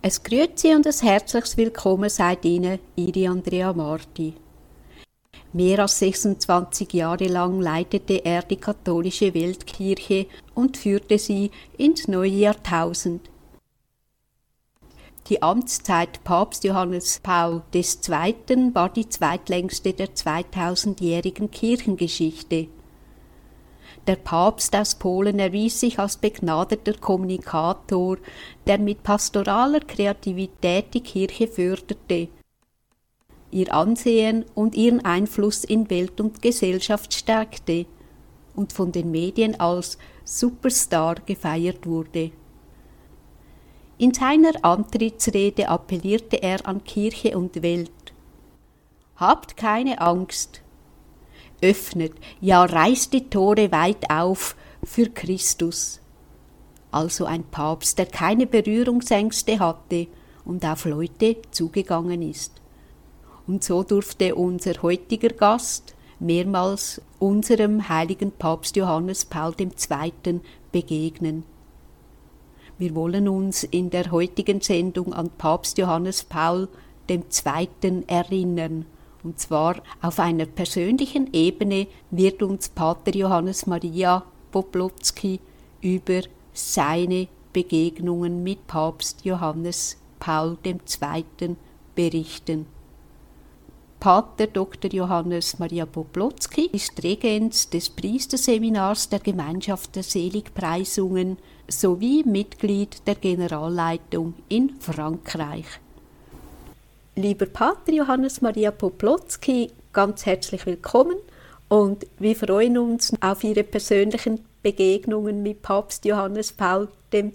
Es 0.00 0.22
Grüezi 0.22 0.76
und 0.76 0.86
ein 0.86 0.92
herzliches 0.92 1.56
Willkommen 1.56 2.08
seid 2.08 2.44
Ihnen, 2.44 2.78
Ihre 2.94 3.30
Andrea 3.30 3.72
Marti. 3.72 4.32
Mehr 5.52 5.80
als 5.80 5.98
26 5.98 6.92
Jahre 6.92 7.26
lang 7.26 7.60
leitete 7.60 8.24
er 8.24 8.42
die 8.42 8.58
katholische 8.58 9.34
Weltkirche 9.34 10.26
und 10.54 10.76
führte 10.76 11.18
sie 11.18 11.50
ins 11.76 12.06
neue 12.06 12.30
Jahrtausend. 12.30 13.28
Die 15.28 15.42
Amtszeit 15.42 16.22
Papst 16.22 16.62
Johannes 16.62 17.18
Paul 17.20 17.62
II. 17.74 18.74
war 18.74 18.90
die 18.90 19.08
zweitlängste 19.08 19.94
der 19.94 20.14
2000-jährigen 20.14 21.50
Kirchengeschichte. 21.50 22.68
Der 24.08 24.16
Papst 24.16 24.74
aus 24.74 24.94
Polen 24.94 25.38
erwies 25.38 25.80
sich 25.80 25.98
als 25.98 26.16
begnadeter 26.16 26.94
Kommunikator, 26.94 28.16
der 28.66 28.78
mit 28.78 29.02
pastoraler 29.02 29.80
Kreativität 29.80 30.94
die 30.94 31.02
Kirche 31.02 31.46
förderte, 31.46 32.28
ihr 33.50 33.74
Ansehen 33.74 34.46
und 34.54 34.74
ihren 34.74 35.04
Einfluss 35.04 35.62
in 35.62 35.90
Welt 35.90 36.22
und 36.22 36.40
Gesellschaft 36.40 37.12
stärkte 37.12 37.84
und 38.56 38.72
von 38.72 38.92
den 38.92 39.10
Medien 39.10 39.60
als 39.60 39.98
Superstar 40.24 41.16
gefeiert 41.26 41.86
wurde. 41.86 42.30
In 43.98 44.14
seiner 44.14 44.52
Antrittsrede 44.62 45.68
appellierte 45.68 46.42
er 46.42 46.66
an 46.66 46.82
Kirche 46.82 47.36
und 47.36 47.62
Welt. 47.62 47.90
Habt 49.16 49.58
keine 49.58 50.00
Angst. 50.00 50.62
Öffnet, 51.60 52.12
ja 52.40 52.64
reißt 52.64 53.12
die 53.12 53.28
Tore 53.28 53.72
weit 53.72 54.10
auf 54.10 54.56
für 54.84 55.08
Christus. 55.10 56.00
Also 56.90 57.26
ein 57.26 57.44
Papst, 57.44 57.98
der 57.98 58.06
keine 58.06 58.46
Berührungsängste 58.46 59.58
hatte 59.58 60.06
und 60.44 60.64
auf 60.64 60.84
Leute 60.84 61.36
zugegangen 61.50 62.22
ist. 62.22 62.52
Und 63.46 63.64
so 63.64 63.82
durfte 63.82 64.34
unser 64.34 64.82
heutiger 64.82 65.30
Gast 65.30 65.94
mehrmals 66.20 67.00
unserem 67.18 67.88
heiligen 67.88 68.32
Papst 68.32 68.76
Johannes 68.76 69.24
Paul 69.24 69.54
II. 69.58 70.40
begegnen. 70.72 71.44
Wir 72.78 72.94
wollen 72.94 73.28
uns 73.28 73.64
in 73.64 73.90
der 73.90 74.10
heutigen 74.10 74.60
Sendung 74.60 75.12
an 75.12 75.30
Papst 75.36 75.78
Johannes 75.78 76.22
Paul 76.24 76.68
II. 77.10 78.04
erinnern. 78.06 78.86
Und 79.22 79.38
zwar 79.38 79.76
auf 80.00 80.20
einer 80.20 80.46
persönlichen 80.46 81.32
Ebene 81.32 81.86
wird 82.10 82.42
uns 82.42 82.68
Pater 82.68 83.14
Johannes 83.14 83.66
Maria 83.66 84.24
Poplotzki 84.52 85.40
über 85.80 86.22
seine 86.52 87.28
Begegnungen 87.52 88.42
mit 88.42 88.66
Papst 88.66 89.24
Johannes 89.24 89.96
Paul 90.18 90.56
II. 90.64 91.56
berichten. 91.94 92.66
Pater 94.00 94.46
Dr. 94.46 94.92
Johannes 94.92 95.58
Maria 95.58 95.84
Poplotzki 95.84 96.66
ist 96.72 97.02
Regens 97.02 97.68
des 97.68 97.90
Priesterseminars 97.90 99.08
der 99.08 99.18
Gemeinschaft 99.18 99.96
der 99.96 100.04
Seligpreisungen 100.04 101.36
sowie 101.66 102.22
Mitglied 102.24 103.04
der 103.08 103.16
Generalleitung 103.16 104.34
in 104.48 104.76
Frankreich. 104.78 105.66
Lieber 107.18 107.46
Pater 107.46 107.92
Johannes 107.92 108.42
Maria 108.42 108.70
Poplotzki, 108.70 109.72
ganz 109.92 110.24
herzlich 110.24 110.64
willkommen 110.66 111.16
und 111.68 112.06
wir 112.20 112.36
freuen 112.36 112.78
uns 112.78 113.12
auf 113.20 113.42
Ihre 113.42 113.64
persönlichen 113.64 114.38
Begegnungen 114.62 115.42
mit 115.42 115.60
Papst 115.60 116.04
Johannes 116.04 116.52
Paul 116.52 116.86
II. 117.12 117.34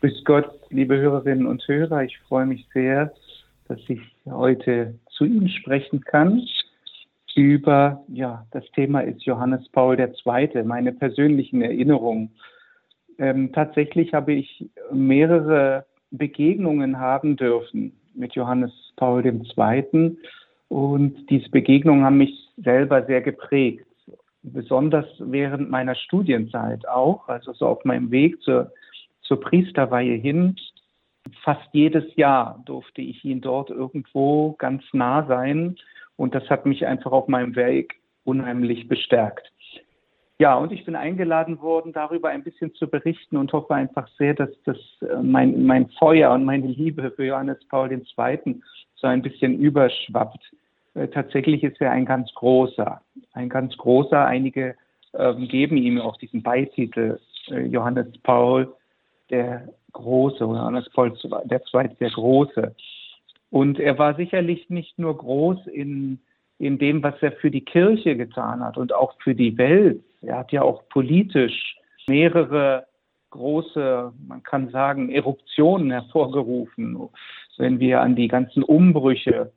Grüß 0.00 0.24
Gott, 0.24 0.50
liebe 0.70 0.96
Hörerinnen 0.96 1.46
und 1.46 1.62
Hörer, 1.68 2.04
ich 2.04 2.18
freue 2.20 2.46
mich 2.46 2.66
sehr, 2.72 3.12
dass 3.68 3.80
ich 3.88 4.00
heute 4.24 4.94
zu 5.10 5.26
Ihnen 5.26 5.50
sprechen 5.50 6.00
kann 6.00 6.42
über, 7.34 8.02
ja, 8.08 8.46
das 8.52 8.64
Thema 8.74 9.00
ist 9.00 9.26
Johannes 9.26 9.68
Paul 9.68 10.00
II., 10.00 10.62
meine 10.62 10.92
persönlichen 10.92 11.60
Erinnerungen. 11.60 12.30
Ähm, 13.18 13.52
tatsächlich 13.52 14.14
habe 14.14 14.32
ich 14.32 14.70
mehrere 14.90 15.84
Begegnungen 16.16 16.98
haben 16.98 17.36
dürfen 17.36 17.92
mit 18.14 18.34
Johannes 18.34 18.72
Paul 18.96 19.24
II. 19.24 20.16
Und 20.68 21.30
diese 21.30 21.50
Begegnungen 21.50 22.04
haben 22.04 22.18
mich 22.18 22.50
selber 22.56 23.04
sehr 23.04 23.20
geprägt. 23.20 23.86
Besonders 24.42 25.06
während 25.18 25.70
meiner 25.70 25.94
Studienzeit 25.94 26.86
auch, 26.86 27.28
also 27.28 27.52
so 27.52 27.66
auf 27.66 27.84
meinem 27.84 28.10
Weg 28.10 28.42
zur, 28.42 28.72
zur 29.22 29.40
Priesterweihe 29.40 30.16
hin, 30.16 30.56
fast 31.42 31.66
jedes 31.72 32.04
Jahr 32.16 32.62
durfte 32.66 33.00
ich 33.00 33.24
ihn 33.24 33.40
dort 33.40 33.70
irgendwo 33.70 34.52
ganz 34.58 34.82
nah 34.92 35.26
sein. 35.26 35.76
Und 36.16 36.34
das 36.34 36.48
hat 36.50 36.66
mich 36.66 36.86
einfach 36.86 37.12
auf 37.12 37.28
meinem 37.28 37.56
Weg 37.56 37.94
unheimlich 38.24 38.88
bestärkt. 38.88 39.50
Ja, 40.38 40.56
und 40.56 40.72
ich 40.72 40.84
bin 40.84 40.96
eingeladen 40.96 41.60
worden, 41.60 41.92
darüber 41.92 42.28
ein 42.28 42.42
bisschen 42.42 42.74
zu 42.74 42.88
berichten 42.88 43.36
und 43.36 43.52
hoffe 43.52 43.74
einfach 43.74 44.08
sehr, 44.18 44.34
dass 44.34 44.50
das 44.64 44.78
äh, 45.02 45.22
mein, 45.22 45.64
mein 45.64 45.88
Feuer 45.90 46.32
und 46.32 46.44
meine 46.44 46.66
Liebe 46.66 47.12
für 47.12 47.24
Johannes 47.24 47.64
Paul 47.68 47.92
II. 47.92 48.60
so 48.96 49.06
ein 49.06 49.22
bisschen 49.22 49.58
überschwappt. 49.60 50.42
Äh, 50.94 51.08
tatsächlich 51.08 51.62
ist 51.62 51.80
er 51.80 51.92
ein 51.92 52.04
ganz 52.04 52.32
großer, 52.34 53.00
ein 53.32 53.48
ganz 53.48 53.76
großer. 53.76 54.24
Einige 54.24 54.74
äh, 55.12 55.34
geben 55.46 55.76
ihm 55.76 56.00
auch 56.00 56.16
diesen 56.16 56.42
Beititel 56.42 57.20
äh, 57.48 57.66
Johannes 57.66 58.08
Paul 58.24 58.74
der 59.30 59.68
Große 59.92 60.44
oder 60.44 60.60
Johannes 60.60 60.90
Paul 60.90 61.16
der 61.44 61.62
Zweite 61.64 61.94
der 61.96 62.10
Große. 62.10 62.74
Und 63.50 63.78
er 63.78 63.98
war 63.98 64.16
sicherlich 64.16 64.68
nicht 64.68 64.98
nur 64.98 65.16
groß 65.16 65.68
in, 65.68 66.18
in 66.58 66.78
dem, 66.78 67.04
was 67.04 67.14
er 67.20 67.32
für 67.32 67.52
die 67.52 67.64
Kirche 67.64 68.16
getan 68.16 68.64
hat 68.64 68.76
und 68.76 68.92
auch 68.92 69.14
für 69.22 69.34
die 69.34 69.56
Welt. 69.56 70.02
Er 70.26 70.38
hat 70.38 70.52
ja 70.52 70.62
auch 70.62 70.88
politisch 70.88 71.76
mehrere 72.08 72.86
große, 73.30 74.12
man 74.26 74.42
kann 74.42 74.70
sagen, 74.70 75.10
Eruptionen 75.10 75.90
hervorgerufen. 75.90 77.08
Wenn 77.56 77.80
wir 77.80 78.00
an 78.00 78.14
die 78.14 78.28
ganzen 78.28 78.62
Umbrüche 78.62 79.52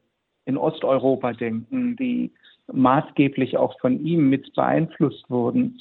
in 0.45 0.57
Osteuropa 0.57 1.33
denken, 1.33 1.95
die 1.95 2.31
maßgeblich 2.71 3.57
auch 3.57 3.79
von 3.79 4.03
ihm 4.03 4.29
mit 4.29 4.53
beeinflusst 4.55 5.29
wurden. 5.29 5.79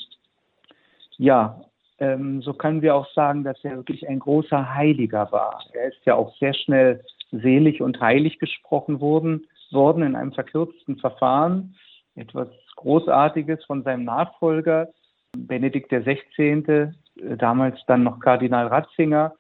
Ja, 1.19 1.65
ähm, 1.99 2.43
so 2.43 2.53
können 2.53 2.83
wir 2.83 2.95
auch 2.95 3.11
sagen, 3.13 3.45
dass 3.45 3.63
er 3.65 3.77
wirklich 3.77 4.07
ein 4.09 4.19
großer 4.19 4.75
Heiliger 4.75 5.31
war. 5.33 5.65
Er 5.73 5.89
ist 5.89 6.05
ja 6.05 6.15
auch 6.15 6.37
sehr 6.37 6.55
schnell 6.55 7.03
selig 7.33 7.81
und 7.81 8.01
heilig 8.01 8.39
gesprochen 8.39 9.01
worden, 9.01 9.47
worden 9.71 10.03
in 10.03 10.15
einem 10.15 10.33
verkürzten 10.33 10.99
Verfahren. 10.99 11.75
Etwas 12.15 12.49
Großartiges 12.77 13.65
von 13.65 13.83
seinem 13.83 14.05
Nachfolger, 14.05 14.89
Benedikt 15.37 15.91
XVI., 15.91 16.93
damals 17.39 17.79
dann 17.87 18.03
noch 18.03 18.21
Kardinal 18.21 18.69
Ratzinger. 18.69 19.35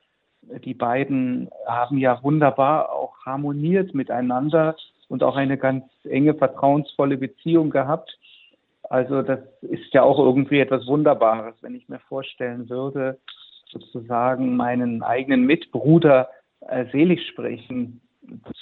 Die 0.65 0.75
beiden 0.75 1.51
haben 1.67 1.99
ja 1.99 2.23
wunderbar 2.23 2.93
auch 2.93 3.15
harmoniert 3.25 3.95
miteinander 3.95 4.77
und 5.09 5.23
auch 5.23 5.37
eine 5.37 5.59
ganz 5.59 5.85
enge, 6.05 6.35
vertrauensvolle 6.35 7.17
Beziehung 7.17 7.71
gehabt. 7.71 8.19
Also 8.85 9.23
das 9.23 9.41
ist 9.63 9.93
ja 9.93 10.03
auch 10.03 10.19
irgendwie 10.19 10.61
etwas 10.61 10.87
Wunderbares, 10.87 11.55
wenn 11.61 11.75
ich 11.75 11.89
mir 11.89 11.99
vorstellen 11.99 12.69
würde, 12.69 13.19
sozusagen 13.71 14.57
meinen 14.57 15.03
eigenen 15.03 15.45
Mitbruder 15.45 16.31
äh, 16.69 16.87
selig 16.93 17.27
sprechen 17.29 18.01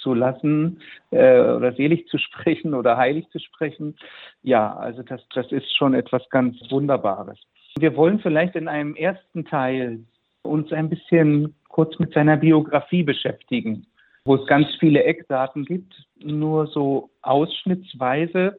zu 0.01 0.13
lassen 0.13 0.79
äh, 1.11 1.39
oder 1.39 1.73
selig 1.73 2.07
zu 2.07 2.17
sprechen 2.19 2.73
oder 2.73 2.97
heilig 2.97 3.27
zu 3.29 3.39
sprechen. 3.39 3.95
Ja, 4.43 4.75
also 4.75 5.03
das, 5.03 5.21
das 5.33 5.51
ist 5.51 5.75
schon 5.75 5.93
etwas 5.93 6.29
ganz 6.29 6.57
Wunderbares. 6.69 7.39
Wir 7.77 7.95
wollen 7.95 8.19
vielleicht 8.19 8.55
in 8.55 8.67
einem 8.67 8.95
ersten 8.95 9.45
Teil 9.45 9.99
uns 10.43 10.71
ein 10.71 10.89
bisschen 10.89 11.55
kurz 11.67 11.97
mit 11.99 12.13
seiner 12.13 12.37
Biografie 12.37 13.03
beschäftigen, 13.03 13.85
wo 14.23 14.35
es 14.35 14.45
ganz 14.47 14.67
viele 14.79 15.03
Eckdaten 15.03 15.65
gibt, 15.65 15.93
nur 16.23 16.67
so 16.67 17.09
ausschnittsweise 17.21 18.57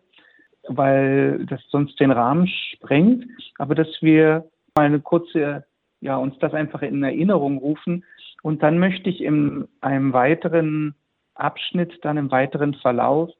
weil 0.68 1.44
das 1.46 1.60
sonst 1.70 1.98
den 2.00 2.10
Rahmen 2.10 2.48
sprengt, 2.48 3.26
aber 3.58 3.74
dass 3.74 3.88
wir 4.00 4.48
mal 4.76 4.86
eine 4.86 5.00
kurze, 5.00 5.64
ja, 6.00 6.16
uns 6.16 6.38
das 6.38 6.54
einfach 6.54 6.82
in 6.82 7.02
Erinnerung 7.02 7.58
rufen. 7.58 8.04
Und 8.42 8.62
dann 8.62 8.78
möchte 8.78 9.10
ich 9.10 9.20
in 9.20 9.66
einem 9.80 10.12
weiteren 10.12 10.94
Abschnitt, 11.34 11.98
dann 12.02 12.16
im 12.16 12.30
weiteren 12.30 12.74
Verlauf 12.74 13.30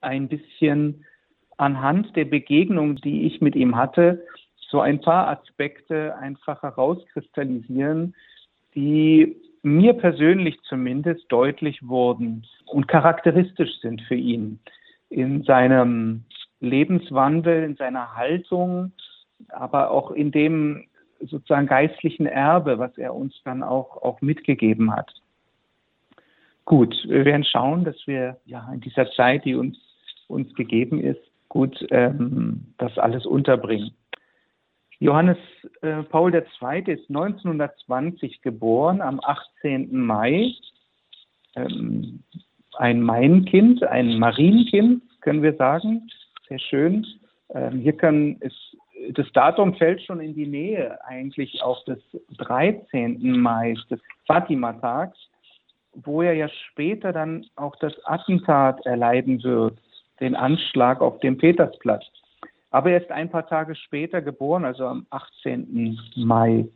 ein 0.00 0.28
bisschen 0.28 1.04
anhand 1.56 2.14
der 2.16 2.26
Begegnung, 2.26 2.96
die 2.96 3.26
ich 3.26 3.40
mit 3.40 3.56
ihm 3.56 3.76
hatte, 3.76 4.24
so 4.68 4.80
ein 4.80 5.00
paar 5.00 5.28
Aspekte 5.28 6.16
einfach 6.16 6.62
herauskristallisieren, 6.62 8.14
die 8.74 9.36
mir 9.62 9.94
persönlich 9.94 10.60
zumindest 10.68 11.24
deutlich 11.28 11.86
wurden 11.86 12.46
und 12.66 12.88
charakteristisch 12.88 13.80
sind 13.80 14.00
für 14.02 14.14
ihn 14.14 14.60
in 15.08 15.42
seinem 15.44 16.24
Lebenswandel, 16.60 17.64
in 17.64 17.76
seiner 17.76 18.14
Haltung, 18.14 18.92
aber 19.48 19.90
auch 19.90 20.10
in 20.10 20.30
dem, 20.30 20.86
sozusagen 21.20 21.66
geistlichen 21.66 22.26
Erbe, 22.26 22.78
was 22.78 22.96
er 22.98 23.14
uns 23.14 23.34
dann 23.44 23.62
auch, 23.62 24.02
auch 24.02 24.20
mitgegeben 24.20 24.94
hat. 24.94 25.12
Gut, 26.64 26.94
wir 27.06 27.24
werden 27.24 27.44
schauen, 27.44 27.84
dass 27.84 27.96
wir 28.06 28.38
ja 28.44 28.68
in 28.72 28.80
dieser 28.80 29.10
Zeit, 29.12 29.44
die 29.44 29.54
uns, 29.54 29.78
uns 30.26 30.52
gegeben 30.54 31.00
ist, 31.00 31.20
gut 31.48 31.86
ähm, 31.90 32.74
das 32.78 32.98
alles 32.98 33.24
unterbringen. 33.24 33.92
Johannes 34.98 35.38
äh, 35.82 36.02
Paul 36.04 36.34
II. 36.34 36.42
ist 36.86 37.08
1920 37.08 38.42
geboren, 38.42 39.00
am 39.00 39.20
18. 39.22 39.94
Mai. 39.94 40.52
Ähm, 41.54 42.22
ein 42.78 43.02
Mainkind, 43.02 43.82
ein 43.84 44.18
Marienkind, 44.18 45.02
können 45.20 45.42
wir 45.42 45.54
sagen. 45.54 46.08
Sehr 46.48 46.58
schön. 46.58 47.06
Ähm, 47.50 47.80
hier 47.80 47.96
kann 47.96 48.36
es, 48.40 48.52
das 49.12 49.30
Datum 49.32 49.74
fällt 49.74 50.02
schon 50.02 50.20
in 50.20 50.34
die 50.34 50.46
Nähe 50.46 50.98
eigentlich 51.04 51.62
auch 51.62 51.84
des 51.84 51.98
13. 52.38 53.38
Mai, 53.40 53.74
des 53.90 54.00
Fatima-Tags, 54.26 55.18
wo 56.04 56.22
er 56.22 56.34
ja 56.34 56.48
später 56.48 57.12
dann 57.12 57.46
auch 57.56 57.76
das 57.76 57.94
Attentat 58.04 58.84
erleiden 58.86 59.42
wird, 59.42 59.78
den 60.20 60.34
Anschlag 60.34 61.00
auf 61.00 61.20
dem 61.20 61.38
Petersplatz. 61.38 62.04
Aber 62.70 62.90
er 62.90 63.00
ist 63.00 63.10
ein 63.10 63.30
paar 63.30 63.46
Tage 63.46 63.74
später 63.74 64.20
geboren, 64.20 64.64
also 64.64 64.86
am 64.86 65.06
18. 65.10 65.98
Mai, 66.16 66.66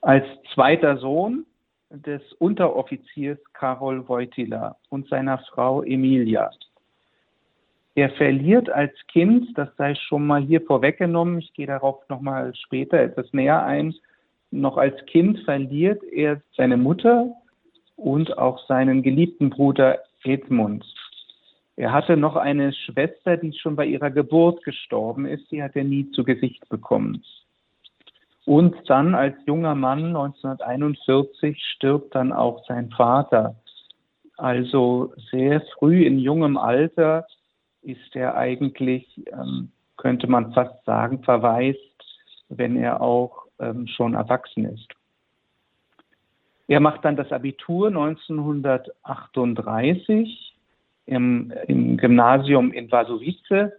als 0.00 0.24
zweiter 0.54 0.96
Sohn 0.96 1.44
des 1.90 2.22
Unteroffiziers 2.34 3.38
Karol 3.52 4.08
Wojtyla 4.08 4.76
und 4.88 5.08
seiner 5.08 5.38
Frau 5.38 5.82
Emilia. 5.82 6.50
Er 7.94 8.10
verliert 8.10 8.70
als 8.70 8.92
Kind, 9.08 9.56
das 9.56 9.68
sei 9.76 9.94
schon 9.94 10.26
mal 10.26 10.40
hier 10.40 10.62
vorweggenommen, 10.62 11.38
ich 11.38 11.52
gehe 11.52 11.66
darauf 11.66 12.08
nochmal 12.08 12.54
später 12.54 12.98
etwas 12.98 13.30
näher 13.32 13.64
ein, 13.64 13.94
noch 14.50 14.76
als 14.76 14.94
Kind 15.06 15.40
verliert 15.40 16.02
er 16.04 16.40
seine 16.56 16.76
Mutter 16.76 17.30
und 17.96 18.36
auch 18.38 18.66
seinen 18.66 19.02
geliebten 19.02 19.50
Bruder 19.50 19.98
Edmund. 20.24 20.84
Er 21.76 21.92
hatte 21.92 22.16
noch 22.16 22.36
eine 22.36 22.72
Schwester, 22.72 23.36
die 23.36 23.52
schon 23.52 23.76
bei 23.76 23.86
ihrer 23.86 24.10
Geburt 24.10 24.62
gestorben 24.62 25.26
ist, 25.26 25.50
die 25.50 25.62
hat 25.62 25.74
er 25.74 25.84
nie 25.84 26.10
zu 26.12 26.24
Gesicht 26.24 26.68
bekommen. 26.68 27.22
Und 28.44 28.74
dann 28.88 29.14
als 29.14 29.36
junger 29.46 29.74
Mann 29.74 30.06
1941 30.06 31.62
stirbt 31.76 32.14
dann 32.14 32.32
auch 32.32 32.64
sein 32.66 32.90
Vater. 32.90 33.54
Also 34.36 35.12
sehr 35.30 35.62
früh 35.78 36.04
in 36.04 36.18
jungem 36.18 36.56
Alter 36.56 37.26
ist 37.82 38.14
er 38.14 38.36
eigentlich, 38.36 39.24
ähm, 39.32 39.72
könnte 39.96 40.26
man 40.26 40.52
fast 40.52 40.84
sagen, 40.84 41.22
verwaist, 41.22 41.78
wenn 42.48 42.76
er 42.76 43.00
auch 43.00 43.46
ähm, 43.58 43.86
schon 43.86 44.12
erwachsen 44.14 44.66
ist. 44.66 44.88
Er 46.68 46.80
macht 46.80 47.04
dann 47.04 47.16
das 47.16 47.32
Abitur 47.32 47.88
1938 47.88 50.56
im, 51.06 51.52
im 51.66 51.96
Gymnasium 51.96 52.72
in 52.72 52.88
Wasowice. 52.90 53.72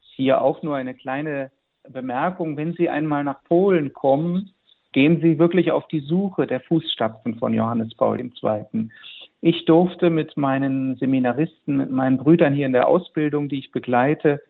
Hier 0.00 0.40
auch 0.40 0.62
nur 0.62 0.76
eine 0.76 0.94
kleine 0.94 1.50
Bemerkung, 1.88 2.56
wenn 2.56 2.74
Sie 2.74 2.88
einmal 2.88 3.24
nach 3.24 3.42
Polen 3.44 3.92
kommen, 3.92 4.54
gehen 4.92 5.20
Sie 5.20 5.38
wirklich 5.38 5.70
auf 5.70 5.86
die 5.88 6.00
Suche 6.00 6.46
der 6.46 6.60
Fußstapfen 6.60 7.38
von 7.38 7.52
Johannes 7.52 7.94
Paul 7.94 8.20
II. 8.20 8.88
Ich 9.46 9.66
durfte 9.66 10.08
mit 10.08 10.38
meinen 10.38 10.96
Seminaristen, 10.96 11.76
mit 11.76 11.90
meinen 11.90 12.16
Brüdern 12.16 12.54
hier 12.54 12.64
in 12.64 12.72
der 12.72 12.88
Ausbildung, 12.88 13.50
die 13.50 13.58
ich 13.58 13.72
begleite, 13.72 14.40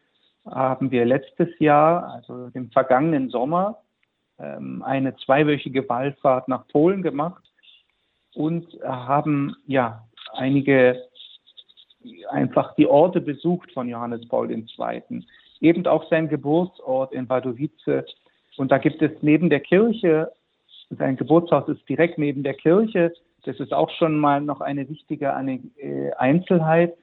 haben 0.48 0.92
wir 0.92 1.04
letztes 1.04 1.48
Jahr, 1.58 2.12
also 2.12 2.48
im 2.54 2.70
vergangenen 2.70 3.28
Sommer, 3.28 3.78
ähm, 4.38 4.84
eine 4.84 5.16
zweiwöchige 5.16 5.88
Wallfahrt 5.88 6.46
nach 6.46 6.68
Polen 6.68 7.02
gemacht 7.02 7.42
und 8.34 8.68
haben 8.84 9.56
ja 9.66 10.06
einige 10.32 11.02
einfach 12.30 12.76
die 12.76 12.86
Orte 12.86 13.20
besucht 13.20 13.72
von 13.72 13.88
Johannes 13.88 14.28
Paul 14.28 14.48
II 14.48 14.64
eben 15.60 15.84
auch 15.88 16.08
sein 16.08 16.28
Geburtsort 16.28 17.12
in 17.12 17.28
Wadowice. 17.28 18.04
Und 18.56 18.70
da 18.70 18.78
gibt 18.78 19.02
es 19.02 19.10
neben 19.22 19.50
der 19.50 19.58
Kirche, 19.58 20.30
sein 20.88 21.16
Geburtshaus 21.16 21.68
ist 21.68 21.88
direkt 21.88 22.16
neben 22.16 22.44
der 22.44 22.54
Kirche. 22.54 23.12
Das 23.44 23.60
ist 23.60 23.72
auch 23.72 23.90
schon 23.90 24.18
mal 24.18 24.40
noch 24.40 24.60
eine 24.60 24.88
wichtige 24.88 25.26
äh, 25.26 26.12
Einzelheit. 26.16 26.94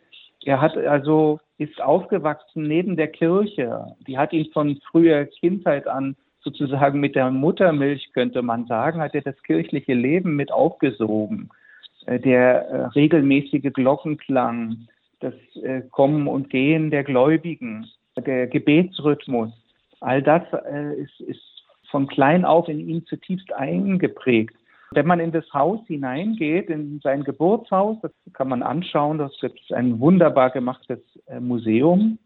Er 0.43 0.59
hat 0.59 0.75
also, 0.75 1.39
ist 1.57 1.79
aufgewachsen 1.81 2.63
neben 2.63 2.97
der 2.97 3.07
Kirche. 3.07 3.95
Die 4.07 4.17
hat 4.17 4.33
ihn 4.33 4.51
von 4.51 4.79
früher 4.89 5.25
Kindheit 5.25 5.87
an 5.87 6.15
sozusagen 6.43 6.99
mit 6.99 7.15
der 7.15 7.29
Muttermilch, 7.29 8.11
könnte 8.13 8.41
man 8.41 8.65
sagen, 8.65 8.99
hat 8.99 9.13
er 9.13 9.21
das 9.21 9.41
kirchliche 9.43 9.93
Leben 9.93 10.35
mit 10.35 10.51
aufgesogen. 10.51 11.49
Äh, 12.07 12.19
der 12.19 12.67
äh, 12.67 12.85
regelmäßige 12.87 13.71
Glockenklang, 13.73 14.87
das 15.19 15.35
Kommen 15.91 16.27
und 16.27 16.49
Gehen 16.49 16.89
der 16.89 17.03
Gläubigen, 17.03 17.85
der 18.17 18.47
Gebetsrhythmus, 18.47 19.51
all 19.99 20.23
das 20.23 20.41
ist, 20.97 21.19
ist 21.19 21.63
von 21.91 22.07
klein 22.07 22.43
auf 22.43 22.67
in 22.67 22.79
ihm 22.79 23.05
zutiefst 23.05 23.53
eingeprägt. 23.53 24.55
Wenn 24.93 25.07
man 25.07 25.21
in 25.21 25.31
das 25.31 25.45
Haus 25.53 25.79
hineingeht, 25.87 26.69
in 26.69 26.99
sein 27.01 27.23
Geburtshaus, 27.23 27.97
das 28.01 28.11
kann 28.33 28.49
man 28.49 28.61
anschauen, 28.61 29.17
das 29.17 29.31
ist 29.41 29.71
ein 29.73 29.99
wunderbar 30.01 30.49
gemachtes 30.49 30.99
äh, 31.27 31.39
Museum, 31.39 32.19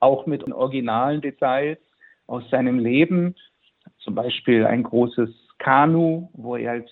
auch 0.00 0.26
mit 0.26 0.50
originalen 0.50 1.20
Details 1.20 1.78
aus 2.26 2.42
seinem 2.50 2.80
Leben, 2.80 3.36
zum 3.98 4.16
Beispiel 4.16 4.66
ein 4.66 4.82
großes 4.82 5.30
Kanu, 5.58 6.28
wo 6.32 6.56
er 6.56 6.72
als 6.72 6.90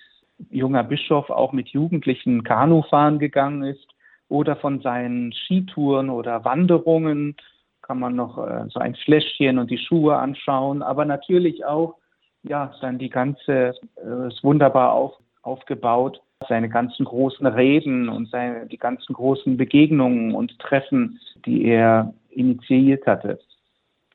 junger 0.51 0.85
Bischof 0.85 1.29
auch 1.29 1.53
mit 1.53 1.69
Jugendlichen 1.71 2.45
Kanu 2.45 2.83
fahren 2.83 3.19
gegangen 3.19 3.65
ist, 3.65 3.89
oder 4.29 4.57
von 4.57 4.81
seinen 4.81 5.33
Skitouren 5.33 6.09
oder 6.09 6.45
Wanderungen 6.45 7.37
kann 7.83 7.99
man 7.99 8.17
noch 8.17 8.39
äh, 8.39 8.65
so 8.69 8.81
ein 8.81 8.95
Fläschchen 8.95 9.59
und 9.59 9.71
die 9.71 9.79
Schuhe 9.79 10.17
anschauen, 10.17 10.83
aber 10.83 11.05
natürlich 11.05 11.65
auch, 11.65 11.97
ja, 12.45 12.73
dann 12.81 12.99
die 12.99 13.11
ganze, 13.11 13.75
äh, 13.97 14.29
ist 14.29 14.45
wunderbar 14.45 14.93
auf, 14.93 15.15
aufgebaut, 15.43 16.21
seine 16.49 16.69
ganzen 16.69 17.05
großen 17.05 17.47
Reden 17.47 18.09
und 18.09 18.29
seine, 18.31 18.67
die 18.67 18.79
ganzen 18.79 19.15
großen 19.15 19.57
Begegnungen 19.57 20.35
und 20.35 20.59
Treffen, 20.59 21.19
die 21.47 21.65
er 21.65 22.13
initiiert 22.31 23.07
hatte. 23.07 23.39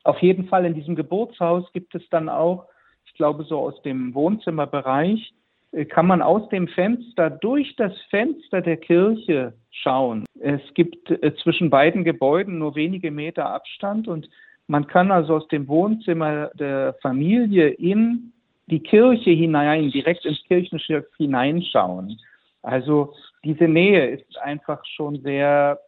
Auf 0.04 0.20
jeden 0.20 0.48
Fall 0.48 0.66
in 0.66 0.74
diesem 0.74 0.96
Geburtshaus 0.96 1.72
gibt 1.74 1.96
es 1.96 2.08
dann 2.10 2.30
auch, 2.30 2.66
ich 3.06 3.14
glaube, 3.16 3.44
so 3.44 3.60
aus 3.60 3.82
dem 3.82 4.14
Wohnzimmerbereich, 4.14 5.34
äh, 5.72 5.86
kann 5.86 6.08
man 6.08 6.22
aus 6.22 6.48
dem 6.50 6.68
Fenster 6.68 7.30
durch 7.30 7.76
das 7.76 7.94
Fenster 8.10 8.62
der 8.62 8.78
Kirche 8.78 9.54
schauen. 9.72 10.26
Es 10.40 10.62
gibt 10.74 11.10
äh, 11.10 11.34
zwischen 11.44 11.70
beiden 11.70 12.04
Gebäuden 12.04 12.60
nur 12.60 12.76
wenige 12.76 13.12
Meter 13.12 13.50
Abstand 13.50 14.08
und 14.08 14.30
man 14.70 14.86
kann 14.86 15.12
also 15.12 15.38
aus 15.38 15.48
dem 15.48 15.68
Wohnzimmer 15.68 16.52
der 16.54 16.96
Familie 17.02 17.70
in 17.70 18.32
die 18.68 18.80
Kirche 18.80 19.32
hinein, 19.32 19.90
direkt 19.90 20.26
ins 20.26 20.44
Kirchenschiff 20.48 21.06
hineinschauen. 21.18 22.20
Also 22.62 23.16
diese 23.44 23.68
Nähe 23.68 24.06
ist 24.12 24.38
einfach 24.38 24.86
schon 24.86 25.22
sehr, 25.22 25.80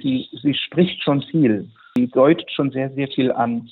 sie, 0.00 0.28
sie 0.40 0.54
spricht 0.54 1.02
schon 1.02 1.22
viel. 1.22 1.68
Sie 1.96 2.06
deutet 2.06 2.48
schon 2.52 2.70
sehr, 2.70 2.90
sehr 2.90 3.08
viel 3.08 3.32
an 3.32 3.68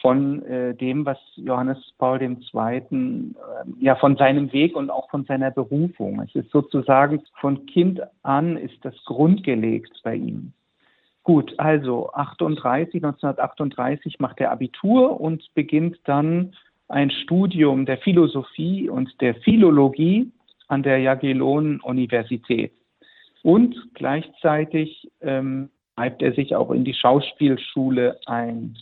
von 0.00 0.42
äh, 0.46 0.74
dem, 0.74 1.06
was 1.06 1.18
Johannes 1.36 1.78
Paul 1.96 2.20
II. 2.20 2.36
Äh, 2.52 3.34
ja 3.78 3.94
von 3.94 4.16
seinem 4.16 4.52
Weg 4.52 4.74
und 4.74 4.90
auch 4.90 5.08
von 5.10 5.24
seiner 5.26 5.52
Berufung. 5.52 6.20
Es 6.22 6.34
ist 6.34 6.50
sozusagen 6.50 7.22
von 7.40 7.66
Kind 7.66 8.00
an 8.24 8.56
ist 8.56 8.84
das 8.84 8.96
grundgelegt 9.04 9.92
bei 10.02 10.16
ihm. 10.16 10.54
Gut, 11.22 11.54
also 11.58 12.10
38, 12.12 13.04
1938 13.04 14.18
macht 14.20 14.40
er 14.40 14.50
Abitur 14.50 15.20
und 15.20 15.42
beginnt 15.54 15.98
dann 16.04 16.54
ein 16.88 17.10
Studium 17.10 17.86
der 17.86 17.98
Philosophie 17.98 18.88
und 18.88 19.20
der 19.20 19.34
Philologie 19.36 20.32
an 20.68 20.82
der 20.82 20.98
Jagiellon-Universität. 20.98 22.72
Und 23.42 23.76
gleichzeitig 23.94 25.10
ähm, 25.20 25.70
schreibt 25.94 26.22
er 26.22 26.32
sich 26.32 26.56
auch 26.56 26.70
in 26.70 26.84
die 26.84 26.94
Schauspielschule 26.94 28.18
ein 28.26 28.76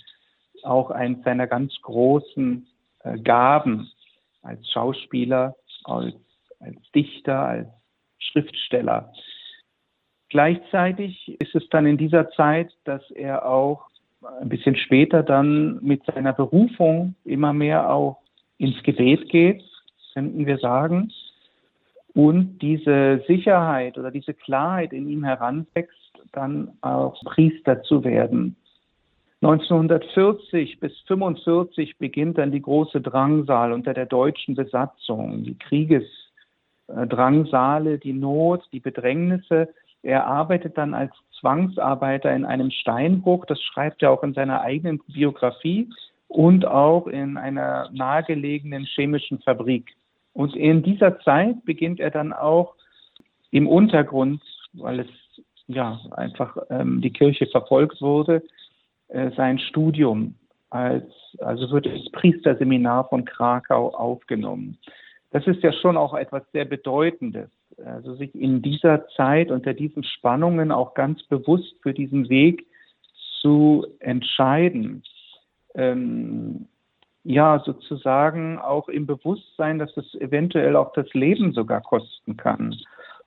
auch 0.62 0.90
eines 0.90 1.22
seiner 1.24 1.46
ganz 1.46 1.72
großen 1.82 2.66
äh, 3.00 3.18
Gaben 3.18 3.90
als 4.42 4.68
Schauspieler, 4.70 5.54
als, 5.84 6.14
als 6.60 6.76
Dichter, 6.94 7.40
als 7.40 7.68
Schriftsteller. 8.18 9.12
Gleichzeitig 10.30 11.40
ist 11.40 11.54
es 11.54 11.68
dann 11.70 11.86
in 11.86 11.96
dieser 11.96 12.30
Zeit, 12.30 12.70
dass 12.84 13.10
er 13.10 13.48
auch 13.48 13.88
ein 14.40 14.48
bisschen 14.48 14.76
später 14.76 15.22
dann 15.22 15.78
mit 15.82 16.04
seiner 16.04 16.32
Berufung 16.32 17.14
immer 17.24 17.52
mehr 17.52 17.90
auch 17.90 18.18
ins 18.58 18.82
Gebet 18.82 19.28
geht, 19.28 19.62
könnten 20.12 20.46
wir 20.46 20.58
sagen, 20.58 21.12
und 22.14 22.58
diese 22.58 23.22
Sicherheit 23.28 23.96
oder 23.96 24.10
diese 24.10 24.34
Klarheit 24.34 24.92
in 24.92 25.08
ihm 25.08 25.22
heranwächst, 25.22 25.94
dann 26.32 26.72
auch 26.80 27.22
Priester 27.24 27.84
zu 27.84 28.02
werden. 28.02 28.56
1940 29.40 30.80
bis 30.80 30.90
1945 31.02 31.98
beginnt 31.98 32.38
dann 32.38 32.50
die 32.50 32.62
große 32.62 33.00
Drangsal 33.00 33.72
unter 33.72 33.94
der 33.94 34.06
deutschen 34.06 34.56
Besatzung, 34.56 35.44
die 35.44 35.56
Kriegesdrangsale, 35.56 37.98
die 37.98 38.14
Not, 38.14 38.64
die 38.72 38.80
Bedrängnisse. 38.80 39.68
Er 40.02 40.26
arbeitet 40.26 40.78
dann 40.78 40.94
als 40.94 41.12
Zwangsarbeiter 41.40 42.34
in 42.34 42.44
einem 42.44 42.70
Steinbruch, 42.70 43.44
das 43.46 43.60
schreibt 43.62 44.02
er 44.02 44.10
auch 44.10 44.22
in 44.22 44.34
seiner 44.34 44.60
eigenen 44.60 45.00
Biografie 45.08 45.88
und 46.28 46.66
auch 46.66 47.06
in 47.06 47.36
einer 47.36 47.90
nahegelegenen 47.92 48.84
chemischen 48.84 49.40
Fabrik. 49.40 49.94
Und 50.32 50.54
in 50.54 50.82
dieser 50.82 51.18
Zeit 51.20 51.64
beginnt 51.64 52.00
er 52.00 52.10
dann 52.10 52.32
auch 52.32 52.74
im 53.50 53.66
Untergrund, 53.66 54.42
weil 54.72 55.00
es 55.00 55.08
ja 55.66 56.00
einfach 56.12 56.56
ähm, 56.70 57.00
die 57.00 57.12
Kirche 57.12 57.46
verfolgt 57.46 58.00
wurde, 58.00 58.42
äh, 59.08 59.30
sein 59.36 59.58
Studium 59.58 60.34
als, 60.70 61.04
also 61.38 61.70
wird 61.70 61.86
das 61.86 62.10
Priesterseminar 62.12 63.08
von 63.08 63.24
Krakau 63.24 63.94
aufgenommen. 63.94 64.78
Das 65.30 65.46
ist 65.46 65.62
ja 65.62 65.72
schon 65.72 65.96
auch 65.96 66.14
etwas 66.14 66.42
sehr 66.52 66.64
Bedeutendes. 66.64 67.50
Also 67.84 68.14
sich 68.14 68.34
in 68.34 68.62
dieser 68.62 69.06
Zeit 69.08 69.50
unter 69.50 69.74
diesen 69.74 70.04
Spannungen 70.04 70.72
auch 70.72 70.94
ganz 70.94 71.22
bewusst 71.24 71.74
für 71.82 71.94
diesen 71.94 72.28
Weg 72.28 72.66
zu 73.40 73.86
entscheiden. 74.00 75.02
Ähm, 75.74 76.66
ja, 77.24 77.62
sozusagen 77.64 78.58
auch 78.58 78.88
im 78.88 79.06
Bewusstsein, 79.06 79.78
dass 79.78 79.96
es 79.96 80.14
eventuell 80.14 80.76
auch 80.76 80.92
das 80.92 81.12
Leben 81.12 81.52
sogar 81.52 81.82
kosten 81.82 82.36
kann. 82.36 82.74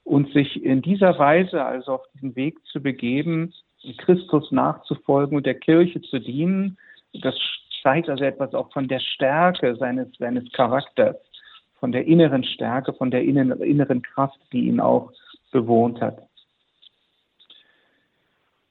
Und 0.03 0.33
sich 0.33 0.63
in 0.63 0.81
dieser 0.81 1.17
Weise 1.19 1.63
also 1.63 1.93
auf 1.93 2.01
diesen 2.15 2.35
Weg 2.35 2.57
zu 2.65 2.81
begeben, 2.81 3.53
Christus 3.97 4.51
nachzufolgen 4.51 5.37
und 5.37 5.45
der 5.45 5.59
Kirche 5.59 6.01
zu 6.01 6.19
dienen, 6.19 6.77
das 7.13 7.35
zeigt 7.83 8.09
also 8.09 8.23
etwas 8.23 8.53
auch 8.53 8.71
von 8.71 8.87
der 8.87 8.99
Stärke 8.99 9.75
seines, 9.75 10.07
seines 10.17 10.51
Charakters, 10.51 11.17
von 11.81 11.91
der 11.91 12.05
inneren 12.05 12.45
Stärke, 12.45 12.93
von 12.93 13.11
der 13.11 13.23
inneren 13.23 14.01
Kraft, 14.03 14.39
die 14.53 14.67
ihn 14.67 14.79
auch 14.79 15.11
bewohnt 15.51 15.99
hat. 15.99 16.19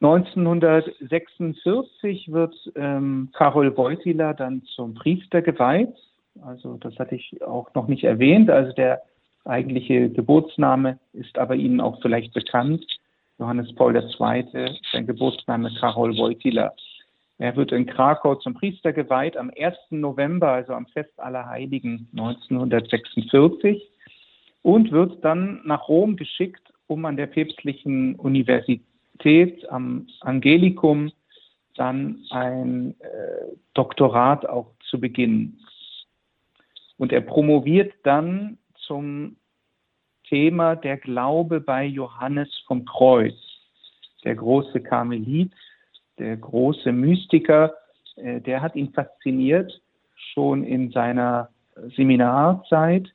1946 0.01 2.33
wird 2.33 2.55
ähm, 2.75 3.29
Karol 3.35 3.77
Wojtyla 3.77 4.33
dann 4.33 4.63
zum 4.77 4.95
Priester 4.95 5.43
geweiht. 5.43 5.93
Also 6.43 6.79
das 6.79 6.99
hatte 6.99 7.17
ich 7.17 7.43
auch 7.43 7.75
noch 7.75 7.87
nicht 7.89 8.05
erwähnt. 8.05 8.49
Also 8.49 8.73
der 8.73 9.03
eigentliche 9.45 10.09
Geburtsname 10.09 10.99
ist 11.13 11.37
aber 11.37 11.57
Ihnen 11.57 11.83
auch 11.83 12.01
vielleicht 12.01 12.33
bekannt. 12.33 12.83
Johannes 13.39 13.75
Paul 13.75 13.95
II., 13.97 14.47
sein 14.93 15.07
Geburtsname 15.07 15.71
Karol 15.81 16.17
Wojtyla. 16.17 16.73
Er 17.41 17.57
wird 17.57 17.73
in 17.73 17.87
Krakau 17.87 18.35
zum 18.35 18.53
Priester 18.53 18.93
geweiht 18.93 19.35
am 19.39 19.51
1. 19.59 19.75
November, 19.89 20.49
also 20.49 20.75
am 20.75 20.87
Fest 20.89 21.19
aller 21.19 21.49
Heiligen 21.49 22.07
1946 22.13 23.91
und 24.61 24.93
wird 24.93 25.25
dann 25.25 25.63
nach 25.65 25.89
Rom 25.89 26.17
geschickt, 26.17 26.61
um 26.87 27.07
an 27.07 27.17
der 27.17 27.29
päpstlichen 27.29 28.17
Universität 28.17 29.67
am 29.71 30.07
Angelikum 30.21 31.13
dann 31.77 32.23
ein 32.29 32.95
äh, 33.01 33.57
Doktorat 33.73 34.45
auch 34.45 34.73
zu 34.91 35.01
beginnen. 35.01 35.65
Und 36.99 37.11
er 37.11 37.23
promoviert 37.23 37.95
dann 38.03 38.59
zum 38.87 39.37
Thema 40.29 40.77
der 40.77 40.99
Glaube 40.99 41.63
bei 41.63 41.87
Johannes 41.87 42.51
vom 42.67 42.85
Kreuz, 42.85 43.33
der 44.25 44.35
große 44.35 44.83
Karmelit, 44.83 45.53
der 46.21 46.37
große 46.37 46.93
Mystiker, 46.93 47.75
äh, 48.17 48.41
der 48.41 48.63
hat 48.63 48.77
ihn 48.77 48.93
fasziniert 48.93 49.81
schon 50.33 50.63
in 50.63 50.91
seiner 50.91 51.49
Seminarzeit. 51.97 53.09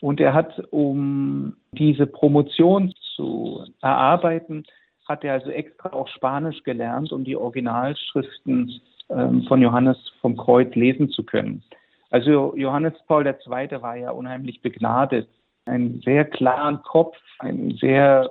Und 0.00 0.20
er 0.20 0.34
hat, 0.34 0.60
um 0.70 1.56
diese 1.70 2.06
Promotion 2.06 2.92
zu 3.14 3.64
erarbeiten, 3.80 4.64
hat 5.08 5.24
er 5.24 5.34
also 5.34 5.50
extra 5.50 5.92
auch 5.92 6.08
Spanisch 6.08 6.62
gelernt, 6.64 7.12
um 7.12 7.24
die 7.24 7.36
Originalschriften 7.36 8.80
ähm, 9.10 9.44
von 9.44 9.62
Johannes 9.62 9.96
vom 10.20 10.36
Kreuz 10.36 10.74
lesen 10.74 11.08
zu 11.10 11.22
können. 11.22 11.62
Also 12.10 12.54
Johannes 12.56 12.94
Paul 13.06 13.26
II. 13.26 13.80
war 13.80 13.96
ja 13.96 14.10
unheimlich 14.10 14.60
begnadet 14.60 15.28
einen 15.64 16.00
sehr 16.02 16.24
klaren 16.24 16.82
Kopf, 16.82 17.16
ein 17.38 17.76
sehr 17.80 18.30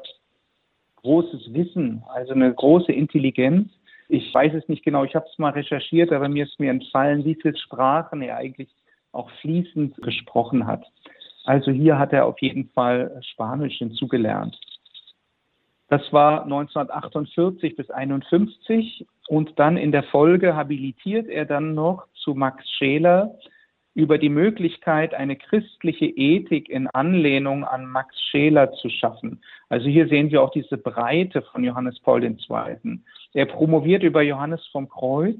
großes 0.97 1.53
Wissen, 1.53 2.03
also 2.13 2.33
eine 2.33 2.53
große 2.53 2.91
Intelligenz. 2.91 3.69
Ich 4.13 4.33
weiß 4.33 4.53
es 4.55 4.67
nicht 4.67 4.83
genau, 4.83 5.05
ich 5.05 5.15
habe 5.15 5.25
es 5.31 5.39
mal 5.39 5.51
recherchiert, 5.53 6.11
aber 6.11 6.27
mir 6.27 6.43
ist 6.43 6.59
mir 6.59 6.69
entfallen, 6.69 7.23
wie 7.23 7.35
viele 7.35 7.55
Sprachen 7.55 8.21
er 8.21 8.35
eigentlich 8.35 8.67
auch 9.13 9.31
fließend 9.39 10.01
gesprochen 10.01 10.67
hat. 10.67 10.83
Also 11.45 11.71
hier 11.71 11.97
hat 11.97 12.11
er 12.11 12.25
auf 12.25 12.37
jeden 12.41 12.67
Fall 12.71 13.21
Spanisch 13.23 13.77
hinzugelernt. 13.77 14.59
Das 15.87 16.01
war 16.11 16.43
1948 16.43 17.77
bis 17.77 17.89
1951 17.89 19.07
und 19.29 19.57
dann 19.57 19.77
in 19.77 19.93
der 19.93 20.03
Folge 20.03 20.57
habilitiert 20.57 21.29
er 21.29 21.45
dann 21.45 21.73
noch 21.73 22.05
zu 22.13 22.33
Max 22.33 22.69
Scheler 22.69 23.33
über 23.93 24.17
die 24.17 24.29
Möglichkeit, 24.29 25.13
eine 25.13 25.35
christliche 25.35 26.05
Ethik 26.05 26.69
in 26.69 26.87
Anlehnung 26.87 27.65
an 27.65 27.85
Max 27.85 28.15
Scheler 28.29 28.71
zu 28.73 28.89
schaffen. 28.89 29.41
Also 29.69 29.87
hier 29.87 30.07
sehen 30.07 30.31
wir 30.31 30.41
auch 30.41 30.51
diese 30.51 30.77
Breite 30.77 31.41
von 31.41 31.63
Johannes 31.63 31.99
Paul 31.99 32.23
II. 32.23 32.99
Er 33.33 33.45
promoviert 33.45 34.03
über 34.03 34.21
Johannes 34.21 34.65
vom 34.67 34.87
Kreuz, 34.87 35.37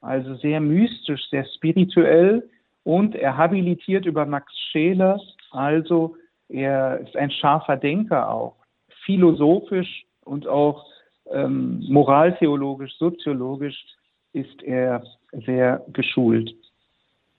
also 0.00 0.34
sehr 0.36 0.60
mystisch, 0.60 1.28
sehr 1.30 1.44
spirituell, 1.56 2.48
und 2.84 3.14
er 3.14 3.36
habilitiert 3.36 4.04
über 4.04 4.26
Max 4.26 4.52
Scheler, 4.70 5.18
also 5.50 6.16
er 6.48 7.00
ist 7.00 7.16
ein 7.16 7.30
scharfer 7.30 7.76
Denker 7.76 8.30
auch, 8.30 8.56
philosophisch 9.04 10.04
und 10.24 10.46
auch 10.46 10.86
ähm, 11.30 11.82
moraltheologisch, 11.88 12.92
soziologisch 12.98 13.86
ist 14.32 14.62
er 14.62 15.02
sehr 15.46 15.82
geschult. 15.92 16.54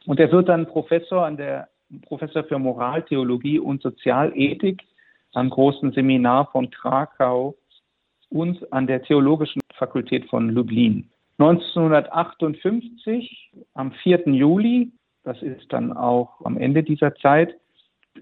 Und 0.06 0.20
er 0.20 0.32
wird 0.32 0.50
dann 0.50 0.68
Professor 0.68 1.26
an 1.26 1.38
der 1.38 1.70
Professor 2.04 2.44
für 2.44 2.60
Moraltheologie 2.60 3.58
und 3.60 3.82
Sozialethik 3.82 4.84
am 5.34 5.50
großen 5.50 5.92
Seminar 5.92 6.52
von 6.52 6.70
Krakau 6.70 7.56
und 8.30 8.72
an 8.72 8.86
der 8.88 9.04
Theologischen 9.04 9.62
Fakultät 9.74 10.30
von 10.30 10.50
Lublin. 10.50 11.10
1958, 11.38 13.52
am 13.74 13.92
4. 13.92 14.24
Juli, 14.28 14.94
das 15.24 15.42
ist 15.42 15.74
dann 15.74 15.92
auch 15.94 16.46
am 16.46 16.58
Ende 16.58 16.84
dieser 16.84 17.16
Zeit, 17.16 17.56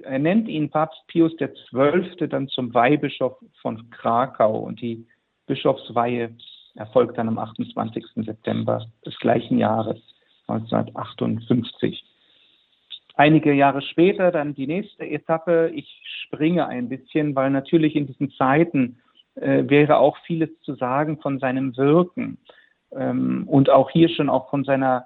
er 0.01 0.19
nennt 0.19 0.47
ihn 0.47 0.71
Papst 0.71 1.05
Pius 1.07 1.35
XII. 1.37 2.27
dann 2.27 2.47
zum 2.47 2.73
Weihbischof 2.73 3.37
von 3.61 3.91
Krakau 3.91 4.57
und 4.57 4.81
die 4.81 5.05
Bischofsweihe 5.45 6.35
erfolgt 6.75 7.19
dann 7.19 7.27
am 7.27 7.37
28. 7.37 8.03
September 8.15 8.87
des 9.05 9.15
gleichen 9.19 9.59
Jahres. 9.59 10.01
1958. 10.47 12.03
Einige 13.15 13.53
Jahre 13.53 13.81
später 13.81 14.31
dann 14.31 14.55
die 14.55 14.67
nächste 14.67 15.05
Etappe. 15.05 15.71
Ich 15.73 16.01
springe 16.25 16.67
ein 16.67 16.89
bisschen, 16.89 17.35
weil 17.35 17.51
natürlich 17.51 17.95
in 17.95 18.07
diesen 18.07 18.31
Zeiten 18.31 18.97
äh, 19.35 19.63
wäre 19.67 19.97
auch 19.97 20.17
vieles 20.25 20.49
zu 20.61 20.75
sagen 20.75 21.19
von 21.21 21.39
seinem 21.39 21.77
Wirken 21.77 22.37
ähm, 22.91 23.47
und 23.47 23.69
auch 23.69 23.91
hier 23.91 24.09
schon 24.09 24.29
auch 24.29 24.49
von 24.49 24.63
seiner 24.63 25.05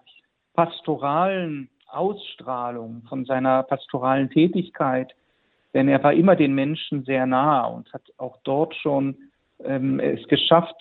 pastoralen 0.53 1.70
Ausstrahlung, 1.88 3.03
von 3.08 3.25
seiner 3.25 3.63
pastoralen 3.63 4.29
Tätigkeit. 4.29 5.13
Denn 5.74 5.89
er 5.89 6.01
war 6.03 6.13
immer 6.13 6.36
den 6.36 6.56
Menschen 6.56 7.03
sehr 7.03 7.25
nah 7.25 7.65
und 7.65 7.91
hat 7.94 8.03
auch 8.17 8.38
dort 8.44 8.74
schon 8.75 9.17
ähm, 9.63 10.00
es 10.00 10.25
geschafft, 10.27 10.75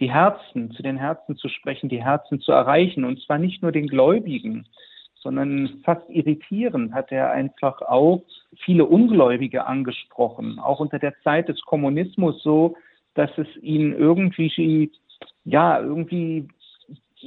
die 0.00 0.10
Herzen, 0.10 0.70
zu 0.72 0.82
den 0.82 0.96
Herzen 0.96 1.36
zu 1.36 1.48
sprechen, 1.48 1.88
die 1.88 2.02
Herzen 2.02 2.40
zu 2.40 2.52
erreichen. 2.52 3.04
Und 3.04 3.20
zwar 3.22 3.38
nicht 3.38 3.62
nur 3.62 3.70
den 3.70 3.86
Gläubigen, 3.86 4.66
sondern 5.22 5.80
fast 5.84 6.08
irritierend 6.08 6.94
hat 6.94 7.12
er 7.12 7.30
einfach 7.30 7.82
auch 7.82 8.22
viele 8.64 8.86
Ungläubige 8.86 9.66
angesprochen, 9.66 10.58
auch 10.58 10.80
unter 10.80 10.98
der 10.98 11.14
Zeit 11.22 11.48
des 11.48 11.60
Kommunismus 11.62 12.42
so, 12.42 12.76
dass 13.14 13.30
es 13.36 13.48
ihnen 13.60 13.92
irgendwie, 13.92 14.90
ja, 15.44 15.78
irgendwie 15.78 16.48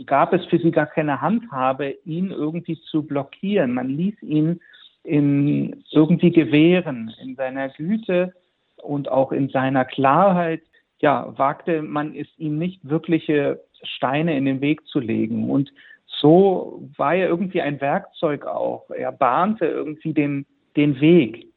gab 0.07 0.33
es 0.33 0.43
für 0.45 0.57
sie 0.57 0.71
gar 0.71 0.87
keine 0.87 1.21
Handhabe, 1.21 1.95
ihn 2.03 2.31
irgendwie 2.31 2.79
zu 2.89 3.03
blockieren. 3.03 3.73
Man 3.75 3.89
ließ 3.89 4.21
ihn 4.23 4.59
in 5.03 5.83
irgendwie 5.91 6.31
gewähren 6.31 7.13
in 7.21 7.35
seiner 7.35 7.69
Güte 7.69 8.33
und 8.77 9.11
auch 9.11 9.31
in 9.31 9.49
seiner 9.49 9.85
Klarheit 9.85 10.63
ja, 10.99 11.37
wagte 11.37 11.81
man 11.81 12.15
es 12.15 12.27
ihm 12.37 12.57
nicht 12.57 12.87
wirkliche 12.87 13.61
Steine 13.83 14.37
in 14.37 14.45
den 14.45 14.61
Weg 14.61 14.85
zu 14.87 14.99
legen. 14.99 15.49
Und 15.49 15.73
so 16.05 16.87
war 16.97 17.15
er 17.15 17.27
irgendwie 17.27 17.61
ein 17.61 17.81
Werkzeug 17.81 18.45
auch. 18.45 18.89
Er 18.89 19.11
bahnte 19.11 19.65
irgendwie 19.65 20.13
den, 20.13 20.45
den 20.75 20.99
Weg. 21.01 21.47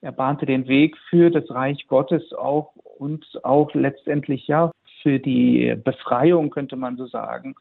Er 0.00 0.12
bahnte 0.12 0.46
den 0.46 0.68
Weg 0.68 0.96
für 1.10 1.30
das 1.30 1.50
Reich 1.50 1.86
Gottes 1.88 2.32
auch 2.32 2.74
und 2.98 3.26
auch 3.42 3.74
letztendlich 3.74 4.46
ja 4.46 4.70
für 5.02 5.18
die 5.18 5.74
Befreiung, 5.84 6.50
könnte 6.50 6.76
man 6.76 6.96
so 6.96 7.06
sagen, 7.06 7.54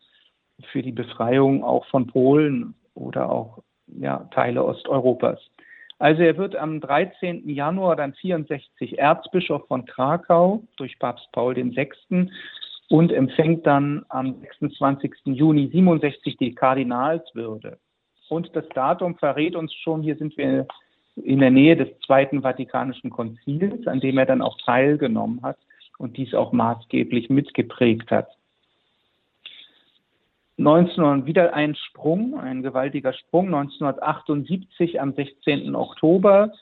für 0.71 0.81
die 0.81 0.91
Befreiung 0.91 1.63
auch 1.63 1.85
von 1.87 2.07
Polen 2.07 2.75
oder 2.93 3.29
auch 3.29 3.59
ja, 3.87 4.27
Teile 4.31 4.63
Osteuropas. 4.63 5.39
Also 5.97 6.23
er 6.23 6.37
wird 6.37 6.55
am 6.55 6.81
13. 6.81 7.47
Januar 7.47 7.95
dann 7.95 8.13
64 8.13 8.99
Erzbischof 8.99 9.65
von 9.67 9.85
Krakau 9.85 10.63
durch 10.77 10.99
Papst 10.99 11.31
Paul 11.31 11.55
VI. 11.55 12.29
und 12.89 13.11
empfängt 13.11 13.65
dann 13.65 14.05
am 14.09 14.41
26. 14.41 15.11
Juni 15.25 15.69
67 15.71 16.37
die 16.37 16.53
Kardinalswürde. 16.53 17.77
Und 18.27 18.55
das 18.55 18.67
Datum 18.69 19.15
verrät 19.15 19.55
uns 19.55 19.73
schon, 19.73 20.01
hier 20.01 20.17
sind 20.17 20.35
wir 20.37 20.67
in 21.15 21.39
der 21.39 21.51
Nähe 21.51 21.77
des 21.77 21.87
Zweiten 22.05 22.41
Vatikanischen 22.41 23.09
Konzils, 23.09 23.87
an 23.87 24.01
dem 24.01 24.17
er 24.17 24.25
dann 24.25 24.41
auch 24.41 24.57
teilgenommen 24.65 25.41
hat 25.43 25.57
und 25.97 26.17
dies 26.17 26.33
auch 26.33 26.51
maßgeblich 26.51 27.29
mitgeprägt 27.29 28.11
hat. 28.11 28.27
19, 30.57 31.25
wieder 31.25 31.53
ein 31.53 31.75
Sprung, 31.75 32.39
ein 32.39 32.63
gewaltiger 32.63 33.13
Sprung, 33.13 33.47
1978 33.47 35.01
am 35.01 35.13
16. 35.13 35.75
Oktober 35.75 36.53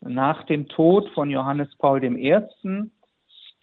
nach 0.00 0.44
dem 0.44 0.68
Tod 0.68 1.08
von 1.10 1.30
Johannes 1.30 1.68
Paul 1.76 2.02
I. 2.04 2.36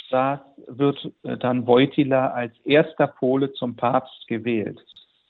Das 0.10 0.40
wird 0.68 1.12
äh, 1.24 1.38
dann 1.38 1.68
Wojtyla 1.68 2.28
als 2.28 2.54
erster 2.64 3.08
Pole 3.08 3.52
zum 3.54 3.76
Papst 3.76 4.28
gewählt. 4.28 4.80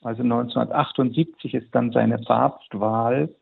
Also 0.02 0.22
1978 0.22 1.54
ist 1.54 1.74
dann 1.74 1.90
seine 1.90 2.18
Papstwahl 2.18 3.34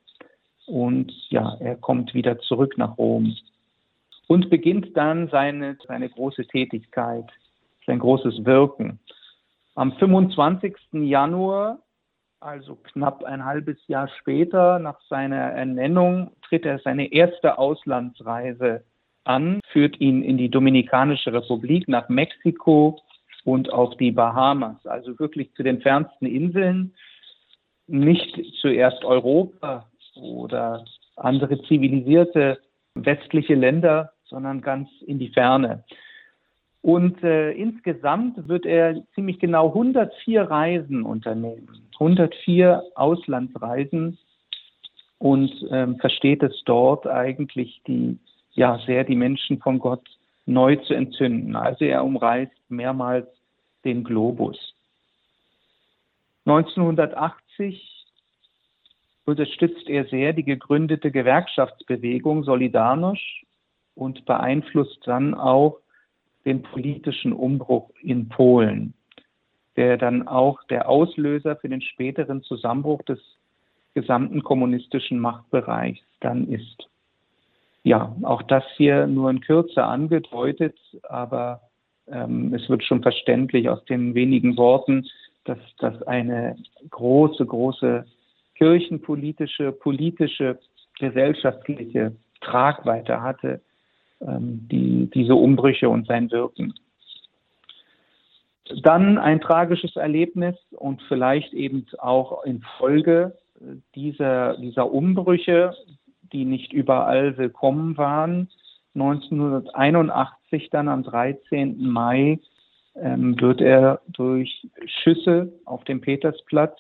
und 0.67 1.13
ja, 1.29 1.57
er 1.61 1.77
kommt 1.77 2.15
wieder 2.15 2.39
zurück 2.39 2.79
nach 2.79 2.97
Rom 2.97 3.37
und 4.27 4.49
beginnt 4.49 4.97
dann 4.97 5.29
seine, 5.29 5.77
seine 5.87 6.09
große 6.09 6.47
Tätigkeit, 6.47 7.27
sein 7.87 7.99
großes 7.99 8.45
Wirken. 8.45 8.99
Am 9.77 9.93
25. 9.93 10.75
Januar, 10.93 11.81
also 12.41 12.77
knapp 12.77 13.25
ein 13.25 13.45
halbes 13.45 13.77
Jahr 13.89 14.09
später 14.09 14.79
nach 14.79 14.99
seiner 15.03 15.37
Ernennung, 15.37 16.31
tritt 16.49 16.65
er 16.65 16.79
seine 16.79 17.13
erste 17.13 17.59
Auslandsreise 17.59 18.85
an, 19.25 19.61
führt 19.71 20.01
ihn 20.01 20.23
in 20.23 20.39
die 20.39 20.49
Dominikanische 20.49 21.31
Republik, 21.31 21.89
nach 21.89 22.09
Mexiko 22.09 23.03
und 23.45 23.71
auf 23.71 23.95
die 23.99 24.13
Bahamas, 24.13 24.87
also 24.87 25.19
wirklich 25.19 25.53
zu 25.53 25.63
den 25.63 25.83
fernsten 25.83 26.25
Inseln, 26.25 26.95
nicht 27.87 28.41
zuerst 28.63 29.05
Europa 29.05 29.87
oder 30.15 30.87
andere 31.17 31.63
zivilisierte 31.65 32.59
westliche 32.95 33.55
Länder, 33.55 34.13
sondern 34.25 34.63
ganz 34.63 34.89
in 35.07 35.19
die 35.19 35.29
Ferne. 35.29 35.85
Und 36.87 37.21
äh, 37.25 37.51
insgesamt 37.51 38.47
wird 38.47 38.65
er 38.65 39.03
ziemlich 39.17 39.41
genau 39.41 39.71
104 39.71 40.43
Reisen 40.43 41.03
unternehmen, 41.03 41.83
104 41.95 42.81
Auslandsreisen 42.95 44.19
und 45.19 45.51
ähm, 45.73 45.99
versteht 45.99 46.45
es 46.45 46.63
dort 46.65 47.09
eigentlich 47.09 47.83
die, 47.89 48.21
ja, 48.53 48.79
sehr 48.87 49.03
die 49.03 49.17
Menschen 49.17 49.59
von 49.59 49.81
Gott 49.81 50.05
neu 50.45 50.77
zu 50.77 50.95
entzünden. 50.95 51.57
Also 51.57 51.85
er 51.85 52.05
umreist 52.05 52.53
mehrmals 52.69 53.27
den 53.85 54.05
Globus. 54.05 54.57
1980 56.45 58.07
unterstützt 59.25 59.89
er 59.89 60.05
sehr 60.05 60.35
die 60.35 60.45
gegründete 60.45 61.11
Gewerkschaftsbewegung 61.11 62.45
Solidarność 62.45 63.45
und 63.97 64.25
beeinflusst 64.25 65.01
dann 65.05 65.35
auch 65.35 65.81
den 66.47 66.63
politischen 66.63 67.33
Umbruch 67.33 67.91
in 68.01 68.29
Polen, 68.29 68.95
der 69.77 69.99
dann 69.99 70.27
auch 70.27 70.63
der 70.65 70.89
Auslöser 70.89 71.57
für 71.57 71.69
den 71.69 71.83
späteren 71.83 72.43
Zusammenbruch 72.43 73.03
des 73.03 73.21
gesamten 73.95 74.43
kommunistischen 74.43 75.19
Machtbereichs 75.19 76.01
dann 76.21 76.49
ist. 76.49 76.89
Ja, 77.83 78.15
auch 78.23 78.43
das 78.43 78.65
hier 78.77 79.07
nur 79.07 79.31
in 79.31 79.41
Kürze 79.41 79.85
angedeutet, 79.85 80.79
aber 81.09 81.61
ähm, 82.09 82.55
es 82.55 82.69
wird 82.69 82.85
schon 82.85 83.03
verständlich 83.03 83.69
aus 83.69 83.85
den 83.85 84.15
wenigen 84.15 84.57
Worten, 84.57 85.07
dass 85.45 85.59
das 85.79 86.03
eine 86.03 86.57
große, 86.91 87.45
große 87.45 88.05
kirchenpolitische, 88.57 89.73
politische, 89.73 90.59
gesellschaftliche 90.99 92.17
Tragweite 92.41 93.21
hatte 93.21 93.61
die, 94.21 95.11
diese 95.13 95.35
Umbrüche 95.35 95.89
und 95.89 96.07
sein 96.07 96.31
Wirken. 96.31 96.75
Dann 98.83 99.19
ein 99.19 99.41
tragisches 99.41 99.97
Erlebnis 99.97 100.57
und 100.71 101.03
vielleicht 101.09 101.53
eben 101.53 101.87
auch 101.99 102.45
in 102.45 102.63
Folge 102.79 103.37
dieser, 103.95 104.57
dieser 104.59 104.91
Umbrüche, 104.91 105.75
die 106.33 106.45
nicht 106.45 106.73
überall 106.73 107.37
willkommen 107.37 107.97
waren. 107.97 108.49
1981 108.95 110.71
dann 110.71 110.89
am 110.89 111.03
13. 111.03 111.79
Mai 111.79 112.41
ähm, 112.97 113.41
wird 113.41 113.61
er 113.61 114.01
durch 114.09 114.67
Schüsse 114.87 115.53
auf 115.65 115.85
dem 115.85 116.01
Petersplatz 116.01 116.79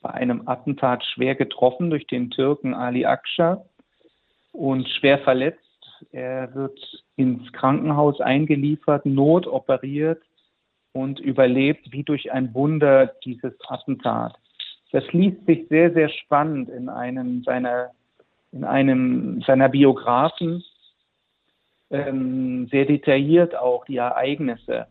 bei 0.00 0.10
einem 0.10 0.46
Attentat 0.46 1.04
schwer 1.04 1.34
getroffen 1.34 1.90
durch 1.90 2.06
den 2.06 2.30
Türken 2.30 2.74
Ali 2.74 3.04
Aksha 3.04 3.64
und 4.52 4.88
schwer 4.88 5.18
verletzt 5.18 5.63
er 6.12 6.54
wird 6.54 6.78
ins 7.16 7.52
Krankenhaus 7.52 8.20
eingeliefert, 8.20 9.06
notoperiert 9.06 10.22
und 10.92 11.20
überlebt 11.20 11.92
wie 11.92 12.04
durch 12.04 12.32
ein 12.32 12.54
Wunder 12.54 13.12
dieses 13.24 13.52
Attentat. 13.68 14.36
Das 14.92 15.04
liest 15.12 15.44
sich 15.46 15.66
sehr, 15.68 15.92
sehr 15.92 16.08
spannend 16.08 16.68
in 16.68 16.88
einem 16.88 17.42
seiner, 17.42 17.90
in 18.52 18.64
einem 18.64 19.42
seiner 19.42 19.68
Biografen, 19.68 20.62
ähm, 21.90 22.68
sehr 22.68 22.84
detailliert 22.84 23.56
auch 23.56 23.84
die 23.86 23.96
Ereignisse. 23.96 24.86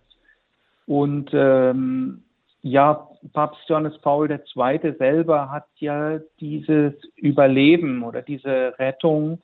Und 0.86 1.30
ähm, 1.34 2.24
ja, 2.62 3.10
Papst 3.34 3.68
Johannes 3.68 3.98
Paul 4.00 4.30
II. 4.30 4.94
selber 4.98 5.52
hat 5.52 5.68
ja 5.78 6.20
dieses 6.40 6.94
Überleben 7.16 8.04
oder 8.04 8.22
diese 8.22 8.78
Rettung 8.80 9.40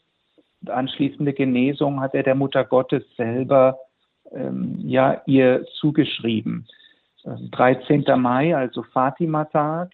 anschließende 0.68 1.34
Genesung 1.34 2.02
hat 2.02 2.14
er 2.14 2.24
der 2.24 2.36
Mutter 2.36 2.64
Gottes 2.64 3.04
selber 3.16 3.80
ähm, 4.32 4.80
ja 4.84 5.22
ihr 5.26 5.66
zugeschrieben. 5.80 6.68
13. 7.24 8.06
Ähm, 8.08 8.22
Mai, 8.22 8.56
also 8.56 8.84
Fatima-Tag. 8.84 9.92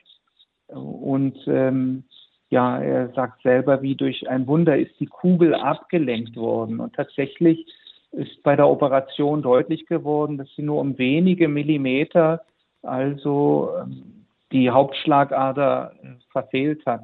Und 0.67 1.37
ähm, 1.47 2.03
ja, 2.49 2.79
er 2.79 3.09
sagt 3.13 3.41
selber, 3.41 3.81
wie 3.81 3.95
durch 3.95 4.29
ein 4.29 4.47
Wunder 4.47 4.77
ist 4.77 4.99
die 4.99 5.07
Kugel 5.07 5.53
abgelenkt 5.53 6.35
worden. 6.35 6.79
Und 6.79 6.95
tatsächlich 6.95 7.65
ist 8.11 8.41
bei 8.43 8.55
der 8.55 8.67
Operation 8.67 9.41
deutlich 9.41 9.85
geworden, 9.87 10.37
dass 10.37 10.47
sie 10.55 10.61
nur 10.61 10.79
um 10.79 10.97
wenige 10.97 11.47
Millimeter 11.47 12.41
also 12.81 13.71
ähm, 13.81 14.25
die 14.51 14.69
Hauptschlagader 14.69 15.93
äh, 16.01 16.07
verfehlt 16.31 16.85
hat. 16.85 17.03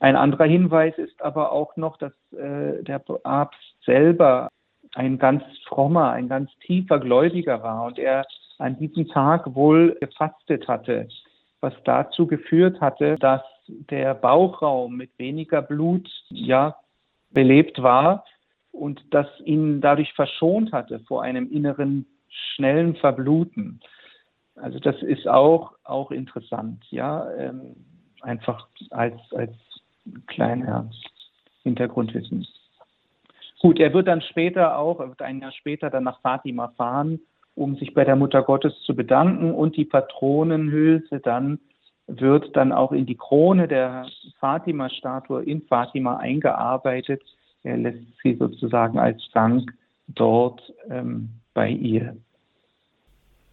Ein 0.00 0.16
anderer 0.16 0.44
Hinweis 0.44 0.96
ist 0.98 1.20
aber 1.22 1.52
auch 1.52 1.76
noch, 1.76 1.96
dass 1.96 2.12
äh, 2.32 2.82
der 2.82 2.98
Papst 2.98 3.60
selber 3.84 4.48
ein 4.94 5.18
ganz 5.18 5.42
frommer, 5.66 6.10
ein 6.12 6.28
ganz 6.28 6.50
tiefer 6.60 6.98
Gläubiger 6.98 7.62
war 7.62 7.84
und 7.84 7.98
er 7.98 8.24
an 8.58 8.78
diesem 8.78 9.08
Tag 9.08 9.54
wohl 9.54 9.96
gefastet 10.00 10.66
hatte, 10.66 11.08
was 11.60 11.74
dazu 11.84 12.26
geführt 12.26 12.80
hatte, 12.80 13.16
dass 13.16 13.42
der 13.66 14.14
Bauchraum 14.14 14.96
mit 14.96 15.10
weniger 15.18 15.62
Blut 15.62 16.08
ja 16.30 16.76
belebt 17.30 17.82
war 17.82 18.24
und 18.72 19.02
das 19.10 19.26
ihn 19.44 19.80
dadurch 19.80 20.12
verschont 20.14 20.72
hatte 20.72 21.00
vor 21.00 21.22
einem 21.22 21.50
inneren 21.50 22.06
schnellen 22.28 22.96
Verbluten. 22.96 23.80
Also 24.56 24.78
das 24.78 25.02
ist 25.02 25.28
auch 25.28 25.74
auch 25.84 26.10
interessant, 26.10 26.84
ja, 26.90 27.30
ähm, 27.34 27.76
einfach 28.22 28.68
als 28.90 29.20
als 29.32 29.52
kleiner 30.26 30.90
Hintergrundwissen. 31.62 32.46
Gut, 33.60 33.80
er 33.80 33.92
wird 33.92 34.06
dann 34.06 34.20
später 34.20 34.78
auch, 34.78 35.00
er 35.00 35.08
wird 35.08 35.22
ein 35.22 35.40
Jahr 35.40 35.52
später 35.52 35.90
dann 35.90 36.04
nach 36.04 36.20
Fatima 36.20 36.68
fahren, 36.76 37.20
um 37.54 37.76
sich 37.76 37.94
bei 37.94 38.04
der 38.04 38.16
Mutter 38.16 38.42
Gottes 38.42 38.78
zu 38.82 38.94
bedanken 38.94 39.52
und 39.52 39.76
die 39.76 39.84
Patronenhülse 39.84 41.20
dann 41.20 41.58
wird 42.06 42.54
dann 42.54 42.72
auch 42.72 42.92
in 42.92 43.06
die 43.06 43.16
Krone 43.16 43.66
der 43.66 44.06
Fatima-Statue 44.38 45.42
in 45.42 45.62
Fatima 45.62 46.18
eingearbeitet. 46.18 47.22
Er 47.64 47.78
lässt 47.78 47.98
sie 48.22 48.34
sozusagen 48.34 48.98
als 48.98 49.28
Dank 49.32 49.72
dort 50.06 50.72
ähm, 50.88 51.30
bei 51.52 51.68
ihr. 51.68 52.16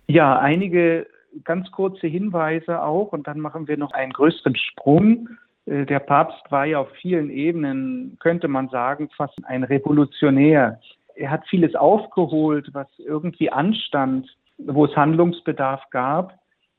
Ja, 0.07 0.37
einige 0.37 1.07
ganz 1.43 1.71
kurze 1.71 2.05
Hinweise 2.05 2.83
auch 2.83 3.11
und 3.11 3.25
dann 3.25 3.39
machen 3.39 3.67
wir 3.67 3.77
noch 3.77 3.93
einen 3.93 4.13
größeren 4.13 4.55
Sprung 4.55 5.29
der 5.65 5.99
Papst 5.99 6.43
war 6.49 6.65
ja 6.65 6.79
auf 6.79 6.91
vielen 7.01 7.29
Ebenen, 7.29 8.17
könnte 8.19 8.47
man 8.47 8.69
sagen, 8.69 9.09
fast 9.15 9.37
ein 9.45 9.63
Revolutionär. 9.63 10.79
Er 11.15 11.31
hat 11.31 11.47
vieles 11.47 11.75
aufgeholt, 11.75 12.69
was 12.73 12.87
irgendwie 12.97 13.49
anstand, 13.49 14.27
wo 14.57 14.85
es 14.85 14.95
Handlungsbedarf 14.95 15.89
gab. 15.89 16.33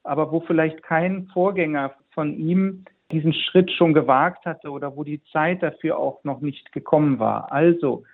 aber 0.05 0.31
wo 0.31 0.41
vielleicht 0.41 0.83
kein 0.83 1.27
Vorgänger 1.33 1.95
von 2.11 2.37
ihm 2.37 2.85
diesen 3.11 3.33
Schritt 3.33 3.71
schon 3.71 3.95
gewagt 3.95 4.45
hatte 4.47 4.71
oder 4.71 4.97
wo 4.97 5.03
die 5.05 5.23
Zeit 5.33 5.63
dafür 5.63 5.99
auch 5.99 6.23
noch 6.25 6.41
nicht 6.41 6.73
gekommen 6.73 7.19
war. 7.19 7.51
Also 7.53 8.05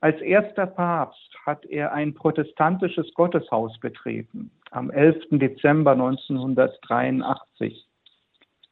als 0.00 0.20
erster 0.20 0.66
Papst 0.66 1.36
hat 1.44 1.66
er 1.66 1.92
ein 1.92 2.14
protestantisches 2.14 3.12
Gotteshaus 3.14 3.78
betreten 3.80 4.50
am 4.70 4.90
11. 4.90 5.16
Dezember 5.32 5.92
1983. 5.92 7.86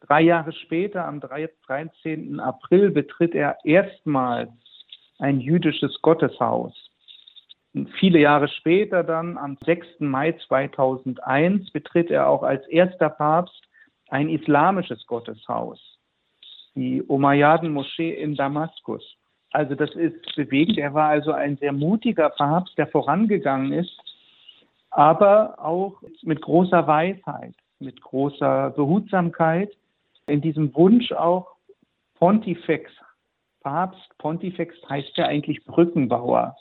Drei 0.00 0.22
Jahre 0.22 0.52
später, 0.52 1.06
am 1.06 1.20
13. 1.20 2.40
April, 2.40 2.90
betritt 2.90 3.34
er 3.34 3.58
erstmals 3.64 4.50
ein 5.18 5.40
jüdisches 5.40 6.00
Gotteshaus. 6.02 6.72
Und 7.74 7.90
viele 7.98 8.20
Jahre 8.20 8.48
später, 8.48 9.02
dann 9.02 9.37
am 9.37 9.58
6. 9.64 10.00
Mai 10.00 10.32
2001, 10.46 11.70
betritt 11.72 12.11
er 12.11 12.28
auch 12.28 12.42
als 12.42 12.66
erster 12.68 13.11
Papst 13.11 13.62
ein 14.08 14.28
islamisches 14.28 15.06
Gotteshaus, 15.06 15.80
die 16.74 17.02
Umayyaden-Moschee 17.02 18.14
in 18.14 18.34
Damaskus. 18.34 19.16
Also 19.50 19.74
das 19.74 19.94
ist 19.94 20.34
bewegend. 20.37 20.78
Er 20.78 20.94
war 20.94 21.08
also 21.08 21.32
ein 21.32 21.56
sehr 21.56 21.72
mutiger 21.72 22.30
Papst, 22.30 22.76
der 22.78 22.87
vorangegangen 22.87 23.72
ist, 23.72 23.98
aber 24.90 25.58
auch 25.58 26.02
mit 26.22 26.40
großer 26.40 26.87
Weisheit, 26.87 27.54
mit 27.78 28.00
großer 28.00 28.70
Behutsamkeit, 28.70 29.70
in 30.28 30.40
diesem 30.40 30.74
Wunsch 30.74 31.12
auch 31.12 31.46
Pontifex, 32.14 32.90
Papst, 33.60 34.16
Pontifex 34.18 34.74
heißt 34.88 35.16
ja 35.16 35.26
eigentlich 35.26 35.64
Brückenbauer. 35.64 36.56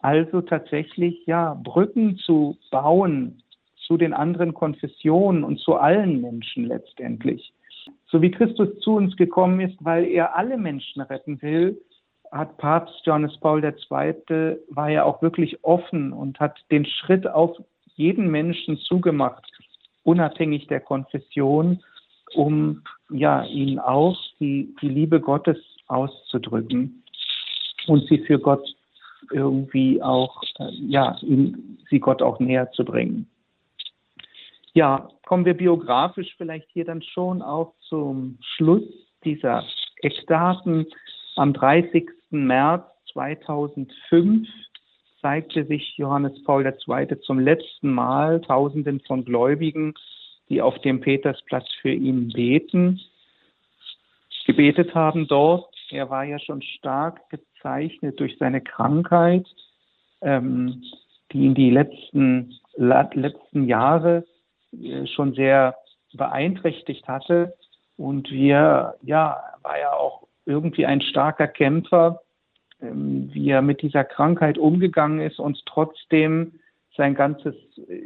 Also 0.00 0.40
tatsächlich, 0.40 1.26
ja, 1.26 1.54
Brücken 1.62 2.16
zu 2.18 2.56
bauen 2.70 3.42
zu 3.86 3.96
den 3.96 4.12
anderen 4.12 4.54
Konfessionen 4.54 5.44
und 5.44 5.58
zu 5.58 5.76
allen 5.76 6.20
Menschen 6.20 6.66
letztendlich. 6.66 7.52
So 8.06 8.22
wie 8.22 8.30
Christus 8.30 8.78
zu 8.80 8.94
uns 8.94 9.16
gekommen 9.16 9.60
ist, 9.60 9.76
weil 9.80 10.06
er 10.06 10.36
alle 10.36 10.56
Menschen 10.56 11.02
retten 11.02 11.40
will, 11.42 11.80
hat 12.30 12.56
Papst 12.58 13.04
Johannes 13.04 13.36
Paul 13.38 13.64
II. 13.64 14.56
war 14.70 14.88
ja 14.88 15.04
auch 15.04 15.20
wirklich 15.22 15.64
offen 15.64 16.12
und 16.12 16.38
hat 16.38 16.58
den 16.70 16.84
Schritt 16.84 17.26
auf 17.26 17.56
jeden 17.96 18.30
Menschen 18.30 18.78
zugemacht, 18.78 19.50
unabhängig 20.04 20.66
der 20.68 20.80
Konfession, 20.80 21.82
um 22.34 22.82
ja 23.10 23.44
ihnen 23.44 23.78
auch 23.78 24.18
die, 24.38 24.74
die 24.80 24.88
Liebe 24.88 25.20
Gottes 25.20 25.58
auszudrücken 25.86 27.02
und 27.86 28.06
sie 28.08 28.18
für 28.18 28.38
Gott 28.38 28.66
irgendwie 29.30 30.02
auch, 30.02 30.42
äh, 30.58 30.70
ja, 30.72 31.16
ihm, 31.22 31.78
sie 31.88 32.00
Gott 32.00 32.22
auch 32.22 32.40
näher 32.40 32.70
zu 32.72 32.84
bringen. 32.84 33.28
Ja, 34.72 35.08
kommen 35.26 35.44
wir 35.44 35.54
biografisch 35.54 36.34
vielleicht 36.36 36.68
hier 36.70 36.84
dann 36.84 37.02
schon 37.02 37.42
auch 37.42 37.74
zum 37.88 38.38
Schluss 38.40 38.84
dieser 39.24 39.64
Eckdaten. 40.02 40.86
Am 41.36 41.52
30. 41.52 42.08
März 42.30 42.84
2005 43.12 44.48
zeigte 45.20 45.64
sich 45.66 45.96
Johannes 45.96 46.42
Paul 46.44 46.64
II. 46.64 47.20
zum 47.20 47.40
letzten 47.40 47.92
Mal 47.92 48.40
Tausenden 48.40 49.00
von 49.00 49.24
Gläubigen, 49.24 49.94
die 50.50 50.60
auf 50.60 50.78
dem 50.80 51.00
Petersplatz 51.00 51.66
für 51.80 51.92
ihn 51.92 52.28
beten, 52.28 53.00
gebetet 54.46 54.94
haben 54.94 55.28
dort. 55.28 55.72
Er 55.90 56.10
war 56.10 56.24
ja 56.24 56.38
schon 56.38 56.60
stark 56.60 57.20
gezeichnet 57.30 58.18
durch 58.18 58.36
seine 58.38 58.60
Krankheit, 58.60 59.46
ähm, 60.20 60.82
die 61.32 61.44
ihn 61.44 61.54
die 61.54 61.70
letzten, 61.70 62.58
letzten 62.76 63.66
Jahre 63.66 64.26
äh, 64.72 65.06
schon 65.06 65.34
sehr 65.34 65.76
beeinträchtigt 66.12 67.06
hatte. 67.06 67.54
Und 67.96 68.30
wir, 68.30 68.96
ja, 69.02 69.40
war 69.62 69.78
ja 69.78 69.92
auch 69.92 70.26
irgendwie 70.46 70.86
ein 70.86 71.00
starker 71.00 71.46
Kämpfer, 71.46 72.22
ähm, 72.80 73.30
wie 73.32 73.50
er 73.50 73.62
mit 73.62 73.82
dieser 73.82 74.04
Krankheit 74.04 74.58
umgegangen 74.58 75.20
ist 75.20 75.38
und 75.38 75.64
trotzdem 75.66 76.59
sein 76.96 77.14
ganzes, 77.14 77.54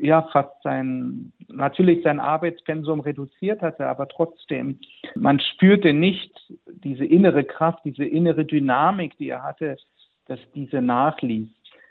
ja, 0.01 0.23
fast 0.33 0.63
sein, 0.63 1.33
natürlich 1.49 2.03
sein 2.03 2.21
Arbeitspensum 2.21 3.01
reduziert 3.01 3.63
hatte, 3.63 3.87
aber 3.87 4.09
trotzdem, 4.09 4.79
man 5.15 5.41
spürte 5.41 5.93
nicht 5.93 6.33
diese 6.67 7.05
innere 7.05 7.45
Kraft, 7.45 7.81
diese 7.85 8.05
innere 8.05 8.45
Dynamik, 8.45 9.17
die 9.19 9.31
er 9.31 9.43
hatte, 9.43 9.77
dass 10.27 10.39
diese 10.55 10.83
nachließ. 10.83 11.49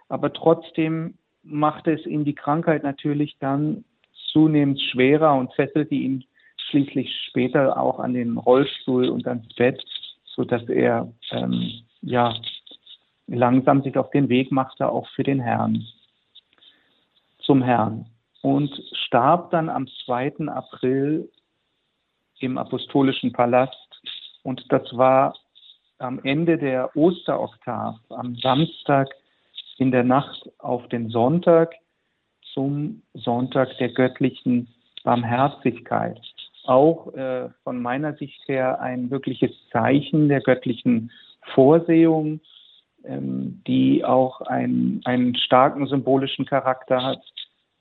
Aber 0.09 0.31
trotzdem 0.33 1.15
machte 1.43 1.93
es 1.93 2.05
ihm 2.05 2.25
die 2.25 2.35
Krankheit 2.35 2.83
natürlich 2.83 3.37
dann 3.39 3.83
zunehmend 4.31 4.79
schwerer 4.81 5.35
und 5.35 5.53
fesselte 5.53 5.95
ihn 5.95 6.23
schließlich 6.69 7.11
später 7.29 7.79
auch 7.79 7.99
an 7.99 8.13
den 8.13 8.37
Rollstuhl 8.37 9.09
und 9.09 9.27
ans 9.27 9.47
Bett, 9.55 9.83
sodass 10.25 10.67
er 10.69 11.11
ähm, 11.31 11.71
ja 12.01 12.33
langsam 13.27 13.83
sich 13.83 13.97
auf 13.97 14.09
den 14.11 14.29
Weg 14.29 14.51
machte, 14.51 14.89
auch 14.89 15.07
für 15.09 15.23
den 15.23 15.39
Herrn, 15.39 15.85
zum 17.43 17.61
Herrn. 17.61 18.05
Und 18.41 18.73
starb 19.05 19.51
dann 19.51 19.69
am 19.69 19.87
2. 20.05 20.47
April 20.47 21.29
im 22.39 22.57
Apostolischen 22.57 23.31
Palast. 23.31 23.77
Und 24.43 24.65
das 24.69 24.83
war 24.97 25.35
am 25.99 26.19
Ende 26.23 26.57
der 26.57 26.95
Osteroktav, 26.95 27.95
am 28.09 28.35
Samstag 28.35 29.09
in 29.77 29.91
der 29.91 30.03
Nacht 30.03 30.49
auf 30.59 30.87
den 30.89 31.09
Sonntag 31.09 31.73
zum 32.53 33.01
Sonntag 33.13 33.77
der 33.77 33.89
göttlichen 33.89 34.67
Barmherzigkeit. 35.03 36.19
Auch 36.65 37.13
äh, 37.13 37.49
von 37.63 37.81
meiner 37.81 38.13
Sicht 38.15 38.47
her 38.47 38.79
ein 38.79 39.09
wirkliches 39.09 39.51
Zeichen 39.71 40.29
der 40.29 40.41
göttlichen 40.41 41.11
Vorsehung, 41.53 42.39
die 43.05 44.05
auch 44.05 44.41
ein, 44.41 45.01
einen 45.03 45.35
starken 45.35 45.87
symbolischen 45.87 46.45
Charakter 46.45 47.03
hat. 47.03 47.21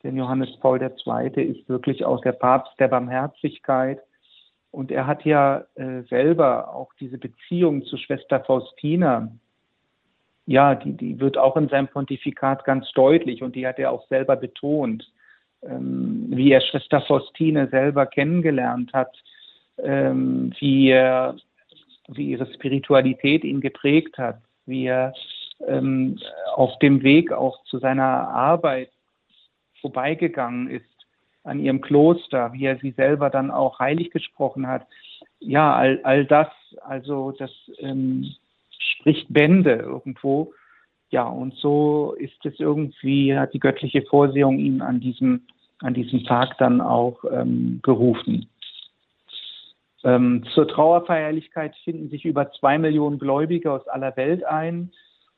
Denn 0.02 0.16
Johannes 0.16 0.56
Paul 0.58 0.82
II. 0.82 1.42
ist 1.42 1.68
wirklich 1.68 2.04
auch 2.04 2.20
der 2.22 2.32
Papst 2.32 2.72
der 2.80 2.88
Barmherzigkeit. 2.88 4.00
Und 4.72 4.90
er 4.90 5.06
hat 5.06 5.24
ja 5.24 5.64
äh, 5.76 6.02
selber 6.08 6.74
auch 6.74 6.92
diese 6.98 7.18
Beziehung 7.18 7.84
zu 7.84 7.96
Schwester 7.98 8.40
Faustina 8.40 9.30
ja, 10.46 10.74
die, 10.74 10.92
die 10.92 11.20
wird 11.20 11.38
auch 11.38 11.56
in 11.56 11.68
seinem 11.68 11.88
Pontifikat 11.88 12.64
ganz 12.64 12.90
deutlich 12.92 13.42
und 13.42 13.54
die 13.54 13.66
hat 13.66 13.78
er 13.78 13.92
auch 13.92 14.06
selber 14.08 14.36
betont, 14.36 15.10
ähm, 15.62 16.26
wie 16.28 16.52
er 16.52 16.60
Schwester 16.60 17.00
Faustine 17.02 17.68
selber 17.68 18.06
kennengelernt 18.06 18.92
hat, 18.92 19.16
ähm, 19.78 20.52
wie, 20.58 20.90
er, 20.90 21.36
wie 22.08 22.30
ihre 22.30 22.52
Spiritualität 22.52 23.44
ihn 23.44 23.60
geprägt 23.60 24.18
hat, 24.18 24.40
wie 24.66 24.86
er 24.86 25.14
ähm, 25.66 26.18
auf 26.54 26.78
dem 26.80 27.02
Weg 27.02 27.32
auch 27.32 27.62
zu 27.64 27.78
seiner 27.78 28.28
Arbeit 28.28 28.90
vorbeigegangen 29.80 30.70
ist 30.70 30.84
an 31.44 31.58
ihrem 31.58 31.80
Kloster, 31.80 32.52
wie 32.52 32.66
er 32.66 32.78
sie 32.78 32.92
selber 32.92 33.30
dann 33.30 33.50
auch 33.50 33.78
heilig 33.78 34.10
gesprochen 34.10 34.66
hat. 34.66 34.86
Ja, 35.40 35.74
all, 35.74 36.00
all 36.04 36.24
das, 36.24 36.48
also 36.82 37.32
das 37.32 37.50
ähm, 37.78 38.34
spricht 38.78 39.32
Bände 39.32 39.74
irgendwo. 39.74 40.52
Ja, 41.10 41.24
und 41.24 41.54
so 41.54 42.14
ist 42.18 42.44
es 42.46 42.58
irgendwie, 42.58 43.36
hat 43.36 43.52
die 43.52 43.60
göttliche 43.60 44.02
Vorsehung 44.02 44.58
ihn 44.58 44.80
an 44.80 45.00
diesem, 45.00 45.42
an 45.80 45.94
diesem 45.94 46.24
Tag 46.24 46.56
dann 46.58 46.80
auch 46.80 47.24
ähm, 47.30 47.80
berufen. 47.82 48.48
Ähm, 50.04 50.44
zur 50.54 50.66
Trauerfeierlichkeit 50.66 51.74
finden 51.84 52.08
sich 52.10 52.24
über 52.24 52.50
zwei 52.52 52.78
Millionen 52.78 53.18
Gläubige 53.18 53.70
aus 53.72 53.86
aller 53.88 54.16
Welt 54.16 54.44
ein. 54.44 54.92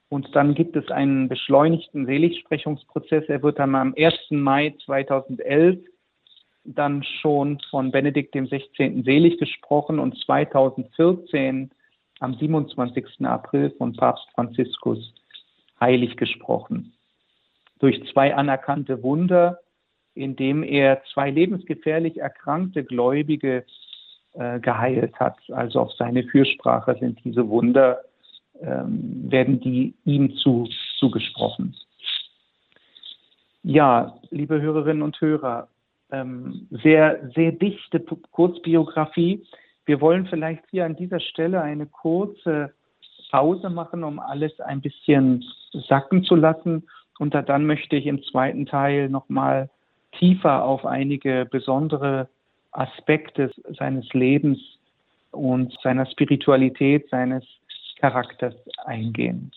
Und 0.09 0.35
dann 0.35 0.55
gibt 0.55 0.77
es 0.77 0.91
einen 0.91 1.29
beschleunigten 1.29 2.07
Seligsprechungsprozess. 2.07 3.25
Er 3.29 3.43
wird 3.43 3.59
dann 3.59 3.75
am 3.75 3.95
1. 3.97 4.15
Mai 4.31 4.75
2011 4.85 5.81
dann 6.65 7.03
schon 7.03 7.61
von 7.71 7.91
Benedikt 7.91 8.33
XVI. 8.33 9.03
selig 9.05 9.39
gesprochen 9.39 9.99
und 9.99 10.19
2014 10.25 11.71
am 12.21 12.35
27. 12.35 13.27
April 13.27 13.71
von 13.77 13.95
Papst 13.95 14.27
Franziskus 14.35 15.13
heilig 15.81 16.17
gesprochen. 16.17 16.95
Durch 17.81 18.01
zwei 18.13 18.35
anerkannte 18.35 19.03
Wunder, 19.03 19.61
indem 20.15 20.63
er 20.63 21.03
zwei 21.13 21.31
lebensgefährlich 21.31 22.19
erkrankte 22.19 22.85
Gläubige 22.85 23.65
äh, 24.35 24.61
geheilt 24.61 25.19
hat. 25.19 25.37
Also 25.51 25.81
auf 25.81 25.93
seine 25.93 26.25
Fürsprache 26.25 26.97
sind 26.99 27.19
diese 27.25 27.49
Wunder, 27.49 28.01
ähm, 28.61 29.31
werden 29.31 29.61
die 29.61 29.95
ihm 30.05 30.37
zu, 30.37 30.69
zugesprochen. 30.99 31.75
Ja, 33.63 34.19
liebe 34.31 34.61
Hörerinnen 34.61 35.03
und 35.03 35.21
Hörer, 35.21 35.69
ähm, 36.11 36.69
sehr, 36.71 37.31
sehr 37.35 37.53
dichte 37.53 38.01
Kurzbiografie. 38.01 39.43
Wir 39.87 40.01
wollen 40.01 40.27
vielleicht 40.27 40.65
hier 40.71 40.85
an 40.85 40.97
dieser 40.97 41.21
Stelle 41.21 41.63
eine 41.63 41.87
kurze 41.87 42.73
Pause 43.31 43.71
machen, 43.71 44.05
um 44.05 44.19
alles 44.19 44.61
ein 44.61 44.81
bisschen 44.81 45.45
sacken 45.89 46.25
zu 46.25 46.37
lassen. 46.37 46.87
Und 47.19 47.35
dann 47.35 47.67
möchte 47.67 47.97
ich 47.97 48.07
im 48.07 48.23
zweiten 48.23 48.67
Teil 48.67 49.09
nochmal 49.09 49.71
tiefer 50.19 50.65
auf 50.65 50.85
einige 50.85 51.47
besondere 51.51 52.29
Aspekte 52.75 53.51
seines 53.79 54.13
Lebens 54.13 54.59
und 55.31 55.77
seiner 55.83 56.07
Spiritualität, 56.07 57.09
seines 57.11 57.45
Charakters 58.01 58.55
eingehen. 58.85 59.51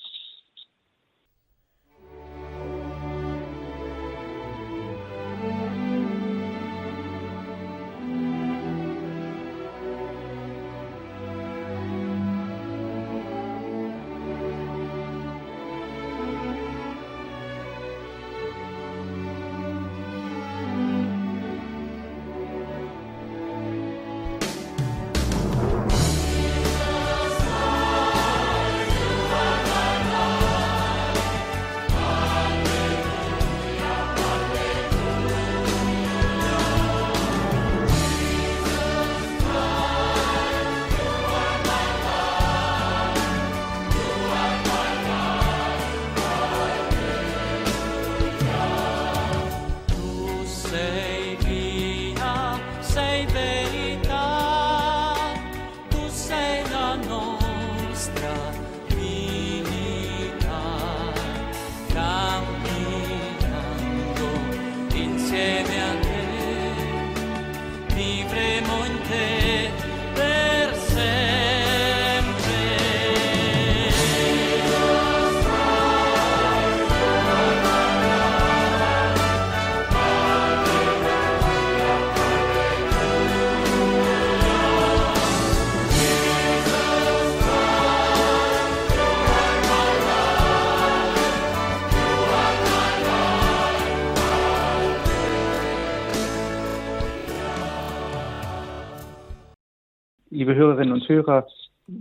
Hörer, 101.09 101.47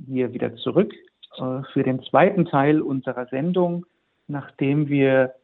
hier 0.07 0.33
wieder 0.33 0.55
zurück 0.57 0.95
äh, 1.39 1.63
für 1.73 1.83
den 1.83 2.03
zweiten 2.03 2.45
Teil 2.47 2.81
unserer 2.81 3.27
Sendung, 3.27 3.87
nachdem 4.29 4.89
wir 4.89 5.35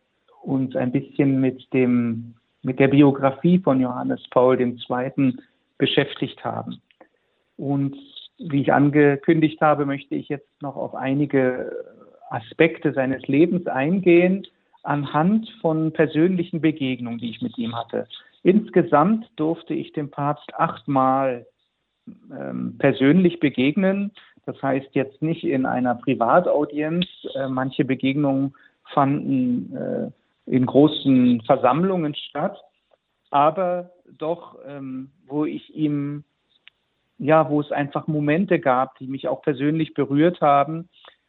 uns 0.42 0.74
ein 0.76 0.92
bisschen 0.92 1.40
mit 1.40 1.72
dem 1.72 2.34
mit 2.62 2.78
der 2.78 2.88
Biografie 2.88 3.58
von 3.58 3.80
Johannes 3.80 4.22
Paul 4.30 4.60
II. 4.60 5.36
beschäftigt 5.78 6.44
haben. 6.44 6.80
Und 7.56 7.96
wie 8.38 8.62
ich 8.62 8.72
angekündigt 8.72 9.60
habe, 9.60 9.84
möchte 9.84 10.14
ich 10.14 10.28
jetzt 10.28 10.62
noch 10.62 10.76
auf 10.76 10.94
einige 10.94 11.72
Aspekte 12.30 12.92
seines 12.92 13.26
Lebens 13.26 13.66
eingehen, 13.66 14.46
anhand 14.84 15.48
von 15.60 15.92
persönlichen 15.92 16.60
Begegnungen, 16.60 17.18
die 17.18 17.30
ich 17.30 17.42
mit 17.42 17.56
ihm 17.58 17.76
hatte. 17.76 18.06
Insgesamt 18.42 19.28
durfte 19.36 19.74
ich 19.74 19.92
dem 19.92 20.10
Papst 20.10 20.52
achtmal 20.54 21.46
ähm, 22.30 22.76
persönlich 22.78 23.40
begegnen. 23.40 24.12
Das 24.44 24.60
heißt 24.62 24.88
jetzt 24.92 25.22
nicht 25.22 25.44
in 25.44 25.66
einer 25.66 25.94
Privataudienz. 25.94 27.06
Äh, 27.34 27.48
manche 27.48 27.84
Begegnungen 27.84 28.54
fanden 28.92 29.76
äh, 29.76 30.10
in 30.46 30.66
großen 30.66 31.42
Versammlungen 31.42 32.14
statt, 32.14 32.58
aber 33.30 33.90
doch, 34.18 34.56
ähm, 34.66 35.10
wo 35.26 35.44
ich 35.44 35.74
ihm, 35.74 36.24
ja, 37.18 37.48
wo 37.48 37.60
es 37.60 37.70
einfach 37.70 38.06
Momente 38.06 38.58
gab, 38.58 38.98
die 38.98 39.06
mich 39.06 39.28
auch 39.28 39.42
persönlich 39.42 39.94
berührt 39.94 40.40
haben 40.40 40.88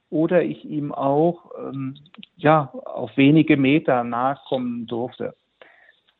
oder 0.09 0.43
ich 0.43 0.65
ihm 0.65 0.91
auch, 0.91 1.51
ähm, 1.57 1.95
ja, 2.37 2.71
auf 2.85 3.15
wenige 3.15 3.57
Meter 3.57 4.03
nachkommen 4.03 4.87
durfte. 4.87 5.35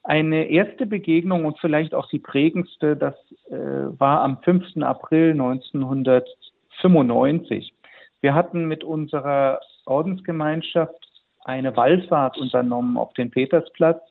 Eine 0.04 0.50
erste 0.50 0.86
Begegnung 0.86 1.46
und 1.46 1.58
vielleicht 1.60 1.94
auch 1.94 2.10
die 2.10 2.20
prägendste, 2.20 2.98
das 2.98 3.16
äh, 3.50 3.98
war 4.00 4.20
am 4.22 4.38
5. 4.44 4.76
April 4.82 5.32
1995. 5.32 7.74
Wir 8.20 8.36
hatten 8.36 8.66
mit 8.66 8.84
unserer 8.84 9.62
Ordensgemeinschaft 9.86 11.08
eine 11.46 11.78
Wallfahrt 11.78 12.38
unternommen 12.38 12.98
auf 12.98 13.14
den 13.14 13.32
Petersplatz, 13.32 14.02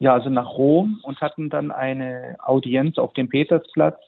ja, 0.00 0.14
also 0.14 0.28
nach 0.28 0.56
Rom 0.56 0.98
und 1.02 1.20
hatten 1.20 1.50
dann 1.50 1.70
eine 1.70 2.36
Audienz 2.40 2.98
auf 2.98 3.12
dem 3.12 3.28
Petersplatz. 3.28 4.00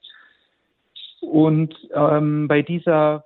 Und 1.20 1.76
ähm, 1.94 2.48
bei 2.48 2.62
dieser 2.62 3.24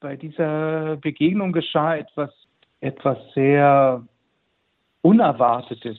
bei 0.00 0.16
dieser 0.16 0.96
Begegnung 0.96 1.52
geschah 1.52 1.96
etwas 1.96 2.30
etwas 2.80 3.16
sehr 3.34 4.02
Unerwartetes 5.00 5.98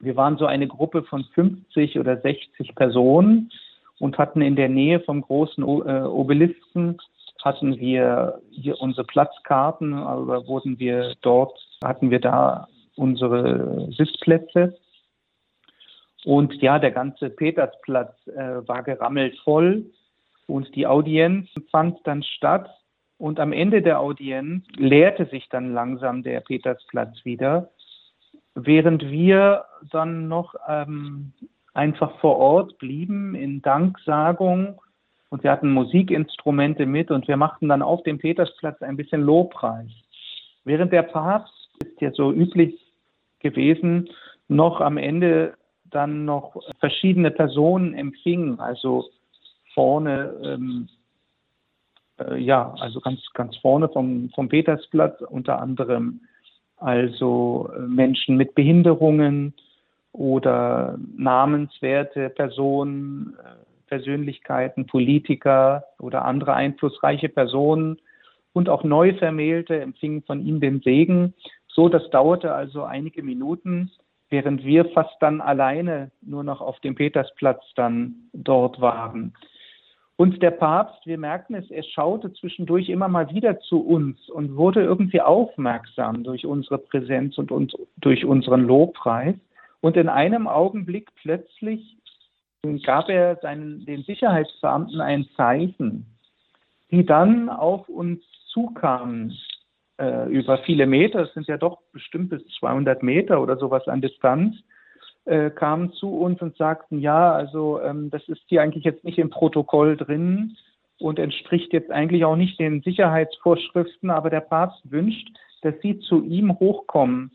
wir 0.00 0.16
waren 0.16 0.38
so 0.38 0.46
eine 0.46 0.68
Gruppe 0.68 1.02
von 1.02 1.24
50 1.34 1.98
oder 1.98 2.20
60 2.20 2.74
Personen 2.74 3.50
und 3.98 4.18
hatten 4.18 4.42
in 4.42 4.56
der 4.56 4.68
Nähe 4.68 5.00
vom 5.00 5.22
großen 5.22 5.64
äh, 5.64 6.02
Obelisken 6.02 6.98
hatten 7.42 7.78
wir 7.78 8.40
hier 8.50 8.80
unsere 8.80 9.06
Platzkarten, 9.06 9.94
aber 9.94 10.46
wurden 10.46 10.78
wir 10.78 11.14
dort, 11.22 11.58
hatten 11.82 12.10
wir 12.10 12.20
da 12.20 12.66
unsere 12.96 13.88
Sitzplätze. 13.92 14.76
Und 16.24 16.54
ja, 16.60 16.78
der 16.78 16.90
ganze 16.90 17.30
Petersplatz 17.30 18.14
äh, 18.26 18.66
war 18.66 18.82
gerammelt 18.82 19.38
voll 19.44 19.86
und 20.46 20.74
die 20.74 20.86
Audienz 20.86 21.48
fand 21.70 21.98
dann 22.04 22.22
statt. 22.22 22.68
Und 23.18 23.40
am 23.40 23.52
Ende 23.52 23.82
der 23.82 24.00
Audienz 24.00 24.64
leerte 24.76 25.26
sich 25.26 25.48
dann 25.48 25.72
langsam 25.74 26.22
der 26.22 26.40
Petersplatz 26.40 27.24
wieder 27.24 27.70
während 28.66 29.10
wir 29.10 29.64
dann 29.90 30.28
noch 30.28 30.54
ähm, 30.66 31.32
einfach 31.74 32.18
vor 32.18 32.36
Ort 32.38 32.78
blieben 32.78 33.34
in 33.34 33.62
Danksagung 33.62 34.80
und 35.30 35.44
wir 35.44 35.52
hatten 35.52 35.72
Musikinstrumente 35.72 36.86
mit 36.86 37.10
und 37.10 37.28
wir 37.28 37.36
machten 37.36 37.68
dann 37.68 37.82
auf 37.82 38.02
dem 38.02 38.18
Petersplatz 38.18 38.82
ein 38.82 38.96
bisschen 38.96 39.22
Lobpreis. 39.22 39.90
Während 40.64 40.92
der 40.92 41.02
Papst 41.02 41.70
ist 41.82 42.00
ja 42.00 42.10
so 42.12 42.32
üblich 42.32 42.74
gewesen, 43.40 44.08
noch 44.48 44.80
am 44.80 44.96
Ende 44.96 45.54
dann 45.84 46.24
noch 46.24 46.56
verschiedene 46.80 47.30
Personen 47.30 47.94
empfingen, 47.94 48.60
also 48.60 49.06
vorne, 49.74 50.34
ähm, 50.42 50.88
äh, 52.18 52.38
ja, 52.38 52.74
also 52.80 53.00
ganz, 53.00 53.20
ganz 53.34 53.56
vorne 53.58 53.88
vom, 53.88 54.30
vom 54.34 54.48
Petersplatz 54.48 55.20
unter 55.22 55.60
anderem 55.60 56.22
also 56.80 57.70
äh, 57.74 57.80
Menschen 57.80 58.36
mit 58.36 58.54
Behinderungen 58.54 59.54
oder 60.12 60.98
namenswerte 61.16 62.30
Personen, 62.30 63.36
äh, 63.42 63.68
Persönlichkeiten, 63.88 64.86
Politiker 64.86 65.84
oder 65.98 66.24
andere 66.24 66.54
einflussreiche 66.54 67.28
Personen 67.28 67.98
und 68.52 68.68
auch 68.68 68.84
Neuvermählte 68.84 69.80
empfingen 69.80 70.22
von 70.22 70.44
ihm 70.44 70.60
den 70.60 70.80
Segen. 70.80 71.34
So, 71.68 71.88
das 71.88 72.08
dauerte 72.10 72.54
also 72.54 72.82
einige 72.82 73.22
Minuten, 73.22 73.90
während 74.30 74.64
wir 74.64 74.86
fast 74.86 75.16
dann 75.20 75.40
alleine 75.40 76.10
nur 76.20 76.44
noch 76.44 76.60
auf 76.60 76.80
dem 76.80 76.94
Petersplatz 76.94 77.62
dann 77.76 78.28
dort 78.32 78.80
waren. 78.80 79.32
Und 80.20 80.42
der 80.42 80.50
Papst, 80.50 81.06
wir 81.06 81.16
merken 81.16 81.54
es, 81.54 81.70
er 81.70 81.84
schaute 81.84 82.32
zwischendurch 82.32 82.88
immer 82.88 83.06
mal 83.06 83.32
wieder 83.32 83.60
zu 83.60 83.80
uns 83.80 84.28
und 84.28 84.56
wurde 84.56 84.82
irgendwie 84.82 85.20
aufmerksam 85.20 86.24
durch 86.24 86.44
unsere 86.44 86.78
Präsenz 86.78 87.38
und, 87.38 87.52
und 87.52 87.76
durch 87.98 88.24
unseren 88.24 88.62
Lobpreis. 88.62 89.36
Und 89.80 89.96
in 89.96 90.08
einem 90.08 90.48
Augenblick 90.48 91.08
plötzlich 91.22 91.96
gab 92.84 93.08
er 93.08 93.36
seinen, 93.36 93.86
den 93.86 94.02
Sicherheitsbeamten 94.02 95.00
ein 95.00 95.28
Zeichen, 95.36 96.04
die 96.90 97.06
dann 97.06 97.48
auf 97.48 97.88
uns 97.88 98.20
zukamen 98.48 99.38
äh, 99.98 100.28
über 100.32 100.58
viele 100.58 100.88
Meter. 100.88 101.20
Es 101.20 101.34
sind 101.34 101.46
ja 101.46 101.58
doch 101.58 101.78
bestimmt 101.92 102.30
bis 102.30 102.44
200 102.58 103.04
Meter 103.04 103.40
oder 103.40 103.56
sowas 103.56 103.86
an 103.86 104.00
Distanz. 104.00 104.56
Äh, 105.28 105.50
kamen 105.50 105.92
zu 105.92 106.08
uns 106.08 106.40
und 106.40 106.56
sagten, 106.56 107.00
ja, 107.00 107.32
also 107.32 107.80
ähm, 107.82 108.10
das 108.10 108.26
ist 108.28 108.42
hier 108.46 108.62
eigentlich 108.62 108.84
jetzt 108.84 109.04
nicht 109.04 109.18
im 109.18 109.30
Protokoll 109.30 109.96
drin 109.96 110.56
und 110.98 111.18
entspricht 111.18 111.72
jetzt 111.72 111.90
eigentlich 111.90 112.24
auch 112.24 112.36
nicht 112.36 112.58
den 112.58 112.82
Sicherheitsvorschriften, 112.82 114.10
aber 114.10 114.30
der 114.30 114.40
Papst 114.40 114.80
wünscht, 114.90 115.28
dass 115.62 115.74
Sie 115.82 115.98
zu 116.00 116.24
ihm 116.24 116.58
hochkommen. 116.58 117.30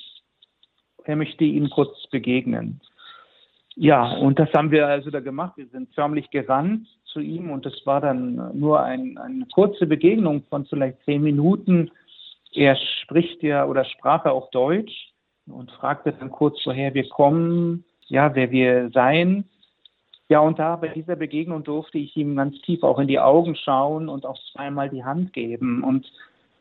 Er 1.03 1.15
möchte 1.15 1.43
Ihnen 1.43 1.69
kurz 1.69 2.08
begegnen. 2.10 2.82
Ja, 3.75 4.13
und 4.17 4.39
das 4.39 4.51
haben 4.53 4.71
wir 4.71 4.88
also 4.88 5.10
da 5.10 5.19
gemacht. 5.19 5.53
Wir 5.58 5.67
sind 5.67 5.93
förmlich 5.93 6.29
gerannt 6.29 6.88
zu 7.06 7.19
ihm 7.19 7.51
und 7.51 7.65
es 7.65 7.86
war 7.86 8.01
dann 8.01 8.58
nur 8.58 8.82
ein, 8.82 9.17
eine 9.17 9.45
kurze 9.53 9.86
Begegnung 9.86 10.43
von 10.49 10.65
vielleicht 10.65 11.03
zehn 11.06 11.21
Minuten. 11.21 11.91
Er 12.53 12.75
spricht 12.75 13.41
ja 13.43 13.65
oder 13.65 13.86
sprach 13.86 14.25
er 14.25 14.34
auch 14.34 14.49
Deutsch 14.51 15.12
und 15.47 15.71
fragte 15.71 16.13
dann 16.13 16.32
kurz, 16.32 16.58
woher 16.65 16.93
wir 16.93 17.08
kommen, 17.10 17.84
ja, 18.08 18.34
wer 18.36 18.51
wir 18.51 18.89
seien. 18.91 19.45
Ja, 20.29 20.39
und 20.39 20.58
da 20.58 20.77
bei 20.77 20.88
dieser 20.88 21.15
Begegnung 21.15 21.63
durfte 21.63 21.97
ich 21.97 22.15
ihm 22.15 22.36
ganz 22.36 22.60
tief 22.62 22.84
auch 22.84 22.99
in 22.99 23.08
die 23.08 23.19
Augen 23.19 23.56
schauen 23.56 24.10
und 24.10 24.25
auch 24.25 24.39
zweimal 24.51 24.89
die 24.89 25.03
Hand 25.03 25.34
geben. 25.34 25.84
Und 25.84 26.12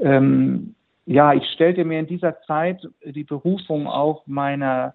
ähm, 0.01 0.75
ja, 1.07 1.33
ich 1.33 1.45
stellte 1.55 1.85
mir 1.85 2.01
in 2.01 2.07
dieser 2.07 2.41
Zeit 2.43 2.87
die 3.05 3.25
Berufung 3.25 3.87
auch 3.87 4.27
meiner, 4.27 4.95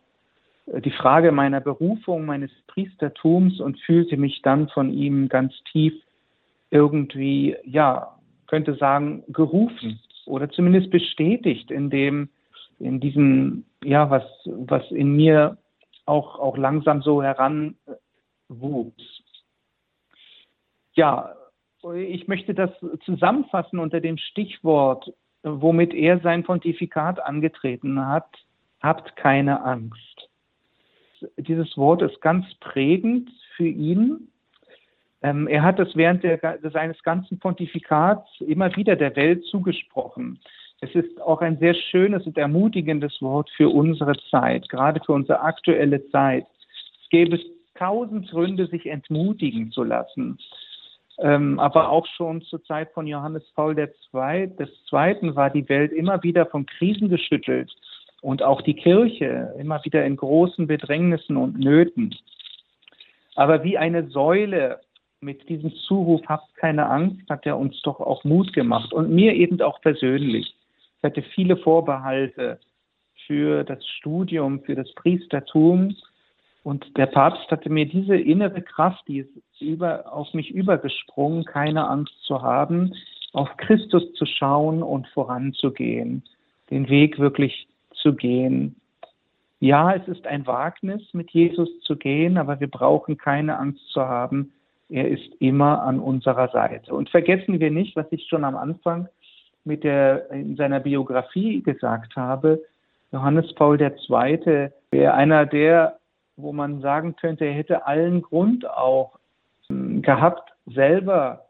die 0.68 0.92
Frage 0.92 1.32
meiner 1.32 1.62
Berufung, 1.62 2.26
meines 2.26 2.52
Priestertums 2.68 3.60
und 3.60 3.80
fühlte 3.80 4.18
mich 4.18 4.42
dann 4.42 4.70
von 4.70 4.92
ihm 4.92 5.30
ganz 5.30 5.54
tief 5.72 5.94
irgendwie, 6.70 7.56
ja, 7.64 8.18
könnte 8.48 8.76
sagen, 8.76 9.24
gerufen 9.30 10.00
oder 10.26 10.50
zumindest 10.50 10.92
bestätigt 10.92 11.72
in 11.72 11.90
dem, 11.90 12.30
in 12.80 13.00
diesem, 13.00 13.66
ja, 13.84 14.10
was, 14.10 14.24
was 14.46 14.90
in 14.92 15.16
mir 15.16 15.58
auch, 16.06 16.40
auch 16.40 16.58
langsam 16.58 17.02
so 17.02 17.22
heranwuchs. 17.22 17.78
Ja, 20.94 21.36
ich 21.96 22.28
möchte 22.28 22.54
das 22.54 22.72
zusammenfassen 23.06 23.80
unter 23.80 24.02
dem 24.02 24.18
Stichwort, 24.18 25.14
womit 25.44 25.94
er 25.94 26.20
sein 26.20 26.44
Pontifikat 26.44 27.20
angetreten 27.20 28.06
hat, 28.06 28.28
habt 28.82 29.16
keine 29.16 29.64
Angst. 29.64 30.30
Dieses 31.38 31.78
Wort 31.78 32.02
ist 32.02 32.22
ganz 32.22 32.46
prägend 32.60 33.30
für 33.56 33.68
ihn. 33.68 34.30
Ähm, 35.22 35.48
er 35.48 35.64
hat 35.64 35.80
es 35.80 35.96
während 35.96 36.24
der, 36.24 36.60
seines 36.72 37.02
ganzen 37.04 37.40
Pontifikats 37.40 38.30
immer 38.40 38.76
wieder 38.76 38.96
der 38.96 39.16
Welt 39.16 39.44
zugesprochen. 39.46 40.40
Es 40.82 40.94
ist 40.94 41.20
auch 41.22 41.42
ein 41.42 41.58
sehr 41.58 41.74
schönes 41.74 42.26
und 42.28 42.38
ermutigendes 42.38 43.22
Wort 43.22 43.50
für 43.56 43.70
unsere 43.70 44.16
Zeit, 44.30 44.70
gerade 44.70 45.02
für 45.04 45.14
unsere 45.14 45.42
aktuelle 45.42 46.08
Zeit. 46.10 46.46
Es 47.04 47.10
gäbe 47.10 47.40
tausend 47.76 48.30
Gründe, 48.30 48.68
sich 48.68 48.86
entmutigen 48.86 49.72
zu 49.72 49.84
lassen. 49.84 50.38
Ähm, 51.20 51.60
aber 51.60 51.90
auch 51.90 52.06
schon 52.06 52.44
zur 52.44 52.64
Zeit 52.64 52.92
von 52.92 53.08
Johannes 53.08 53.44
Paul 53.56 53.78
II. 53.78 54.56
des 54.56 54.70
Zweiten 54.88 55.36
war 55.36 55.50
die 55.50 55.68
Welt 55.68 55.92
immer 55.92 56.22
wieder 56.22 56.46
von 56.46 56.68
Krisen 56.68 57.10
geschüttelt 57.10 57.72
und 58.22 58.44
auch 58.44 58.62
die 58.62 58.76
Kirche 58.76 59.54
immer 59.58 59.84
wieder 59.84 60.06
in 60.06 60.16
großen 60.16 60.68
Bedrängnissen 60.68 61.38
und 61.38 61.58
Nöten. 61.60 62.16
Aber 63.36 63.64
wie 63.64 63.80
eine 63.80 64.08
Säule 64.10 64.80
mit 65.22 65.48
diesem 65.50 65.74
Zuruf, 65.88 66.22
habt 66.28 66.56
keine 66.56 66.88
Angst, 66.88 67.28
hat 67.30 67.48
er 67.48 67.58
uns 67.58 67.82
doch 67.82 68.00
auch 68.00 68.24
Mut 68.24 68.54
gemacht 68.54 68.94
und 68.94 69.10
mir 69.10 69.34
eben 69.34 69.60
auch 69.62 69.82
persönlich. 69.82 70.54
Ich 70.98 71.04
hatte 71.04 71.22
viele 71.22 71.58
Vorbehalte 71.58 72.60
für 73.28 73.64
das 73.64 73.86
Studium, 73.86 74.62
für 74.64 74.76
das 74.76 74.92
Priestertum. 74.94 75.96
Und 76.64 76.98
der 76.98 77.06
Papst 77.06 77.50
hatte 77.52 77.70
mir 77.70 77.86
diese 77.86 78.16
innere 78.16 78.62
Kraft, 78.62 79.04
die 79.08 79.20
ist 79.20 79.30
über, 79.62 80.12
auf 80.12 80.34
mich 80.34 80.52
übergesprungen, 80.52 81.46
keine 81.46 81.88
Angst 81.88 82.14
zu 82.24 82.42
haben, 82.42 82.94
auf 83.34 83.50
Christus 83.58 84.14
zu 84.14 84.26
schauen 84.26 84.82
und 84.82 85.08
voranzugehen, 85.10 86.24
den 86.70 86.90
Weg 86.90 87.20
wirklich 87.20 87.68
zu 87.94 88.14
gehen. 88.14 88.76
Ja, 89.60 89.94
es 89.94 90.08
ist 90.08 90.26
ein 90.28 90.46
Wagnis, 90.46 91.02
mit 91.14 91.32
Jesus 91.32 91.70
zu 91.82 91.96
gehen, 91.96 92.38
aber 92.38 92.60
wir 92.60 92.70
brauchen 92.70 93.18
keine 93.18 93.58
Angst 93.58 93.88
zu 93.90 94.02
haben. 94.02 94.52
Er 94.90 95.08
ist 95.08 95.34
immer 95.40 95.82
an 95.84 96.00
unserer 96.00 96.50
Seite. 96.50 96.94
Und 96.94 97.10
vergessen 97.10 97.60
wir 97.60 97.72
nicht, 97.72 97.96
was 97.96 98.06
ich 98.12 98.28
schon 98.28 98.44
am 98.44 98.56
Anfang 98.56 99.10
mit 99.68 99.84
der, 99.84 100.32
in 100.32 100.56
seiner 100.56 100.80
Biografie 100.80 101.62
gesagt 101.62 102.16
habe, 102.16 102.62
Johannes 103.12 103.54
Paul 103.54 103.80
II. 103.80 104.70
wäre 104.92 105.14
einer 105.14 105.46
der, 105.46 106.00
wo 106.36 106.52
man 106.54 106.82
sagen 106.82 107.16
könnte, 107.16 107.46
er 107.46 107.54
hätte 107.54 107.86
allen 107.86 108.22
Grund 108.22 108.70
auch 108.70 109.20
ähm, 109.70 110.02
gehabt, 110.02 110.52
selber 110.66 111.46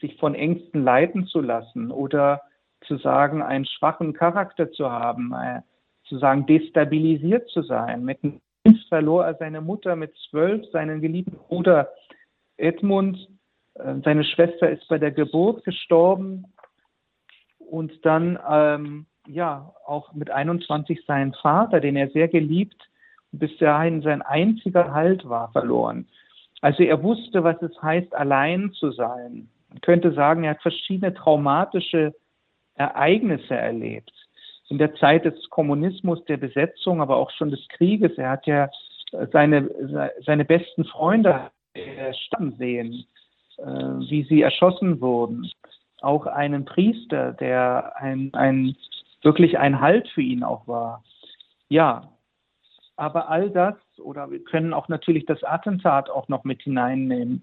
sich 0.00 0.16
von 0.18 0.34
Ängsten 0.34 0.82
leiten 0.82 1.26
zu 1.26 1.40
lassen 1.40 1.90
oder 1.90 2.42
zu 2.86 2.96
sagen, 2.98 3.42
einen 3.42 3.66
schwachen 3.66 4.12
Charakter 4.12 4.70
zu 4.72 4.90
haben, 4.90 5.32
äh, 5.32 5.60
zu 6.04 6.18
sagen, 6.18 6.46
destabilisiert 6.46 7.48
zu 7.48 7.62
sein. 7.62 8.04
Mit 8.04 8.22
einem 8.22 8.40
verlor 8.88 9.26
er 9.26 9.34
seine 9.34 9.60
Mutter 9.60 9.96
mit 9.96 10.14
zwölf, 10.30 10.64
seinen 10.70 11.00
geliebten 11.00 11.36
Bruder 11.48 11.90
Edmund. 12.56 13.28
Äh, 13.74 13.96
seine 14.04 14.24
Schwester 14.24 14.70
ist 14.70 14.86
bei 14.88 14.98
der 14.98 15.10
Geburt 15.10 15.64
gestorben 15.64 16.46
und 17.74 18.06
dann 18.06 18.38
ähm, 18.48 19.06
ja 19.26 19.74
auch 19.84 20.12
mit 20.12 20.30
21 20.30 21.04
seinen 21.06 21.34
Vater, 21.34 21.80
den 21.80 21.96
er 21.96 22.08
sehr 22.10 22.28
geliebt 22.28 22.80
bis 23.32 23.56
dahin 23.58 24.00
sein 24.00 24.22
einziger 24.22 24.94
Halt 24.94 25.28
war, 25.28 25.50
verloren. 25.50 26.06
Also 26.60 26.84
er 26.84 27.02
wusste, 27.02 27.42
was 27.42 27.60
es 27.62 27.82
heißt, 27.82 28.14
allein 28.14 28.72
zu 28.74 28.92
sein. 28.92 29.48
Man 29.70 29.80
könnte 29.80 30.12
sagen, 30.12 30.44
er 30.44 30.50
hat 30.50 30.62
verschiedene 30.62 31.12
traumatische 31.12 32.14
Ereignisse 32.76 33.56
erlebt. 33.56 34.12
In 34.68 34.78
der 34.78 34.94
Zeit 34.94 35.24
des 35.24 35.50
Kommunismus, 35.50 36.24
der 36.26 36.36
Besetzung, 36.36 37.00
aber 37.00 37.16
auch 37.16 37.32
schon 37.32 37.50
des 37.50 37.66
Krieges. 37.70 38.16
Er 38.18 38.30
hat 38.30 38.46
ja 38.46 38.70
seine, 39.32 39.68
seine 40.24 40.44
besten 40.44 40.84
Freunde 40.84 41.50
sterben 42.26 42.54
sehen, 42.56 43.04
äh, 43.58 43.64
wie 43.64 44.22
sie 44.28 44.42
erschossen 44.42 45.00
wurden 45.00 45.50
auch 46.04 46.26
einen 46.26 46.64
Priester, 46.64 47.32
der 47.32 47.96
ein, 47.96 48.30
ein, 48.34 48.76
wirklich 49.22 49.58
ein 49.58 49.80
Halt 49.80 50.08
für 50.08 50.22
ihn 50.22 50.44
auch 50.44 50.68
war. 50.68 51.02
Ja, 51.68 52.12
aber 52.96 53.28
all 53.28 53.50
das, 53.50 53.74
oder 53.98 54.30
wir 54.30 54.44
können 54.44 54.72
auch 54.72 54.88
natürlich 54.88 55.26
das 55.26 55.42
Attentat 55.42 56.10
auch 56.10 56.28
noch 56.28 56.44
mit 56.44 56.62
hineinnehmen 56.62 57.42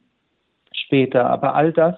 später, 0.73 1.29
aber 1.29 1.55
all 1.55 1.73
das 1.73 1.95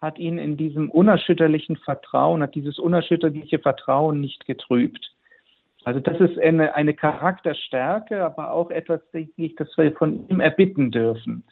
hat 0.00 0.18
ihn 0.18 0.38
in 0.38 0.56
diesem 0.56 0.90
unerschütterlichen 0.90 1.76
Vertrauen, 1.76 2.42
hat 2.42 2.54
dieses 2.54 2.78
unerschütterliche 2.78 3.58
Vertrauen 3.58 4.20
nicht 4.20 4.46
getrübt. 4.46 5.12
Also 5.84 6.00
das 6.00 6.18
ist 6.20 6.38
eine, 6.38 6.74
eine 6.74 6.94
Charakterstärke, 6.94 8.24
aber 8.24 8.52
auch 8.52 8.70
etwas, 8.70 9.00
das 9.12 9.76
wir 9.76 9.92
von 9.92 10.28
ihm 10.28 10.40
erbitten 10.40 10.90
dürfen 10.90 11.44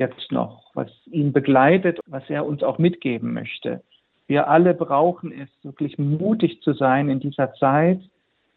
jetzt 0.00 0.32
noch, 0.32 0.70
was 0.74 0.90
ihn 1.06 1.32
begleitet, 1.32 2.00
was 2.06 2.28
er 2.30 2.46
uns 2.46 2.62
auch 2.62 2.78
mitgeben 2.78 3.34
möchte. 3.34 3.82
Wir 4.30 4.46
alle 4.46 4.74
brauchen 4.74 5.32
es, 5.32 5.48
wirklich 5.64 5.98
mutig 5.98 6.62
zu 6.62 6.72
sein 6.72 7.10
in 7.10 7.18
dieser 7.18 7.52
Zeit, 7.54 7.98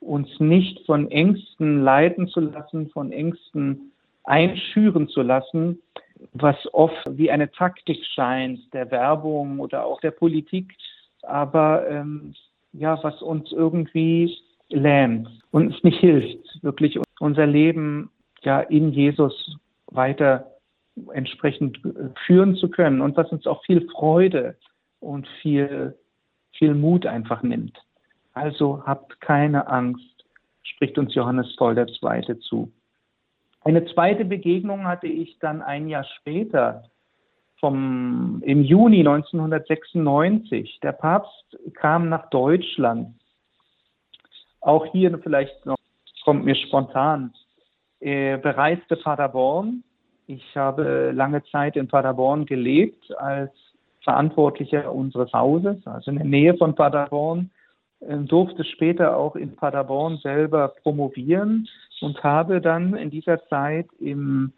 uns 0.01 0.29
nicht 0.39 0.85
von 0.85 1.09
Ängsten 1.09 1.81
leiten 1.81 2.27
zu 2.27 2.41
lassen, 2.41 2.91
von 2.91 3.11
Ängsten 3.11 3.91
einschüren 4.23 5.09
zu 5.09 5.23
lassen, 5.23 5.81
was 6.33 6.55
oft 6.73 7.01
wie 7.17 7.31
eine 7.31 7.49
Taktik 7.49 8.05
scheint, 8.05 8.71
der 8.71 8.91
Werbung 8.91 9.59
oder 9.59 9.83
auch 9.83 9.99
der 10.01 10.11
Politik, 10.11 10.75
aber 11.23 11.89
ähm, 11.89 12.35
ja, 12.73 12.99
was 13.01 13.23
uns 13.23 13.51
irgendwie 13.51 14.37
lähmt 14.69 15.27
und 15.49 15.73
uns 15.73 15.83
nicht 15.83 15.99
hilft, 15.99 16.63
wirklich 16.63 16.99
unser 17.19 17.47
Leben 17.47 18.11
ja 18.43 18.59
in 18.59 18.91
Jesus 18.91 19.57
weiter 19.87 20.51
entsprechend 21.13 21.79
führen 22.27 22.57
zu 22.57 22.69
können. 22.69 23.01
Und 23.01 23.17
was 23.17 23.31
uns 23.31 23.47
auch 23.47 23.65
viel 23.65 23.89
Freude 23.89 24.55
und 25.03 25.27
viel, 25.41 25.97
viel 26.53 26.73
Mut 26.73 27.05
einfach 27.05 27.43
nimmt. 27.43 27.77
Also 28.33 28.83
habt 28.85 29.21
keine 29.21 29.67
Angst, 29.67 30.25
spricht 30.63 30.97
uns 30.97 31.13
Johannes 31.13 31.55
Paul 31.55 31.77
II. 31.77 32.39
zu. 32.39 32.71
Eine 33.61 33.85
zweite 33.85 34.25
Begegnung 34.25 34.85
hatte 34.85 35.07
ich 35.07 35.37
dann 35.39 35.61
ein 35.61 35.87
Jahr 35.87 36.05
später, 36.19 36.83
vom, 37.63 38.41
im 38.45 38.61
Juni 38.61 38.99
1996. 38.99 40.81
Der 40.83 40.91
Papst 40.91 41.57
kam 41.75 42.09
nach 42.09 42.29
Deutschland. 42.29 43.15
Auch 44.59 44.85
hier 44.87 45.17
vielleicht 45.19 45.65
noch, 45.65 45.77
kommt 46.25 46.43
mir 46.43 46.55
spontan, 46.55 47.33
er 48.01 48.37
bereiste 48.37 48.97
Paderborn. 48.97 49.83
Ich 50.27 50.57
habe 50.57 51.11
lange 51.13 51.41
Zeit 51.45 51.77
in 51.77 51.87
Paderborn 51.87 52.45
gelebt 52.45 53.15
als 53.17 53.51
Verantwortlicher 54.03 54.93
unseres 54.93 55.31
Hauses, 55.33 55.85
also 55.85 56.11
in 56.11 56.17
der 56.17 56.25
Nähe 56.25 56.57
von 56.57 56.75
Paderborn. 56.75 57.49
äh, 58.01 58.17
durfte 58.17 58.63
später 58.63 59.17
auch 59.17 59.35
in 59.35 59.55
Paderborn 59.55 60.17
selber 60.17 60.73
promovieren 60.83 61.67
und 62.01 62.21
habe 62.23 62.61
dann 62.61 62.95
in 62.95 63.09
dieser 63.09 63.45
Zeit 63.47 63.87
im 63.99 64.51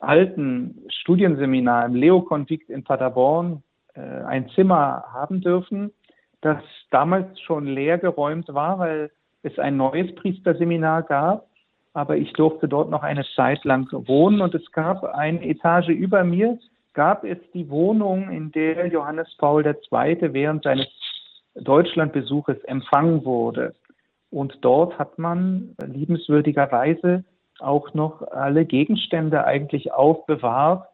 alten 0.00 0.82
Studienseminar 0.88 1.86
im 1.86 1.94
Leo-Konvikt 1.94 2.70
in 2.70 2.84
Paderborn 2.84 3.62
äh, 3.94 4.00
ein 4.00 4.48
Zimmer 4.50 5.04
haben 5.12 5.40
dürfen, 5.40 5.92
das 6.40 6.62
damals 6.90 7.40
schon 7.40 7.66
leer 7.66 7.98
geräumt 7.98 8.48
war, 8.48 8.78
weil 8.78 9.10
es 9.42 9.58
ein 9.58 9.76
neues 9.76 10.14
Priesterseminar 10.16 11.02
gab. 11.02 11.46
Aber 11.94 12.16
ich 12.16 12.32
durfte 12.34 12.68
dort 12.68 12.90
noch 12.90 13.02
eine 13.02 13.24
Zeit 13.34 13.64
lang 13.64 13.88
wohnen 13.90 14.40
und 14.40 14.54
es 14.54 14.70
gab 14.72 15.02
eine 15.04 15.44
Etage 15.44 15.88
über 15.88 16.22
mir, 16.22 16.58
gab 16.94 17.24
es 17.24 17.38
die 17.54 17.68
Wohnung, 17.70 18.30
in 18.30 18.50
der 18.52 18.86
Johannes 18.88 19.34
Paul 19.38 19.64
II. 19.64 20.32
während 20.32 20.64
seines 20.64 20.88
Deutschlandbesuches 21.54 22.62
empfangen 22.64 23.24
wurde. 23.24 23.74
Und 24.30 24.58
dort 24.62 24.98
hat 24.98 25.18
man 25.18 25.74
liebenswürdigerweise 25.84 27.24
auch 27.60 27.94
noch 27.94 28.22
alle 28.30 28.64
Gegenstände 28.64 29.44
eigentlich 29.44 29.92
aufbewahrt, 29.92 30.88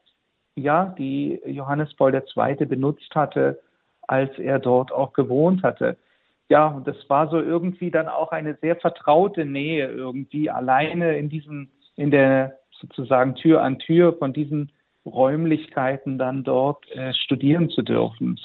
ja, 0.57 0.95
die 0.99 1.41
Johannes 1.47 1.95
Paul 1.95 2.15
II. 2.15 2.67
benutzt 2.67 3.15
hatte, 3.15 3.61
als 4.03 4.39
er 4.39 4.59
dort 4.59 4.93
auch 4.93 5.13
gewohnt 5.13 5.63
hatte. 5.63 5.97
Ja, 6.49 6.69
und 6.69 6.87
das 6.87 6.97
war 7.09 7.29
so 7.29 7.41
irgendwie 7.41 7.91
dann 7.91 8.07
auch 8.09 8.31
eine 8.31 8.55
sehr 8.61 8.77
vertraute 8.77 9.45
Nähe 9.45 9.89
irgendwie 9.89 10.51
alleine 10.51 11.17
in 11.17 11.29
diesem, 11.29 11.71
in 11.97 12.11
der 12.11 12.59
sozusagen 12.73 13.35
Tür 13.35 13.63
an 13.63 13.79
Tür 13.79 14.13
von 14.13 14.33
diesen 14.33 14.71
Räumlichkeiten 15.07 16.19
dann 16.19 16.45
dort 16.45 16.91
äh, 16.93 17.13
studieren 17.15 17.71
zu 17.71 17.83
dürfen. 17.83 18.39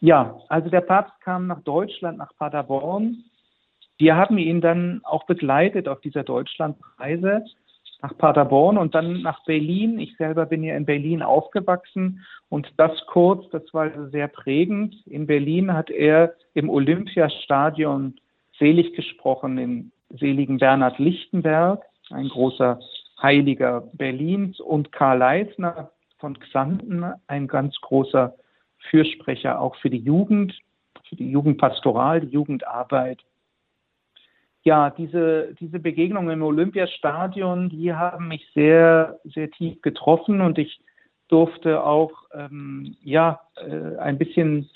Ja, 0.00 0.38
also 0.48 0.70
der 0.70 0.80
Papst 0.80 1.20
kam 1.20 1.46
nach 1.48 1.62
Deutschland, 1.62 2.18
nach 2.18 2.32
Paderborn. 2.38 3.24
Wir 3.98 4.16
haben 4.16 4.38
ihn 4.38 4.60
dann 4.60 5.00
auch 5.02 5.26
begleitet 5.26 5.88
auf 5.88 6.00
dieser 6.00 6.22
Deutschlandreise 6.22 7.44
nach 8.00 8.16
Paderborn 8.16 8.78
und 8.78 8.94
dann 8.94 9.22
nach 9.22 9.44
Berlin. 9.44 9.98
Ich 9.98 10.16
selber 10.16 10.46
bin 10.46 10.62
ja 10.62 10.76
in 10.76 10.86
Berlin 10.86 11.22
aufgewachsen 11.22 12.24
und 12.48 12.72
das 12.76 12.92
kurz, 13.06 13.48
das 13.50 13.62
war 13.74 13.84
also 13.84 14.08
sehr 14.10 14.28
prägend. 14.28 14.94
In 15.06 15.26
Berlin 15.26 15.72
hat 15.72 15.90
er 15.90 16.34
im 16.54 16.70
Olympiastadion 16.70 18.14
selig 18.58 18.94
gesprochen, 18.94 19.58
im 19.58 19.92
seligen 20.10 20.58
Bernhard 20.58 20.98
Lichtenberg, 20.98 21.84
ein 22.10 22.28
großer 22.28 22.78
Heiliger 23.20 23.88
Berlins 23.92 24.60
und 24.60 24.92
Karl 24.92 25.18
Leisner 25.18 25.90
von 26.18 26.38
Xanten, 26.38 27.04
ein 27.26 27.48
ganz 27.48 27.80
großer 27.80 28.34
Fürsprecher 28.90 29.60
auch 29.60 29.76
für 29.76 29.90
die 29.90 29.98
Jugend, 29.98 30.58
für 31.08 31.16
die 31.16 31.30
Jugendpastoral, 31.30 32.20
die 32.20 32.28
Jugendarbeit. 32.28 33.24
Ja, 34.62 34.90
diese, 34.90 35.54
diese 35.58 35.78
Begegnungen 35.78 36.30
im 36.30 36.42
Olympiastadion, 36.42 37.70
die 37.70 37.94
haben 37.94 38.28
mich 38.28 38.46
sehr, 38.54 39.18
sehr 39.24 39.50
tief 39.50 39.80
getroffen 39.82 40.40
und 40.40 40.58
ich 40.58 40.80
durfte 41.28 41.84
auch, 41.84 42.12
ähm, 42.32 42.96
ja, 43.02 43.40
äh, 43.56 43.96
ein 43.98 44.18
bisschen, 44.18 44.68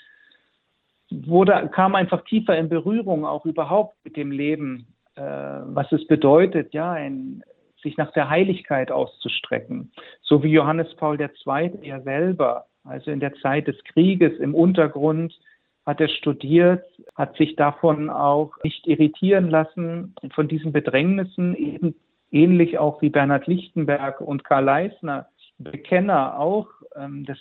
wurde, 1.09 1.69
kam 1.73 1.95
einfach 1.95 2.23
tiefer 2.23 2.57
in 2.57 2.69
Berührung 2.69 3.25
auch 3.25 3.45
überhaupt 3.45 3.97
mit 4.03 4.15
dem 4.17 4.31
Leben, 4.31 4.87
äh, 5.15 5.21
was 5.21 5.91
es 5.91 6.07
bedeutet, 6.07 6.73
ja, 6.73 6.91
ein, 6.91 7.43
sich 7.83 7.97
nach 7.97 8.11
der 8.13 8.29
Heiligkeit 8.29 8.91
auszustrecken. 8.91 9.91
So 10.21 10.43
wie 10.43 10.51
Johannes 10.51 10.93
Paul 10.95 11.19
II. 11.19 11.71
ja 11.81 12.01
selber, 12.01 12.65
also 12.83 13.11
in 13.11 13.19
der 13.19 13.33
Zeit 13.35 13.67
des 13.67 13.81
Krieges 13.83 14.39
im 14.39 14.55
Untergrund, 14.55 15.37
hat 15.85 15.99
er 15.99 16.07
studiert, 16.07 16.85
hat 17.15 17.35
sich 17.35 17.55
davon 17.55 18.09
auch 18.09 18.51
nicht 18.63 18.87
irritieren 18.87 19.49
lassen, 19.49 20.15
von 20.33 20.47
diesen 20.47 20.71
Bedrängnissen, 20.71 21.55
eben 21.55 21.95
ähnlich 22.31 22.79
auch 22.79 23.01
wie 23.01 23.09
Bernhard 23.09 23.47
Lichtenberg 23.47 24.21
und 24.21 24.43
Karl 24.43 24.63
Leisner, 24.63 25.27
Bekenner 25.59 26.39
auch 26.39 26.67
ähm, 26.95 27.25
des, 27.25 27.37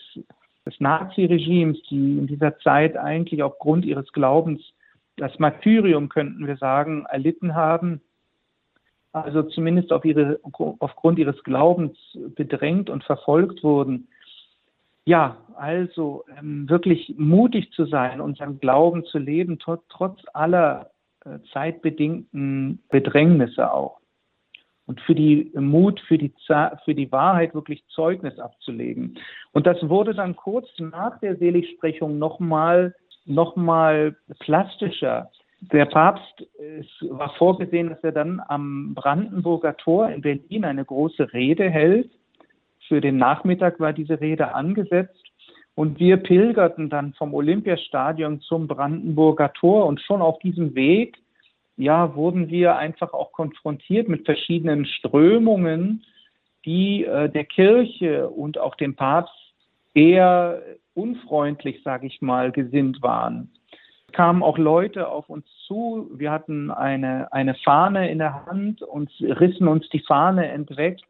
des 0.67 0.79
Naziregimes, 0.81 1.81
die 1.89 2.19
in 2.19 2.27
dieser 2.27 2.59
Zeit 2.59 2.97
eigentlich 2.97 3.43
aufgrund 3.43 3.85
ihres 3.85 4.13
Glaubens 4.13 4.61
das 5.17 5.39
Martyrium, 5.39 6.09
könnten 6.09 6.47
wir 6.47 6.57
sagen, 6.57 7.07
erlitten 7.09 7.55
haben, 7.55 8.01
also 9.13 9.43
zumindest 9.43 9.93
auf 9.93 10.05
ihre, 10.05 10.41
aufgrund 10.79 11.19
ihres 11.19 11.43
Glaubens 11.45 11.97
bedrängt 12.35 12.91
und 12.91 13.05
verfolgt 13.05 13.63
wurden. 13.63 14.09
Ja, 15.05 15.37
also 15.57 16.25
ähm, 16.39 16.69
wirklich 16.69 17.15
mutig 17.19 17.73
zu 17.73 17.87
sein, 17.87 18.21
unseren 18.21 18.61
Glauben 18.61 19.05
zu 19.05 19.19
leben, 19.19 19.59
trotz 19.59 20.23
aller 20.33 20.91
äh, 21.25 21.39
zeitbedingten 21.53 22.83
Bedrängnisse 22.89 23.73
auch. 23.73 23.99
Und 24.87 25.01
für 25.01 25.15
die 25.15 25.51
Mut, 25.55 26.01
für 26.01 26.19
die, 26.19 26.33
für 26.85 26.95
die 26.95 27.11
Wahrheit 27.13 27.55
wirklich 27.55 27.85
Zeugnis 27.89 28.39
abzulegen. 28.39 29.19
Und 29.53 29.67
das 29.67 29.89
wurde 29.89 30.15
dann 30.15 30.37
kurz 30.37 30.69
nach 30.79 31.19
der 31.21 31.37
Seligsprechung 31.37 32.19
nochmal 32.19 32.95
noch 33.25 33.55
mal 33.57 34.17
plastischer. 34.41 35.31
Der 35.71 35.87
Papst, 35.87 36.45
es 36.59 36.89
war 37.09 37.33
vorgesehen, 37.35 37.91
dass 37.91 38.03
er 38.03 38.11
dann 38.11 38.43
am 38.49 38.95
Brandenburger 38.95 39.77
Tor 39.77 40.11
in 40.11 40.21
Berlin 40.21 40.65
eine 40.65 40.85
große 40.85 41.33
Rede 41.33 41.71
hält. 41.71 42.11
Für 42.89 43.01
den 43.01 43.17
Nachmittag 43.17 43.79
war 43.79 43.93
diese 43.93 44.21
Rede 44.21 44.55
angesetzt. 44.55 45.25
Und 45.77 46.01
wir 46.01 46.17
pilgerten 46.17 46.91
dann 46.91 47.15
vom 47.15 47.33
Olympiastadion 47.33 48.41
zum 48.41 48.67
Brandenburger 48.67 49.53
Tor. 49.53 49.87
Und 49.87 50.01
schon 50.01 50.21
auf 50.21 50.41
diesem 50.41 50.75
Weg, 50.75 51.17
ja, 51.77 52.17
wurden 52.17 52.51
wir 52.51 52.77
einfach 52.77 53.13
auch 53.13 53.31
konfrontiert 53.31 54.09
mit 54.09 54.25
verschiedenen 54.25 54.85
Strömungen, 54.85 56.05
die 56.65 57.05
äh, 57.05 57.31
der 57.31 57.45
Kirche 57.45 58.29
und 58.29 58.59
auch 58.59 58.75
dem 58.75 58.97
Papst 58.97 59.33
eher 59.95 60.61
unfreundlich, 60.95 61.83
sage 61.85 62.09
ich 62.09 62.21
mal, 62.21 62.51
gesinnt 62.51 63.01
waren. 63.01 63.51
Kamen 64.13 64.43
auch 64.43 64.59
Leute 64.59 65.09
auf 65.09 65.29
uns 65.29 65.45
zu. 65.67 66.11
Wir 66.15 66.31
hatten 66.31 66.71
eine, 66.71 67.33
eine 67.33 67.55
Fahne 67.55 68.11
in 68.11 68.19
der 68.19 68.47
Hand 68.47 68.83
und 68.83 69.11
rissen 69.21 69.69
uns 69.69 69.89
die 69.91 70.01
Fahne 70.01 70.49
entweg 70.49 71.01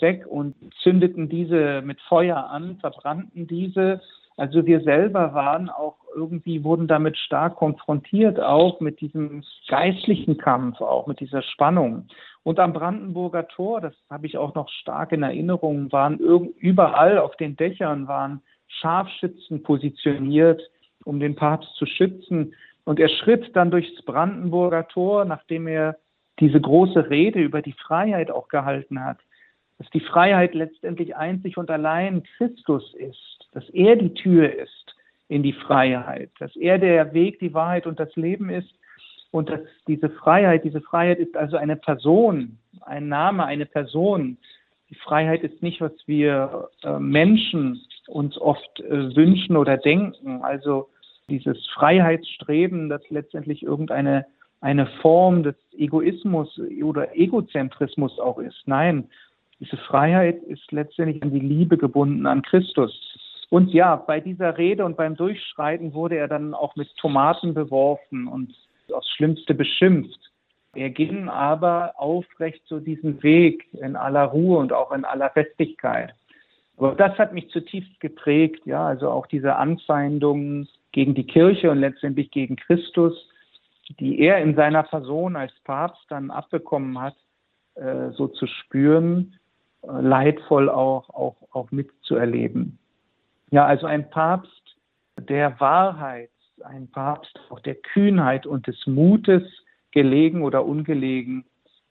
weg 0.00 0.26
und 0.26 0.54
zündeten 0.82 1.28
diese 1.28 1.82
mit 1.82 2.00
Feuer 2.02 2.48
an, 2.50 2.78
verbrannten 2.80 3.46
diese. 3.46 4.00
Also 4.36 4.66
wir 4.66 4.80
selber 4.80 5.34
waren 5.34 5.68
auch 5.68 5.96
irgendwie, 6.14 6.64
wurden 6.64 6.88
damit 6.88 7.16
stark 7.18 7.56
konfrontiert, 7.56 8.40
auch 8.40 8.80
mit 8.80 9.00
diesem 9.00 9.44
geistlichen 9.68 10.38
Kampf, 10.38 10.80
auch 10.80 11.06
mit 11.06 11.20
dieser 11.20 11.42
Spannung. 11.42 12.08
Und 12.42 12.58
am 12.58 12.72
Brandenburger 12.72 13.46
Tor, 13.48 13.80
das 13.80 13.94
habe 14.10 14.26
ich 14.26 14.36
auch 14.36 14.54
noch 14.54 14.68
stark 14.68 15.12
in 15.12 15.22
Erinnerung, 15.22 15.92
waren 15.92 16.18
überall 16.18 17.18
auf 17.18 17.36
den 17.36 17.56
Dächern 17.56 18.08
waren 18.08 18.42
Scharfschützen 18.80 19.62
positioniert, 19.62 20.60
um 21.04 21.20
den 21.20 21.36
Papst 21.36 21.74
zu 21.76 21.86
schützen. 21.86 22.54
Und 22.84 23.00
er 23.00 23.08
schritt 23.08 23.54
dann 23.56 23.70
durchs 23.70 24.02
Brandenburger 24.04 24.88
Tor, 24.88 25.24
nachdem 25.24 25.66
er 25.66 25.96
diese 26.40 26.60
große 26.60 27.10
Rede 27.10 27.40
über 27.40 27.62
die 27.62 27.72
Freiheit 27.74 28.30
auch 28.30 28.48
gehalten 28.48 29.04
hat 29.04 29.18
dass 29.78 29.90
die 29.90 30.00
Freiheit 30.00 30.54
letztendlich 30.54 31.16
einzig 31.16 31.56
und 31.56 31.70
allein 31.70 32.22
Christus 32.36 32.94
ist, 32.94 33.48
dass 33.52 33.68
er 33.70 33.96
die 33.96 34.14
Tür 34.14 34.52
ist 34.52 34.94
in 35.28 35.42
die 35.42 35.52
Freiheit, 35.52 36.30
dass 36.38 36.54
er 36.56 36.78
der 36.78 37.12
Weg, 37.12 37.40
die 37.40 37.54
Wahrheit 37.54 37.86
und 37.86 37.98
das 37.98 38.14
Leben 38.14 38.50
ist 38.50 38.72
und 39.30 39.48
dass 39.48 39.60
diese 39.88 40.10
Freiheit, 40.10 40.64
diese 40.64 40.80
Freiheit 40.80 41.18
ist 41.18 41.36
also 41.36 41.56
eine 41.56 41.76
Person, 41.76 42.58
ein 42.82 43.08
Name, 43.08 43.44
eine 43.44 43.66
Person. 43.66 44.36
Die 44.90 44.94
Freiheit 44.94 45.42
ist 45.42 45.62
nicht, 45.62 45.80
was 45.80 45.92
wir 46.06 46.68
äh, 46.82 46.98
Menschen 46.98 47.80
uns 48.06 48.38
oft 48.38 48.80
äh, 48.80 49.16
wünschen 49.16 49.56
oder 49.56 49.76
denken. 49.76 50.42
Also 50.42 50.88
dieses 51.28 51.66
Freiheitsstreben, 51.74 52.88
das 52.88 53.02
letztendlich 53.10 53.62
irgendeine 53.62 54.26
eine 54.60 54.86
Form 55.02 55.42
des 55.42 55.56
Egoismus 55.76 56.58
oder 56.82 57.14
Egozentrismus 57.14 58.18
auch 58.18 58.38
ist. 58.38 58.62
Nein, 58.64 59.10
diese 59.60 59.76
Freiheit 59.76 60.42
ist 60.44 60.72
letztendlich 60.72 61.22
an 61.22 61.32
die 61.32 61.40
Liebe 61.40 61.76
gebunden, 61.76 62.26
an 62.26 62.40
Christus. 62.40 62.98
Und 63.50 63.74
ja, 63.74 63.96
bei 63.96 64.20
dieser 64.20 64.56
Rede 64.56 64.86
und 64.86 64.96
beim 64.96 65.16
Durchschreiten 65.16 65.92
wurde 65.92 66.16
er 66.16 66.28
dann 66.28 66.54
auch 66.54 66.76
mit 66.76 66.88
Tomaten 66.96 67.52
beworfen 67.52 68.26
und 68.26 68.54
aufs 68.90 69.08
Schlimmste 69.10 69.54
beschimpft. 69.54 70.18
Er 70.74 70.90
ging 70.90 71.28
aber 71.28 71.92
aufrecht 71.96 72.62
so 72.66 72.80
diesen 72.80 73.22
Weg 73.22 73.68
in 73.74 73.96
aller 73.96 74.24
Ruhe 74.24 74.58
und 74.58 74.72
auch 74.72 74.92
in 74.92 75.04
aller 75.04 75.30
Festigkeit. 75.30 76.14
Aber 76.76 76.94
das 76.94 77.16
hat 77.18 77.32
mich 77.32 77.50
zutiefst 77.50 78.00
geprägt, 78.00 78.66
ja, 78.66 78.86
also 78.86 79.10
auch 79.10 79.26
diese 79.26 79.56
Anfeindungen 79.56 80.68
gegen 80.94 81.14
die 81.14 81.26
Kirche 81.26 81.70
und 81.70 81.80
letztendlich 81.80 82.30
gegen 82.30 82.56
Christus, 82.56 83.28
die 83.98 84.20
er 84.20 84.38
in 84.38 84.54
seiner 84.54 84.84
Person 84.84 85.36
als 85.36 85.52
Papst 85.64 86.04
dann 86.08 86.30
abbekommen 86.30 86.98
hat, 86.98 87.16
äh, 87.74 88.10
so 88.12 88.28
zu 88.28 88.46
spüren 88.46 89.38
leidvoll 89.86 90.70
auch, 90.70 91.10
auch, 91.10 91.36
auch 91.52 91.70
mitzuerleben. 91.70 92.78
Ja, 93.50 93.66
also 93.66 93.86
ein 93.86 94.08
Papst, 94.08 94.76
der 95.18 95.58
Wahrheit 95.60 96.30
ein 96.62 96.88
Papst 96.88 97.38
auch 97.50 97.60
der 97.60 97.74
Kühnheit 97.74 98.46
und 98.46 98.66
des 98.66 98.86
Mutes 98.86 99.42
gelegen 99.90 100.42
oder 100.42 100.64
ungelegen, 100.64 101.44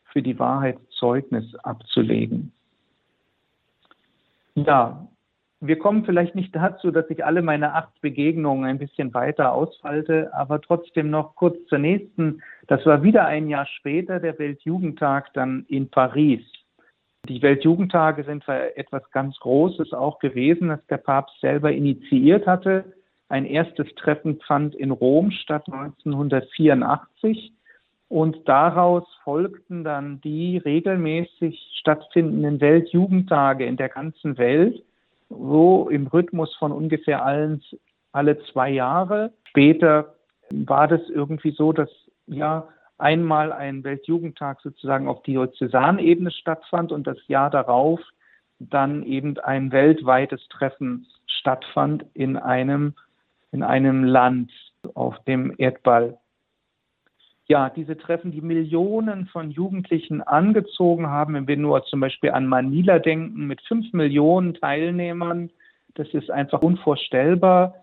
für 0.05 0.21
die 0.21 0.39
Wahrheit 0.39 0.77
Zeugnis 0.91 1.55
abzulegen. 1.63 2.53
Ja, 4.55 5.07
wir 5.65 5.79
kommen 5.79 6.03
vielleicht 6.03 6.35
nicht 6.35 6.53
dazu, 6.53 6.91
dass 6.91 7.09
ich 7.09 7.23
alle 7.23 7.41
meine 7.41 7.73
acht 7.73 8.01
Begegnungen 8.01 8.65
ein 8.65 8.79
bisschen 8.79 9.13
weiter 9.13 9.53
ausfalte, 9.53 10.29
aber 10.33 10.59
trotzdem 10.59 11.09
noch 11.09 11.35
kurz 11.35 11.55
zur 11.69 11.77
nächsten. 11.77 12.41
Das 12.67 12.85
war 12.85 13.01
wieder 13.01 13.25
ein 13.25 13.47
Jahr 13.47 13.65
später, 13.65 14.19
der 14.19 14.37
Weltjugendtag 14.39 15.33
dann 15.33 15.65
in 15.69 15.89
Paris. 15.89 16.41
Die 17.29 17.41
Weltjugendtage 17.41 18.25
sind 18.25 18.45
etwas 18.75 19.09
ganz 19.11 19.39
Großes 19.39 19.93
auch 19.93 20.19
gewesen, 20.19 20.67
das 20.67 20.85
der 20.87 20.97
Papst 20.97 21.39
selber 21.39 21.71
initiiert 21.71 22.45
hatte. 22.45 22.83
Ein 23.29 23.45
erstes 23.45 23.87
Treffen 23.95 24.41
fand 24.45 24.75
in 24.75 24.91
Rom 24.91 25.31
statt 25.31 25.63
1984 25.71 27.53
und 28.09 28.49
daraus 28.49 29.05
folgten 29.23 29.85
dann 29.85 30.19
die 30.19 30.57
regelmäßig 30.57 31.77
stattfindenden 31.79 32.59
Weltjugendtage 32.59 33.65
in 33.65 33.77
der 33.77 33.87
ganzen 33.87 34.37
Welt, 34.37 34.83
so 35.37 35.89
im 35.89 36.07
Rhythmus 36.07 36.55
von 36.55 36.71
ungefähr 36.71 37.25
allen, 37.25 37.61
alle 38.11 38.39
zwei 38.51 38.69
Jahre. 38.69 39.33
Später 39.49 40.15
war 40.51 40.87
das 40.87 41.01
irgendwie 41.09 41.51
so, 41.51 41.73
dass 41.73 41.89
ja 42.27 42.67
einmal 42.97 43.51
ein 43.51 43.83
Weltjugendtag 43.83 44.61
sozusagen 44.61 45.07
auf 45.07 45.23
Diözesanebene 45.23 46.31
stattfand 46.31 46.91
und 46.91 47.07
das 47.07 47.17
Jahr 47.27 47.49
darauf 47.49 47.99
dann 48.59 49.03
eben 49.03 49.37
ein 49.39 49.71
weltweites 49.71 50.47
Treffen 50.49 51.07
stattfand 51.25 52.05
in 52.13 52.37
einem, 52.37 52.93
in 53.51 53.63
einem 53.63 54.03
Land 54.03 54.51
auf 54.93 55.21
dem 55.25 55.53
Erdball. 55.57 56.17
Ja, 57.53 57.69
diese 57.69 57.95
Treffen, 57.95 58.31
die 58.31 58.41
Millionen 58.41 59.27
von 59.27 59.51
Jugendlichen 59.51 60.23
angezogen 60.23 61.05
haben, 61.05 61.35
wenn 61.35 61.47
wir 61.47 61.55
nur 61.55 61.85
zum 61.85 61.99
Beispiel 61.99 62.31
an 62.31 62.47
Manila 62.47 62.97
denken, 62.97 63.45
mit 63.45 63.61
fünf 63.61 63.93
Millionen 63.93 64.55
Teilnehmern, 64.55 65.51
das 65.93 66.07
ist 66.15 66.31
einfach 66.31 66.63
unvorstellbar. 66.63 67.75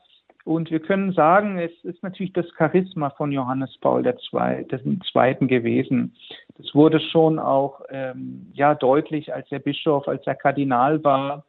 Und 0.43 0.73
wir 0.73 0.81
können 0.81 1.13
sagen, 1.13 1.61
es 1.61 1.71
ist 1.85 2.03
natürlich 2.03 2.33
das 2.33 2.47
Charisma 2.59 3.11
von 3.11 3.31
Johannes 3.31 3.79
Paul 3.81 4.05
II. 4.05 5.47
gewesen. 5.47 6.17
Das 6.59 6.75
wurde 6.75 6.99
schon 6.99 7.39
auch 7.39 7.83
ähm, 7.91 8.51
ja, 8.53 8.75
deutlich, 8.75 9.33
als 9.33 9.53
er 9.53 9.61
Bischof, 9.61 10.09
als 10.09 10.27
er 10.27 10.35
Kardinal 10.35 11.05
war, 11.05 11.45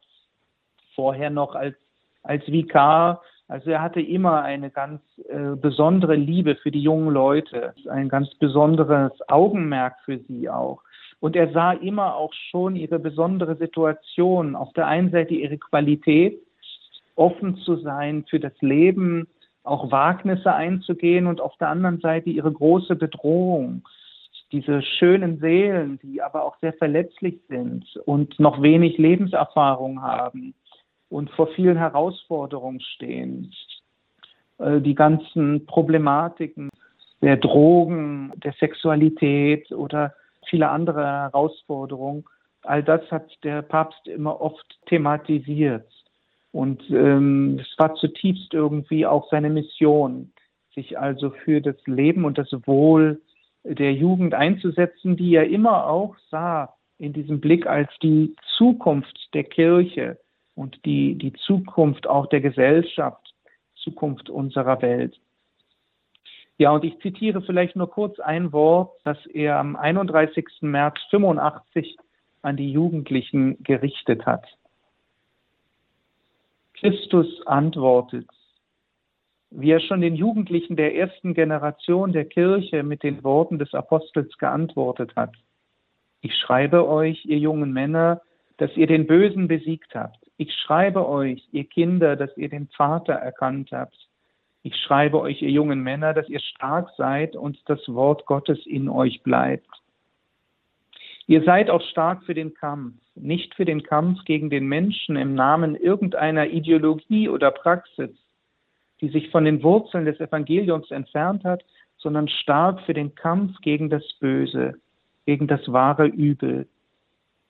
vorher 0.94 1.30
noch 1.30 1.56
als, 1.56 1.74
als 2.22 2.46
Vikar. 2.46 3.20
Also 3.52 3.70
er 3.70 3.82
hatte 3.82 4.00
immer 4.00 4.40
eine 4.40 4.70
ganz 4.70 5.02
äh, 5.28 5.56
besondere 5.56 6.14
Liebe 6.14 6.54
für 6.54 6.70
die 6.70 6.80
jungen 6.80 7.12
Leute, 7.12 7.74
ein 7.90 8.08
ganz 8.08 8.34
besonderes 8.36 9.12
Augenmerk 9.28 9.96
für 10.06 10.20
sie 10.20 10.48
auch. 10.48 10.80
Und 11.20 11.36
er 11.36 11.52
sah 11.52 11.72
immer 11.72 12.16
auch 12.16 12.32
schon 12.32 12.76
ihre 12.76 12.98
besondere 12.98 13.56
Situation. 13.56 14.56
Auf 14.56 14.72
der 14.72 14.86
einen 14.86 15.10
Seite 15.10 15.34
ihre 15.34 15.58
Qualität, 15.58 16.40
offen 17.14 17.58
zu 17.58 17.76
sein 17.76 18.24
für 18.30 18.40
das 18.40 18.54
Leben, 18.62 19.28
auch 19.64 19.90
Wagnisse 19.90 20.54
einzugehen 20.54 21.26
und 21.26 21.42
auf 21.42 21.54
der 21.58 21.68
anderen 21.68 22.00
Seite 22.00 22.30
ihre 22.30 22.50
große 22.50 22.96
Bedrohung, 22.96 23.86
diese 24.50 24.80
schönen 24.80 25.40
Seelen, 25.40 25.98
die 26.02 26.22
aber 26.22 26.44
auch 26.44 26.56
sehr 26.62 26.72
verletzlich 26.72 27.38
sind 27.50 27.84
und 28.06 28.40
noch 28.40 28.62
wenig 28.62 28.96
Lebenserfahrung 28.96 30.00
haben 30.00 30.54
und 31.12 31.30
vor 31.30 31.48
vielen 31.48 31.76
Herausforderungen 31.76 32.80
stehen. 32.80 33.52
Äh, 34.58 34.80
die 34.80 34.94
ganzen 34.94 35.66
Problematiken 35.66 36.70
der 37.20 37.36
Drogen, 37.36 38.32
der 38.36 38.54
Sexualität 38.58 39.70
oder 39.72 40.14
viele 40.48 40.70
andere 40.70 41.04
Herausforderungen, 41.04 42.24
all 42.62 42.82
das 42.82 43.02
hat 43.10 43.30
der 43.44 43.62
Papst 43.62 44.08
immer 44.08 44.40
oft 44.40 44.64
thematisiert. 44.86 45.86
Und 46.50 46.82
ähm, 46.90 47.58
es 47.60 47.78
war 47.78 47.94
zutiefst 47.94 48.52
irgendwie 48.54 49.06
auch 49.06 49.28
seine 49.30 49.50
Mission, 49.50 50.32
sich 50.74 50.98
also 50.98 51.30
für 51.30 51.60
das 51.60 51.76
Leben 51.86 52.24
und 52.24 52.38
das 52.38 52.50
Wohl 52.66 53.20
der 53.64 53.92
Jugend 53.92 54.34
einzusetzen, 54.34 55.16
die 55.16 55.34
er 55.34 55.48
immer 55.48 55.86
auch 55.86 56.16
sah 56.30 56.74
in 56.98 57.12
diesem 57.12 57.40
Blick 57.40 57.66
als 57.66 57.90
die 58.02 58.34
Zukunft 58.56 59.28
der 59.34 59.44
Kirche 59.44 60.18
und 60.54 60.84
die, 60.84 61.16
die 61.16 61.32
Zukunft 61.32 62.06
auch 62.06 62.26
der 62.26 62.40
Gesellschaft, 62.40 63.34
Zukunft 63.76 64.30
unserer 64.30 64.80
Welt. 64.82 65.18
Ja, 66.58 66.70
und 66.70 66.84
ich 66.84 66.98
zitiere 67.00 67.42
vielleicht 67.42 67.76
nur 67.76 67.90
kurz 67.90 68.20
ein 68.20 68.52
Wort, 68.52 68.92
das 69.04 69.18
er 69.26 69.58
am 69.58 69.74
31. 69.76 70.46
März 70.60 70.98
85 71.10 71.96
an 72.42 72.56
die 72.56 72.70
Jugendlichen 72.70 73.62
gerichtet 73.62 74.26
hat. 74.26 74.46
Christus 76.74 77.46
antwortet, 77.46 78.28
wie 79.50 79.70
er 79.70 79.80
schon 79.80 80.00
den 80.00 80.16
Jugendlichen 80.16 80.76
der 80.76 80.96
ersten 80.96 81.34
Generation 81.34 82.12
der 82.12 82.24
Kirche 82.24 82.82
mit 82.82 83.02
den 83.02 83.22
Worten 83.22 83.58
des 83.58 83.72
Apostels 83.74 84.36
geantwortet 84.38 85.14
hat. 85.14 85.34
Ich 86.20 86.34
schreibe 86.36 86.88
euch, 86.88 87.24
ihr 87.24 87.38
jungen 87.38 87.72
Männer, 87.72 88.22
dass 88.56 88.76
ihr 88.76 88.86
den 88.86 89.06
Bösen 89.06 89.48
besiegt 89.48 89.94
habt. 89.94 90.21
Ich 90.36 90.54
schreibe 90.54 91.08
euch, 91.08 91.46
ihr 91.52 91.64
Kinder, 91.64 92.16
dass 92.16 92.36
ihr 92.36 92.48
den 92.48 92.68
Vater 92.68 93.14
erkannt 93.14 93.70
habt. 93.72 93.96
Ich 94.62 94.76
schreibe 94.76 95.20
euch, 95.20 95.42
ihr 95.42 95.50
jungen 95.50 95.82
Männer, 95.82 96.14
dass 96.14 96.28
ihr 96.28 96.40
stark 96.40 96.90
seid 96.96 97.36
und 97.36 97.58
das 97.66 97.80
Wort 97.88 98.26
Gottes 98.26 98.64
in 98.66 98.88
euch 98.88 99.22
bleibt. 99.22 99.66
Ihr 101.26 101.42
seid 101.44 101.70
auch 101.70 101.82
stark 101.82 102.24
für 102.24 102.34
den 102.34 102.54
Kampf, 102.54 102.94
nicht 103.14 103.54
für 103.54 103.64
den 103.64 103.82
Kampf 103.82 104.24
gegen 104.24 104.50
den 104.50 104.66
Menschen 104.66 105.16
im 105.16 105.34
Namen 105.34 105.76
irgendeiner 105.76 106.48
Ideologie 106.48 107.28
oder 107.28 107.50
Praxis, 107.50 108.10
die 109.00 109.08
sich 109.08 109.30
von 109.30 109.44
den 109.44 109.62
Wurzeln 109.62 110.04
des 110.04 110.20
Evangeliums 110.20 110.90
entfernt 110.90 111.44
hat, 111.44 111.64
sondern 111.98 112.28
stark 112.28 112.80
für 112.82 112.94
den 112.94 113.14
Kampf 113.14 113.60
gegen 113.62 113.88
das 113.88 114.04
Böse, 114.20 114.74
gegen 115.26 115.46
das 115.46 115.72
wahre 115.72 116.06
Übel, 116.06 116.68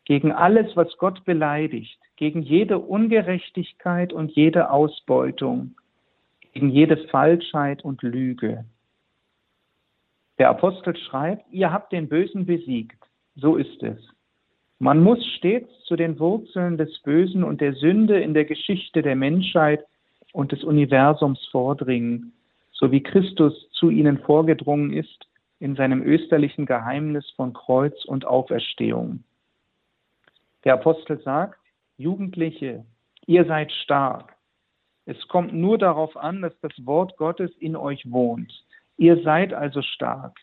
gegen 0.05 0.33
alles, 0.33 0.77
was 0.77 0.97
Gott 0.99 1.25
beleidigt, 1.25 1.99
gegen 2.17 2.43
jede 2.43 2.79
Ungerechtigkeit 2.79 4.13
und 4.13 4.33
jede 4.33 4.71
Ausbeutung, 4.71 5.75
gegen 6.53 6.71
jede 6.71 6.97
Falschheit 7.09 7.85
und 7.85 8.03
Lüge. 8.03 8.65
Der 10.39 10.51
Apostel 10.51 10.97
schreibt, 10.97 11.45
ihr 11.53 11.73
habt 11.73 11.93
den 11.93 12.09
Bösen 12.09 12.47
besiegt. 12.47 12.99
So 13.37 13.57
ist 13.57 13.83
es. 13.83 13.99
Man 14.79 15.01
muss 15.01 15.25
stets 15.37 15.71
zu 15.85 15.95
den 15.95 16.19
Wurzeln 16.19 16.77
des 16.77 16.99
Bösen 17.03 17.45
und 17.45 17.61
der 17.61 17.75
Sünde 17.75 18.19
in 18.21 18.35
der 18.35 18.45
Geschichte 18.45 19.03
der 19.03 19.15
Menschheit 19.15 19.85
und 20.33 20.51
des 20.51 20.65
Universums 20.65 21.47
vordringen, 21.53 22.33
so 22.73 22.91
wie 22.91 23.03
Christus 23.03 23.71
zu 23.71 23.91
ihnen 23.91 24.19
vorgedrungen 24.19 24.93
ist 24.93 25.29
in 25.61 25.77
seinem 25.77 26.03
österlichen 26.03 26.67
Geheimnis 26.67 27.31
von 27.37 27.53
Kreuz 27.53 28.05
und 28.05 28.27
Auferstehung. 28.27 29.23
Der 30.65 30.75
Apostel 30.75 31.21
sagt, 31.23 31.59
Jugendliche, 31.97 32.85
ihr 33.27 33.45
seid 33.45 33.73
stark. 33.73 34.35
Es 35.05 35.29
kommt 35.29 35.53
nur 35.53 35.79
darauf 35.79 36.17
an, 36.17 36.43
dass 36.43 36.59
das 36.61 36.73
Wort 36.85 37.17
Gottes 37.17 37.51
in 37.59 37.77
euch 37.77 38.11
wohnt. 38.11 38.53
Ihr 38.97 39.23
seid 39.23 39.53
also 39.53 39.83
stark. 39.83 40.39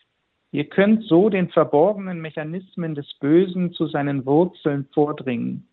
Ihr 0.52 0.64
könnt 0.64 1.04
so 1.04 1.30
den 1.30 1.48
verborgenen 1.48 2.20
Mechanismen 2.20 2.94
des 2.94 3.12
Bösen 3.20 3.72
zu 3.72 3.86
seinen 3.86 4.26
Wurzeln 4.26 4.86
vordringen. 4.92 5.66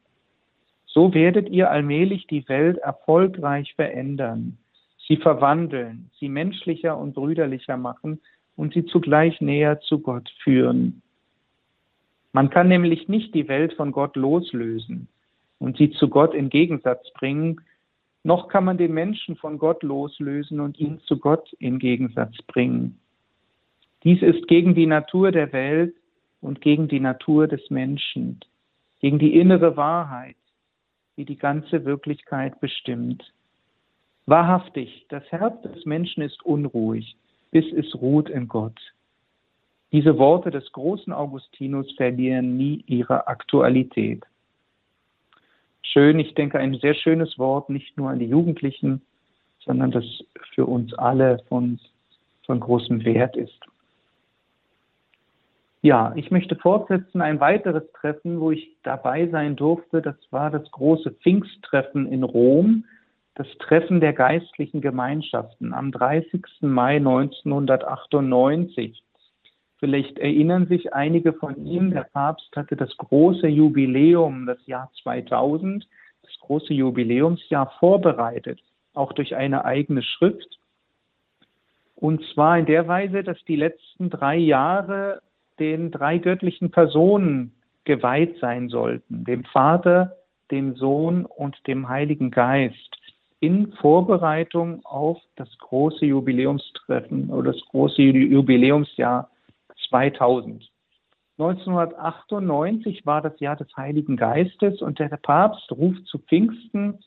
So 0.86 1.14
werdet 1.14 1.50
ihr 1.50 1.70
allmählich 1.70 2.28
die 2.28 2.48
Welt 2.48 2.78
erfolgreich 2.78 3.74
verändern, 3.76 4.58
sie 5.08 5.18
verwandeln, 5.18 6.10
sie 6.20 6.30
menschlicher 6.30 6.98
und 6.98 7.14
brüderlicher 7.14 7.78
machen 7.78 8.22
und 8.56 8.74
sie 8.74 8.86
zugleich 8.86 9.42
näher 9.42 9.80
zu 9.82 10.00
Gott 10.00 10.30
führen. 10.44 11.02
Man 12.34 12.50
kann 12.50 12.68
nämlich 12.68 13.08
nicht 13.08 13.34
die 13.34 13.48
Welt 13.48 13.74
von 13.74 13.92
Gott 13.92 14.16
loslösen 14.16 15.08
und 15.60 15.78
sie 15.78 15.92
zu 15.92 16.10
Gott 16.10 16.34
in 16.34 16.50
Gegensatz 16.50 17.12
bringen, 17.14 17.62
noch 18.24 18.50
kann 18.50 18.66
man 18.66 18.78
den 18.78 18.94
Menschen 18.94 19.38
von 19.38 19.58
Gott 19.58 19.84
loslösen 19.84 20.60
und 20.60 20.78
ihn 20.80 21.00
zu 21.06 21.18
Gott 21.18 21.54
in 21.60 21.80
Gegensatz 21.80 22.36
bringen. 22.48 23.00
Dies 24.04 24.22
ist 24.22 24.48
gegen 24.48 24.76
die 24.76 24.86
Natur 24.86 25.32
der 25.32 25.54
Welt 25.54 25.96
und 26.42 26.62
gegen 26.62 26.88
die 26.88 27.00
Natur 27.00 27.48
des 27.48 27.70
Menschen, 27.70 28.40
gegen 29.00 29.18
die 29.18 29.36
innere 29.36 29.78
Wahrheit, 29.78 30.36
die 31.16 31.26
die 31.26 31.38
ganze 31.38 31.86
Wirklichkeit 31.86 32.60
bestimmt. 32.60 33.34
Wahrhaftig, 34.26 35.06
das 35.10 35.24
Herz 35.32 35.62
des 35.62 35.86
Menschen 35.86 36.22
ist 36.22 36.46
unruhig, 36.46 37.16
bis 37.52 37.66
es 37.72 37.96
ruht 37.96 38.30
in 38.30 38.48
Gott. 38.48 38.78
Diese 39.92 40.18
Worte 40.18 40.52
des 40.52 40.72
großen 40.72 41.14
Augustinus 41.14 41.92
verlieren 41.96 42.58
nie 42.58 42.84
ihre 42.88 43.28
Aktualität. 43.28 44.26
Schön, 45.82 46.20
ich 46.20 46.34
denke, 46.34 46.60
ein 46.60 46.76
sehr 46.76 46.94
schönes 46.94 47.40
Wort, 47.40 47.70
nicht 47.70 47.98
nur 47.98 48.10
an 48.10 48.20
die 48.20 48.26
Jugendlichen, 48.26 49.02
sondern 49.60 49.92
das 49.92 50.04
für 50.54 50.66
uns 50.66 50.94
alle 50.94 51.40
von, 51.48 51.80
von 52.46 52.60
großem 52.60 53.06
Wert 53.06 53.38
ist. 53.38 53.58
Ja, 55.82 56.12
ich 56.16 56.32
möchte 56.32 56.58
fortsetzen 56.58 57.22
ein 57.22 57.40
weiteres 57.40 57.90
Treffen, 57.94 58.42
wo 58.42 58.52
ich 58.52 58.76
dabei 58.84 59.28
sein 59.28 59.56
durfte. 59.56 60.02
Das 60.02 60.18
war 60.32 60.52
das 60.52 60.70
große 60.72 61.12
Pfingsttreffen 61.12 62.12
in 62.12 62.24
Rom, 62.24 62.84
das 63.36 63.48
Treffen 63.60 64.02
der 64.02 64.12
geistlichen 64.14 64.82
Gemeinschaften 64.82 65.74
am 65.74 65.94
30. 65.94 66.44
Mai 66.62 66.98
1998. 66.98 69.02
Vielleicht 69.80 70.18
erinnern 70.18 70.68
sich 70.68 70.94
einige 70.94 71.34
von 71.34 71.66
Ihnen, 71.66 71.92
der 71.92 72.08
Papst 72.12 72.56
hatte 72.56 72.76
das 72.76 72.96
große 72.98 73.48
Jubiläum, 73.48 74.48
das 74.48 74.66
Jahr 74.66 74.92
2000, 75.04 75.88
das 76.24 76.40
große 76.40 76.74
Jubiläumsjahr 76.74 77.72
vorbereitet, 77.80 78.60
auch 78.94 79.14
durch 79.14 79.36
eine 79.36 79.66
eigene 79.66 80.02
Schrift. 80.02 80.58
Und 81.96 82.24
zwar 82.34 82.58
in 82.58 82.66
der 82.66 82.88
Weise, 82.88 83.24
dass 83.24 83.44
die 83.46 83.56
letzten 83.56 84.10
drei 84.10 84.38
Jahre 84.38 85.22
den 85.60 85.92
drei 85.92 86.18
göttlichen 86.18 86.72
Personen 86.72 87.54
geweiht 87.86 88.38
sein 88.40 88.70
sollten, 88.70 89.24
dem 89.26 89.44
Vater, 89.46 90.18
dem 90.52 90.76
Sohn 90.76 91.26
und 91.26 91.56
dem 91.68 91.88
Heiligen 91.88 92.32
Geist, 92.32 92.98
in 93.40 93.72
Vorbereitung 93.74 94.84
auf 94.86 95.20
das 95.36 95.50
große 95.60 96.06
Jubiläumstreffen 96.06 97.30
oder 97.30 97.54
das 97.54 97.62
große 97.70 98.02
Jubiläumsjahr 98.02 99.30
2000. 99.90 100.70
1998 101.40 103.06
war 103.06 103.22
das 103.22 103.40
Jahr 103.40 103.56
des 103.56 103.68
Heiligen 103.78 104.18
Geistes 104.18 104.82
und 104.82 104.98
der 104.98 105.10
Papst 105.18 105.72
ruft 105.72 106.06
zu 106.08 106.18
Pfingsten 106.18 107.00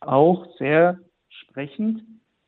auch 0.00 0.46
sehr 0.58 0.98
sprechend 1.28 2.02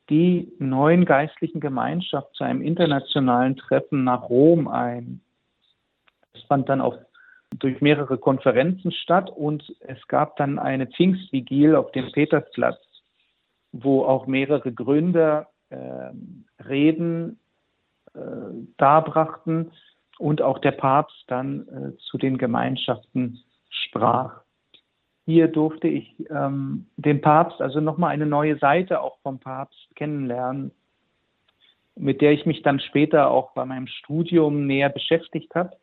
die 0.09 0.53
neuen 0.59 1.05
geistlichen 1.05 1.59
Gemeinschaft 1.59 2.33
zu 2.35 2.43
einem 2.43 2.61
internationalen 2.61 3.57
Treffen 3.57 4.03
nach 4.03 4.29
Rom 4.29 4.67
ein. 4.67 5.21
Es 6.33 6.43
fand 6.43 6.69
dann 6.69 6.81
auch 6.81 6.97
durch 7.57 7.81
mehrere 7.81 8.17
Konferenzen 8.17 8.91
statt 8.91 9.29
und 9.29 9.75
es 9.79 10.07
gab 10.07 10.37
dann 10.37 10.59
eine 10.59 10.87
Pfingstvigil 10.87 11.75
auf 11.75 11.91
dem 11.91 12.11
Petersplatz, 12.11 12.79
wo 13.71 14.03
auch 14.03 14.27
mehrere 14.27 14.71
Gründer 14.71 15.49
äh, 15.69 16.11
Reden 16.63 17.39
darbrachten 18.77 19.71
und 20.17 20.41
auch 20.41 20.59
der 20.59 20.71
Papst 20.71 21.23
dann 21.27 21.67
äh, 21.67 21.97
zu 22.09 22.17
den 22.17 22.37
Gemeinschaften 22.37 23.39
sprach. 23.69 24.41
Hier 25.25 25.47
durfte 25.47 25.87
ich 25.87 26.15
ähm, 26.29 26.87
den 26.95 27.21
Papst, 27.21 27.61
also 27.61 27.81
nochmal 27.81 28.11
eine 28.11 28.25
neue 28.25 28.57
Seite 28.57 29.01
auch 29.01 29.19
vom 29.19 29.39
Papst 29.39 29.95
kennenlernen, 29.95 30.71
mit 31.95 32.21
der 32.21 32.31
ich 32.31 32.45
mich 32.45 32.61
dann 32.61 32.79
später 32.79 33.29
auch 33.29 33.51
bei 33.53 33.65
meinem 33.65 33.87
Studium 33.87 34.65
näher 34.67 34.89
beschäftigt 34.89 35.53
habe. 35.53 35.75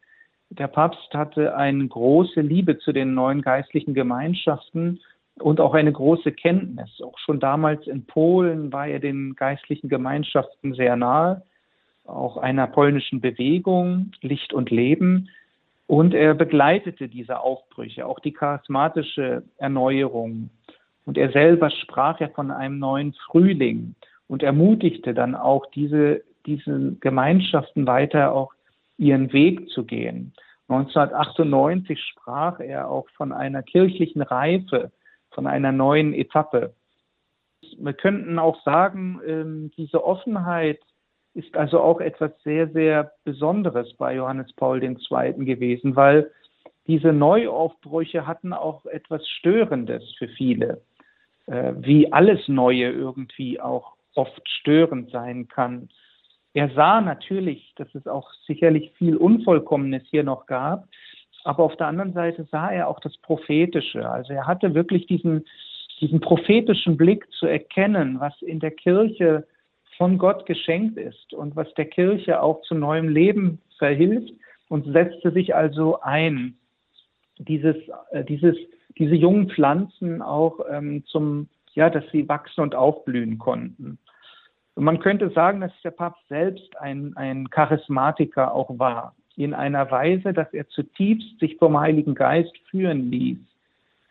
Der 0.51 0.68
Papst 0.68 1.12
hatte 1.12 1.57
eine 1.57 1.87
große 1.87 2.41
Liebe 2.41 2.78
zu 2.78 2.93
den 2.93 3.14
neuen 3.14 3.43
geistlichen 3.43 3.93
Gemeinschaften 3.93 5.01
und 5.41 5.61
auch 5.61 5.74
eine 5.74 5.93
große 5.93 6.32
Kenntnis. 6.32 7.01
Auch 7.03 7.18
schon 7.18 7.41
damals 7.41 7.87
in 7.87 8.07
Polen 8.07 8.72
war 8.72 8.87
er 8.87 9.01
den 9.01 9.35
geistlichen 9.35 9.89
Gemeinschaften 9.89 10.74
sehr 10.74 10.97
nahe, 10.97 11.43
auch 12.05 12.36
einer 12.36 12.66
polnischen 12.66 13.20
Bewegung, 13.20 14.12
Licht 14.20 14.52
und 14.52 14.70
Leben. 14.70 15.28
Und 15.86 16.14
er 16.14 16.34
begleitete 16.34 17.09
diese 17.09 17.40
Aufbrüche, 17.40 18.07
auch 18.07 18.20
die 18.20 18.32
charismatische 18.32 19.42
Erneuerung. 19.59 20.50
Und 21.05 21.18
er 21.18 21.30
selber 21.32 21.70
sprach 21.70 22.20
ja 22.20 22.28
von 22.28 22.50
einem 22.50 22.78
neuen 22.78 23.12
Frühling 23.26 23.94
und 24.26 24.42
ermutigte 24.42 25.12
dann 25.12 25.34
auch 25.34 25.66
diese, 25.66 26.22
diese 26.46 26.96
Gemeinschaften 27.00 27.86
weiter 27.86 28.32
auch 28.32 28.52
ihren 28.96 29.32
Weg 29.32 29.68
zu 29.70 29.84
gehen. 29.84 30.32
1998 30.68 32.00
sprach 32.00 32.61
er 32.61 32.88
auch 32.88 33.09
von 33.11 33.32
einer 33.32 33.62
kirchlichen 33.62 34.22
Reife, 34.22 34.92
von 35.30 35.46
einer 35.46 35.72
neuen 35.72 36.14
Etappe. 36.14 36.74
Wir 37.78 37.92
könnten 37.92 38.38
auch 38.38 38.62
sagen, 38.62 39.20
ähm, 39.26 39.70
diese 39.76 40.05
Offenheit 40.05 40.80
ist 41.35 41.57
also 41.57 41.80
auch 41.80 42.01
etwas 42.01 42.30
sehr, 42.43 42.68
sehr 42.68 43.12
Besonderes 43.24 43.93
bei 43.95 44.14
Johannes 44.14 44.53
Paul 44.55 44.82
II. 44.82 44.95
gewesen, 45.45 45.97
weil 45.97 46.30
diese 46.87 47.12
Neuaufbrüche 47.12 48.26
hatten 48.26 48.53
auch 48.53 48.87
etwas 48.87 49.26
Störendes 49.28 50.14
für 50.18 50.28
viele, 50.28 50.82
äh, 51.47 51.72
wie 51.76 52.12
alles 52.12 52.47
Neue 52.47 52.91
irgendwie 52.91 53.61
auch 53.61 53.95
oft 54.14 54.49
störend 54.49 55.11
sein 55.11 55.49
kann. 55.49 55.89
Er 56.53 56.70
sah 56.70 57.01
natürlich, 57.01 57.72
dass 57.76 57.93
es 57.95 58.07
auch 58.07 58.30
sicherlich 58.47 58.93
viel 58.93 59.16
Unvollkommenes 59.16 60.05
hier 60.11 60.22
noch 60.22 60.47
gab, 60.47 60.87
aber 61.43 61.64
auf 61.64 61.76
der 61.76 61.89
anderen 61.89 62.12
Seite 62.12 62.47
sah 62.51 62.70
er 62.70 62.89
auch 62.89 63.01
das 63.01 63.16
Prophetische. 63.18 64.09
Also 64.09 64.32
er 64.32 64.47
hatte 64.47 64.74
wirklich 64.74 65.07
diesen, 65.07 65.45
diesen 66.01 66.20
prophetischen 66.20 66.97
Blick 66.97 67.26
zu 67.32 67.47
erkennen, 67.47 68.20
was 68.20 68.41
in 68.41 68.61
der 68.61 68.70
Kirche 68.70 69.47
von 69.97 70.18
Gott 70.18 70.47
geschenkt 70.47 70.99
ist 70.99 71.32
und 71.32 71.57
was 71.57 71.72
der 71.74 71.86
Kirche 71.86 72.42
auch 72.42 72.62
zu 72.62 72.74
neuem 72.74 73.09
Leben 73.09 73.61
verhilft 73.78 74.32
und 74.68 74.92
setzte 74.92 75.30
sich 75.30 75.55
also 75.55 76.01
ein, 76.01 76.57
dieses, 77.38 77.76
äh, 78.11 78.24
dieses, 78.24 78.57
diese 78.99 79.14
jungen 79.14 79.51
Pflanzen 79.51 80.22
auch 80.22 80.61
ähm, 80.70 81.05
zum, 81.07 81.49
ja, 81.74 81.90
dass 81.90 82.05
sie 82.12 82.28
wachsen 82.28 82.61
und 82.61 82.74
aufblühen 82.74 83.38
konnten. 83.38 83.99
Und 84.74 84.84
man 84.84 84.99
könnte 84.99 85.30
sagen, 85.30 85.61
dass 85.61 85.72
der 85.82 85.92
Papst 85.92 86.26
selbst 86.28 86.76
ein, 86.78 87.16
ein 87.16 87.49
Charismatiker 87.51 88.53
auch 88.53 88.78
war, 88.78 89.14
in 89.36 89.55
einer 89.55 89.90
Weise, 89.90 90.32
dass 90.32 90.53
er 90.53 90.68
zutiefst 90.68 91.38
sich 91.40 91.57
vom 91.57 91.78
Heiligen 91.78 92.14
Geist 92.14 92.57
führen 92.70 93.11
ließ, 93.11 93.38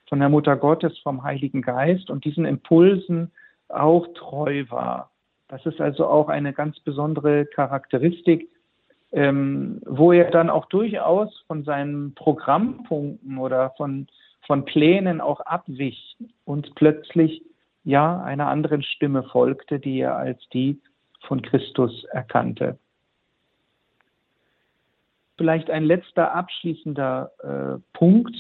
von 0.07 0.19
der 0.19 0.29
Mutter 0.29 0.55
Gottes, 0.55 0.97
vom 0.99 1.23
Heiligen 1.23 1.61
Geist 1.61 2.09
und 2.09 2.25
diesen 2.25 2.45
Impulsen 2.45 3.31
auch 3.69 4.07
treu 4.13 4.65
war. 4.69 5.09
Das 5.53 5.67
ist 5.67 5.79
also 5.79 6.07
auch 6.07 6.29
eine 6.29 6.51
ganz 6.51 6.79
besondere 6.79 7.45
Charakteristik, 7.45 8.49
ähm, 9.11 9.81
wo 9.85 10.11
er 10.11 10.31
dann 10.31 10.49
auch 10.49 10.65
durchaus 10.65 11.43
von 11.45 11.63
seinen 11.63 12.15
Programmpunkten 12.15 13.37
oder 13.37 13.69
von, 13.77 14.07
von 14.47 14.65
Plänen 14.65 15.21
auch 15.21 15.41
abwich 15.41 16.17
und 16.45 16.73
plötzlich 16.73 17.43
ja 17.83 18.19
einer 18.23 18.47
anderen 18.47 18.81
Stimme 18.81 19.21
folgte, 19.25 19.79
die 19.79 19.99
er 19.99 20.17
als 20.17 20.41
die 20.53 20.81
von 21.27 21.43
Christus 21.43 22.03
erkannte. 22.05 22.79
Vielleicht 25.37 25.69
ein 25.69 25.83
letzter 25.83 26.33
abschließender 26.33 27.31
äh, 27.43 27.95
Punkt. 27.95 28.35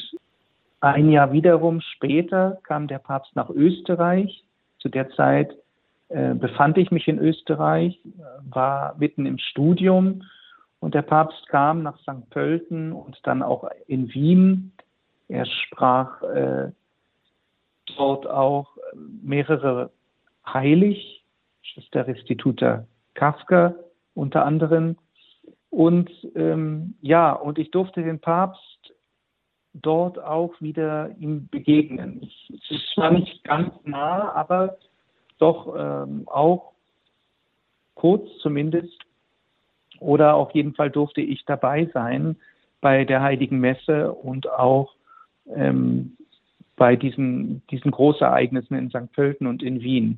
Ein 0.79 1.11
Jahr 1.11 1.31
wiederum 1.31 1.79
später 1.79 2.57
kam 2.63 2.87
der 2.87 2.97
Papst 2.97 3.35
nach 3.35 3.51
Österreich. 3.51 4.43
Zu 4.79 4.89
der 4.89 5.11
Zeit 5.11 5.55
äh, 6.09 6.33
befand 6.33 6.77
ich 6.77 6.91
mich 6.91 7.07
in 7.07 7.19
Österreich, 7.19 7.99
war 8.49 8.95
mitten 8.97 9.25
im 9.25 9.37
Studium 9.37 10.23
und 10.79 10.93
der 10.93 11.01
Papst 11.01 11.47
kam 11.47 11.81
nach 11.81 11.97
St. 11.99 12.29
Pölten 12.29 12.91
und 12.91 13.17
dann 13.23 13.41
auch 13.41 13.69
in 13.87 14.13
Wien. 14.13 14.73
Er 15.29 15.45
sprach 15.45 16.21
äh, 16.23 16.71
dort 17.97 18.27
auch 18.27 18.77
mehrere 19.21 19.91
heilig, 20.45 21.23
Schwester 21.61 22.05
Restituta 22.05 22.85
Kafka 23.13 23.75
unter 24.13 24.45
anderem. 24.45 24.97
Und 25.69 26.11
ähm, 26.35 26.95
ja, 27.01 27.31
und 27.31 27.57
ich 27.57 27.71
durfte 27.71 28.03
den 28.03 28.19
Papst 28.19 28.93
dort 29.73 30.19
auch 30.19 30.53
wieder 30.61 31.15
ihm 31.17 31.47
begegnen. 31.47 32.29
Es 32.49 32.93
zwar 32.93 33.11
nicht 33.11 33.43
ganz 33.43 33.73
nah, 33.83 34.31
aber 34.33 34.77
doch 35.43 35.75
ähm, 35.77 36.23
auch 36.27 36.71
kurz 37.95 38.27
zumindest. 38.39 38.97
Oder 39.99 40.35
auf 40.35 40.51
jeden 40.51 40.73
Fall 40.73 40.89
durfte 40.89 41.21
ich 41.21 41.45
dabei 41.45 41.89
sein 41.93 42.37
bei 42.81 43.05
der 43.05 43.21
Heiligen 43.21 43.59
Messe 43.59 44.11
und 44.11 44.49
auch 44.49 44.95
ähm, 45.53 46.17
bei 46.75 46.95
diesen, 46.95 47.61
diesen 47.67 47.91
Großereignissen 47.91 48.77
in 48.77 48.89
St. 48.89 49.11
Pölten 49.13 49.47
und 49.47 49.61
in 49.61 49.81
Wien. 49.81 50.17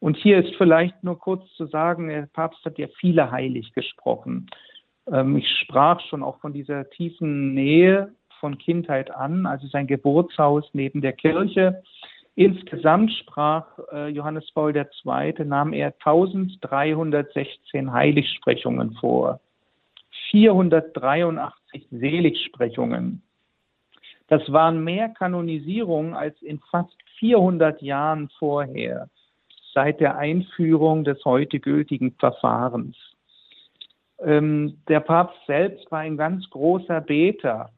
Und 0.00 0.16
hier 0.16 0.38
ist 0.38 0.54
vielleicht 0.56 1.02
nur 1.02 1.18
kurz 1.18 1.50
zu 1.54 1.66
sagen, 1.66 2.08
der 2.08 2.28
Papst 2.32 2.64
hat 2.64 2.78
ja 2.78 2.86
viele 2.98 3.30
heilig 3.30 3.72
gesprochen. 3.72 4.48
Ähm, 5.10 5.36
ich 5.36 5.48
sprach 5.62 6.00
schon 6.08 6.22
auch 6.22 6.38
von 6.40 6.52
dieser 6.52 6.88
tiefen 6.90 7.54
Nähe 7.54 8.12
von 8.40 8.58
Kindheit 8.58 9.10
an, 9.10 9.46
also 9.46 9.66
sein 9.66 9.86
Geburtshaus 9.86 10.64
neben 10.72 11.00
der 11.00 11.12
Kirche. 11.12 11.82
Insgesamt 12.38 13.10
sprach 13.14 13.66
äh, 13.90 14.10
Johannes 14.10 14.48
Paul 14.52 14.72
II. 14.76 15.44
nahm 15.44 15.72
er 15.72 15.88
1316 15.88 17.92
Heiligsprechungen 17.92 18.92
vor, 18.92 19.40
483 20.30 21.88
Seligsprechungen. 21.90 23.22
Das 24.28 24.40
waren 24.52 24.84
mehr 24.84 25.08
Kanonisierungen 25.08 26.14
als 26.14 26.40
in 26.40 26.60
fast 26.70 26.96
400 27.18 27.82
Jahren 27.82 28.30
vorher. 28.38 29.08
seit 29.74 29.98
der 29.98 30.16
Einführung 30.16 31.02
des 31.02 31.24
heute 31.24 31.58
gültigen 31.58 32.12
Verfahrens. 32.20 32.96
Ähm, 34.20 34.78
der 34.86 35.00
Papst 35.00 35.44
selbst 35.48 35.90
war 35.90 36.00
ein 36.00 36.16
ganz 36.16 36.48
großer 36.50 37.00
Beter. 37.00 37.70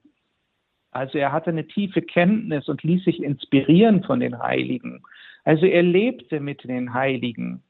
Also 0.91 1.19
er 1.19 1.33
hatte 1.33 1.51
eine 1.51 1.67
tiefe 1.67 2.03
Kenntnis 2.03 2.69
und 2.69 2.83
ließ 2.83 3.05
sich 3.05 3.23
inspirieren 3.23 4.03
von 4.03 4.21
den 4.21 4.39
Heiligen. 4.39 5.03
Also 5.45 5.67
er 5.67 5.83
lebte 5.83 6.41
mit 6.41 6.65
den 6.65 6.93
Heiligen. 6.93 7.63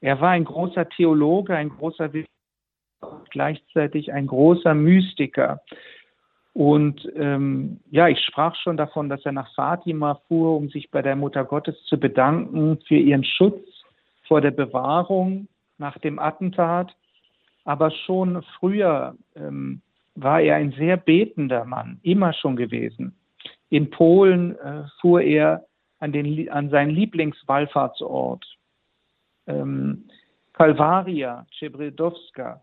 Er 0.00 0.20
war 0.20 0.30
ein 0.30 0.44
großer 0.44 0.88
Theologe, 0.88 1.56
ein 1.56 1.70
großer 1.70 2.10
gleichzeitig 3.30 4.12
ein 4.12 4.26
großer 4.26 4.74
Mystiker. 4.74 5.60
Und 6.52 7.08
ähm, 7.14 7.80
ja, 7.90 8.08
ich 8.08 8.18
sprach 8.24 8.56
schon 8.56 8.76
davon, 8.76 9.08
dass 9.08 9.24
er 9.24 9.32
nach 9.32 9.54
Fatima 9.54 10.20
fuhr, 10.26 10.56
um 10.56 10.68
sich 10.68 10.90
bei 10.90 11.02
der 11.02 11.14
Mutter 11.14 11.44
Gottes 11.44 11.80
zu 11.84 11.98
bedanken 11.98 12.78
für 12.86 12.96
ihren 12.96 13.24
Schutz 13.24 13.60
vor 14.26 14.40
der 14.40 14.50
Bewahrung 14.50 15.46
nach 15.78 15.98
dem 15.98 16.18
Attentat. 16.18 16.94
Aber 17.64 17.90
schon 17.90 18.42
früher 18.58 19.14
ähm, 19.36 19.82
war 20.22 20.40
er 20.40 20.56
ein 20.56 20.72
sehr 20.72 20.96
betender 20.96 21.64
Mann, 21.64 22.00
immer 22.02 22.32
schon 22.32 22.56
gewesen. 22.56 23.16
In 23.70 23.90
Polen 23.90 24.56
äh, 24.58 24.84
fuhr 25.00 25.20
er 25.20 25.64
an, 26.00 26.12
den, 26.12 26.48
an 26.50 26.70
seinen 26.70 26.90
Lieblingswallfahrtsort, 26.90 28.44
ähm, 29.46 30.08
Kalwaria, 30.52 31.46
Czebredowska. 31.58 32.62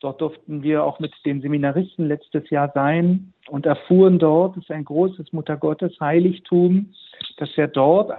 Dort 0.00 0.20
durften 0.20 0.62
wir 0.62 0.84
auch 0.84 1.00
mit 1.00 1.12
den 1.24 1.40
Seminaristen 1.40 2.06
letztes 2.06 2.48
Jahr 2.50 2.70
sein 2.74 3.32
und 3.48 3.66
erfuhren 3.66 4.18
dort, 4.18 4.56
es 4.56 4.64
ist 4.64 4.70
ein 4.70 4.84
großes 4.84 5.32
Muttergottes 5.32 5.98
Heiligtum, 6.00 6.92
dass 7.38 7.50
er 7.56 7.68
dort 7.68 8.12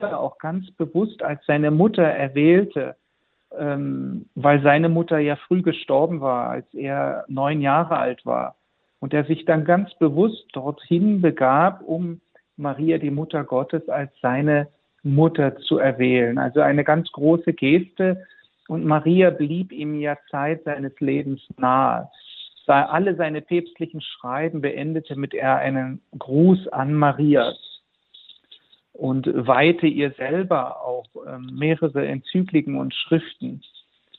auch 0.00 0.38
ganz 0.38 0.70
bewusst 0.72 1.22
als 1.22 1.44
seine 1.46 1.70
Mutter 1.70 2.04
erwählte, 2.04 2.96
ähm, 3.56 4.26
weil 4.34 4.62
seine 4.62 4.88
Mutter 4.88 5.18
ja 5.18 5.36
früh 5.36 5.62
gestorben 5.62 6.20
war, 6.20 6.50
als 6.50 6.72
er 6.74 7.24
neun 7.28 7.60
Jahre 7.60 7.98
alt 7.98 8.24
war. 8.26 8.56
Und 9.00 9.14
er 9.14 9.24
sich 9.24 9.44
dann 9.44 9.64
ganz 9.64 9.94
bewusst 9.98 10.44
dorthin 10.52 11.20
begab, 11.20 11.82
um 11.82 12.20
Maria, 12.56 12.98
die 12.98 13.12
Mutter 13.12 13.44
Gottes, 13.44 13.88
als 13.88 14.10
seine 14.20 14.68
Mutter 15.02 15.56
zu 15.56 15.78
erwählen. 15.78 16.38
Also 16.38 16.60
eine 16.60 16.84
ganz 16.84 17.10
große 17.12 17.52
Geste. 17.52 18.26
Und 18.66 18.84
Maria 18.84 19.30
blieb 19.30 19.72
ihm 19.72 19.94
ja 19.94 20.16
Zeit 20.30 20.64
seines 20.64 20.98
Lebens 21.00 21.40
nahe. 21.56 22.10
Alle 22.66 23.14
seine 23.14 23.40
päpstlichen 23.40 24.02
Schreiben 24.02 24.60
beendete 24.60 25.16
mit 25.16 25.32
er 25.32 25.56
einen 25.56 26.02
Gruß 26.18 26.68
an 26.68 26.92
Maria 26.92 27.54
und 28.98 29.30
weihte 29.32 29.86
ihr 29.86 30.10
selber 30.18 30.82
auch 30.84 31.06
ähm, 31.24 31.50
mehrere 31.54 32.04
Enzykliken 32.04 32.76
und 32.76 32.92
Schriften. 32.92 33.62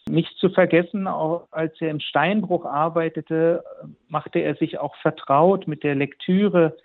Nicht 0.10 0.38
zu 0.38 0.50
vergessen, 0.50 1.06
auch 1.06 1.48
als 1.52 1.74
er 1.82 1.90
im 1.90 2.00
Steinbruch 2.00 2.66
arbeitete, 2.66 3.62
machte 4.08 4.40
er 4.40 4.56
sich 4.56 4.80
auch 4.80 4.96
vertraut 4.96 5.68
mit 5.68 5.84
der 5.84 5.96
Lektüre 5.96 6.78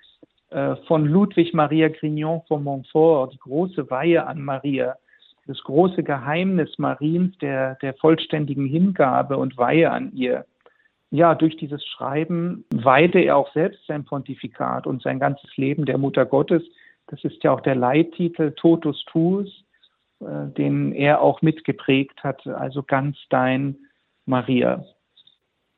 äh, 0.50 0.74
von 0.88 1.06
Ludwig 1.06 1.54
Maria 1.54 1.88
Grignon 1.88 2.42
von 2.48 2.64
Montfort, 2.64 3.32
die 3.32 3.38
große 3.38 3.88
Weihe 3.90 4.26
an 4.26 4.42
Maria, 4.42 4.96
das 5.46 5.62
große 5.62 6.02
Geheimnis 6.02 6.76
Mariens 6.78 7.38
der, 7.38 7.76
der 7.76 7.94
vollständigen 7.94 8.66
Hingabe 8.66 9.36
und 9.36 9.56
Weihe 9.56 9.92
an 9.92 10.10
ihr. 10.14 10.46
Ja, 11.10 11.36
durch 11.36 11.56
dieses 11.56 11.86
Schreiben 11.86 12.64
weihte 12.74 13.20
er 13.20 13.36
auch 13.36 13.52
selbst 13.52 13.86
sein 13.86 14.04
Pontifikat 14.04 14.88
und 14.88 15.00
sein 15.00 15.20
ganzes 15.20 15.56
Leben 15.56 15.84
der 15.84 15.96
Mutter 15.96 16.26
Gottes. 16.26 16.64
Das 17.08 17.22
ist 17.24 17.42
ja 17.44 17.52
auch 17.52 17.60
der 17.60 17.74
Leittitel 17.74 18.52
Totus 18.52 19.04
Tuus, 19.06 19.64
äh, 20.20 20.48
den 20.56 20.92
er 20.92 21.20
auch 21.20 21.42
mitgeprägt 21.42 22.22
hat, 22.22 22.46
also 22.46 22.82
ganz 22.82 23.16
dein 23.28 23.76
Maria. 24.26 24.84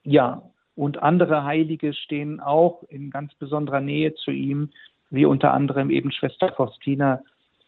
Ja, 0.04 0.42
und 0.76 1.02
andere 1.02 1.44
Heilige 1.44 1.94
stehen 1.94 2.40
auch 2.40 2.82
in 2.88 3.10
ganz 3.10 3.34
besonderer 3.34 3.80
Nähe 3.80 4.14
zu 4.14 4.30
ihm, 4.30 4.70
wie 5.10 5.24
unter 5.24 5.52
anderem 5.52 5.90
eben 5.90 6.12
Schwester 6.12 6.52
Faustina, 6.52 7.22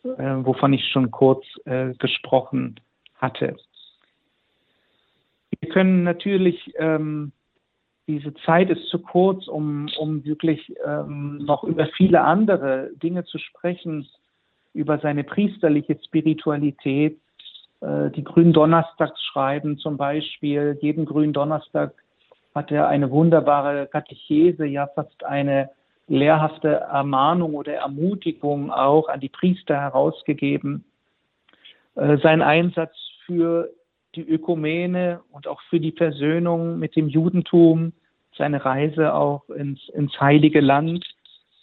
äh, 0.05 0.37
wovon 0.45 0.73
ich 0.73 0.87
schon 0.89 1.11
kurz 1.11 1.45
äh, 1.65 1.95
gesprochen 1.95 2.79
hatte. 3.17 3.57
Wir 5.61 5.69
können 5.71 6.05
natürlich, 6.05 6.73
ähm, 6.79 7.33
diese 8.09 8.33
Zeit 8.47 8.71
ist 8.71 8.89
zu 8.89 8.99
kurz, 9.01 9.47
um, 9.47 9.89
um 9.99 10.25
wirklich 10.25 10.75
ähm, 10.85 11.39
noch 11.45 11.63
über 11.63 11.87
viele 11.87 12.23
andere 12.23 12.91
Dinge 13.03 13.25
zu 13.25 13.39
sprechen, 13.39 14.09
über 14.73 14.99
seine 14.99 15.25
priesterliche 15.25 15.99
Spiritualität, 16.05 17.21
äh, 17.81 18.11
die 18.11 18.25
Gründonnerstagsschreiben 18.25 19.79
zum 19.79 19.99
Beispiel, 19.99 20.79
jeden 20.81 21.05
Gründonnerstag 21.05 21.93
hat 22.55 22.73
er 22.73 22.89
eine 22.89 23.11
wunderbare 23.11 23.87
Katechese, 23.87 24.65
ja 24.65 24.87
fast 24.89 25.25
eine 25.25 25.71
lehrhafte 26.09 26.69
Ermahnung 26.69 27.55
oder 27.55 27.75
Ermutigung 27.75 28.71
auch 28.71 29.09
an 29.09 29.21
die 29.21 29.29
Priester 29.29 29.79
herausgegeben. 29.79 30.85
Äh, 31.95 32.17
sein 32.23 32.41
Einsatz 32.41 32.97
für 33.27 33.71
die 34.19 34.29
Ökumene 34.29 35.21
und 35.31 35.47
auch 35.47 35.61
für 35.71 35.79
die 35.79 35.93
Versöhnung 35.93 36.79
mit 36.79 36.97
dem 36.97 37.09
Judentum, 37.09 37.93
seine 38.37 38.65
Reise 38.65 39.15
auch 39.15 39.49
ins, 39.49 39.89
ins 39.91 40.21
Heilige 40.21 40.61
Land, 40.61 41.05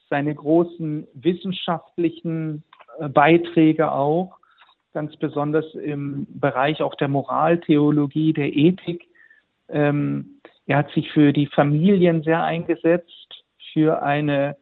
seine 0.10 0.34
großen 0.34 1.06
wissenschaftlichen 1.14 2.64
äh, 3.00 3.10
Beiträge 3.10 3.92
auch, 3.92 4.38
ganz 4.94 5.18
besonders 5.18 5.66
im 5.76 6.26
Bereich 6.30 6.82
auch 6.82 6.96
der 6.96 7.10
Moraltheologie, 7.10 8.32
der 8.32 8.56
Ethik. 8.56 9.06
Ähm, 9.68 10.40
er 10.66 10.78
hat 10.78 10.92
sich 10.92 11.12
für 11.12 11.34
die 11.34 11.48
Familien 11.48 12.24
sehr 12.24 12.44
eingesetzt, 12.44 13.44
für 13.74 14.02
eine 14.02 14.56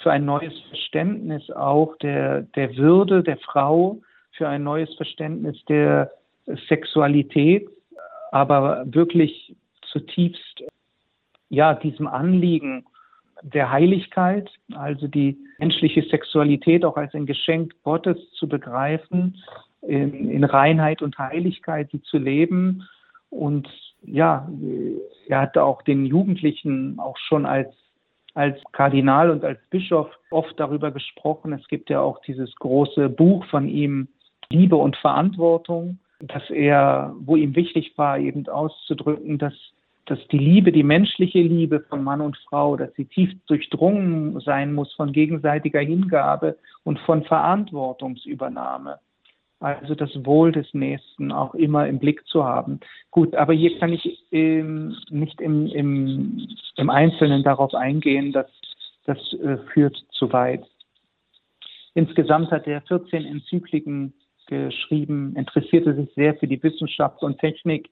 für 0.00 0.12
ein 0.12 0.24
neues 0.24 0.52
Verständnis 0.68 1.50
auch 1.50 1.96
der, 1.96 2.42
der 2.42 2.76
Würde 2.76 3.24
der 3.24 3.38
Frau, 3.38 4.00
für 4.30 4.48
ein 4.48 4.62
neues 4.62 4.94
Verständnis 4.94 5.56
der 5.64 6.12
Sexualität, 6.68 7.68
aber 8.32 8.84
wirklich 8.86 9.54
zutiefst 9.92 10.64
ja 11.48 11.74
diesem 11.74 12.06
Anliegen 12.06 12.84
der 13.42 13.70
Heiligkeit, 13.70 14.50
also 14.74 15.06
die 15.06 15.38
menschliche 15.58 16.02
Sexualität 16.02 16.84
auch 16.84 16.96
als 16.96 17.14
ein 17.14 17.26
Geschenk 17.26 17.74
Gottes 17.84 18.18
zu 18.32 18.48
begreifen, 18.48 19.42
in, 19.82 20.28
in 20.30 20.44
Reinheit 20.44 21.02
und 21.02 21.18
Heiligkeit 21.18 21.88
sie 21.92 22.02
zu 22.02 22.18
leben 22.18 22.88
und 23.30 23.68
ja, 24.02 24.48
er 25.28 25.40
hatte 25.40 25.62
auch 25.62 25.82
den 25.82 26.06
Jugendlichen 26.06 26.98
auch 26.98 27.16
schon 27.16 27.46
als 27.46 27.68
als 28.34 28.56
Kardinal 28.70 29.30
und 29.30 29.44
als 29.44 29.58
Bischof 29.68 30.08
oft 30.30 30.60
darüber 30.60 30.92
gesprochen. 30.92 31.52
Es 31.52 31.66
gibt 31.66 31.90
ja 31.90 32.00
auch 32.00 32.20
dieses 32.22 32.54
große 32.54 33.08
Buch 33.08 33.44
von 33.46 33.68
ihm, 33.68 34.06
Liebe 34.48 34.76
und 34.76 34.96
Verantwortung, 34.96 35.98
dass 36.20 36.48
er, 36.50 37.14
wo 37.20 37.36
ihm 37.36 37.54
wichtig 37.54 37.92
war, 37.96 38.18
eben 38.18 38.46
auszudrücken, 38.48 39.38
dass, 39.38 39.54
dass 40.06 40.18
die 40.28 40.38
Liebe, 40.38 40.72
die 40.72 40.82
menschliche 40.82 41.40
Liebe 41.40 41.80
von 41.88 42.02
Mann 42.02 42.20
und 42.20 42.36
Frau, 42.48 42.76
dass 42.76 42.92
sie 42.94 43.04
tief 43.04 43.30
durchdrungen 43.46 44.40
sein 44.40 44.74
muss 44.74 44.92
von 44.94 45.12
gegenseitiger 45.12 45.80
Hingabe 45.80 46.56
und 46.84 46.98
von 47.00 47.24
Verantwortungsübernahme 47.24 48.98
also 49.60 49.94
das 49.94 50.10
Wohl 50.24 50.52
des 50.52 50.72
Nächsten 50.72 51.32
auch 51.32 51.54
immer 51.54 51.86
im 51.88 51.98
Blick 51.98 52.26
zu 52.28 52.44
haben. 52.44 52.80
Gut, 53.10 53.34
aber 53.34 53.52
hier 53.52 53.78
kann 53.78 53.92
ich 53.92 54.24
ähm, 54.30 54.96
nicht 55.10 55.40
im, 55.40 55.66
im, 55.66 56.48
im 56.76 56.90
Einzelnen 56.90 57.42
darauf 57.42 57.74
eingehen, 57.74 58.32
dass 58.32 58.46
das 59.04 59.18
äh, 59.34 59.58
führt 59.72 59.96
zu 60.12 60.32
weit. 60.32 60.64
Insgesamt 61.94 62.50
hat 62.50 62.66
er 62.66 62.82
14 62.82 63.24
Enzykliken 63.24 64.12
geschrieben, 64.48 65.34
interessierte 65.36 65.94
sich 65.94 66.12
sehr 66.14 66.34
für 66.34 66.48
die 66.48 66.62
Wissenschaft 66.62 67.22
und 67.22 67.38
Technik. 67.38 67.88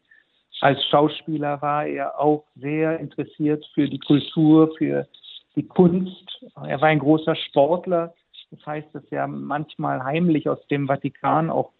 Als 0.61 0.85
Schauspieler 0.87 1.63
war 1.63 1.87
er 1.87 2.19
auch 2.19 2.45
sehr 2.57 2.99
interessiert 2.99 3.65
für 3.75 3.89
die 3.89 4.01
Kultur, 4.01 4.75
für 4.77 5.07
die 5.55 5.67
Kunst. 5.67 6.45
Er 6.67 6.81
war 6.81 6.89
ein 6.89 6.99
großer 6.99 7.37
Sportler, 7.37 8.15
das 8.51 8.65
heißt, 8.67 8.89
dass 8.93 9.05
er 9.11 9.27
manchmal 9.27 10.03
heimlich 10.03 10.49
aus 10.49 10.67
dem 10.69 10.87
Vatikan 10.87 11.51
auch 11.51 11.73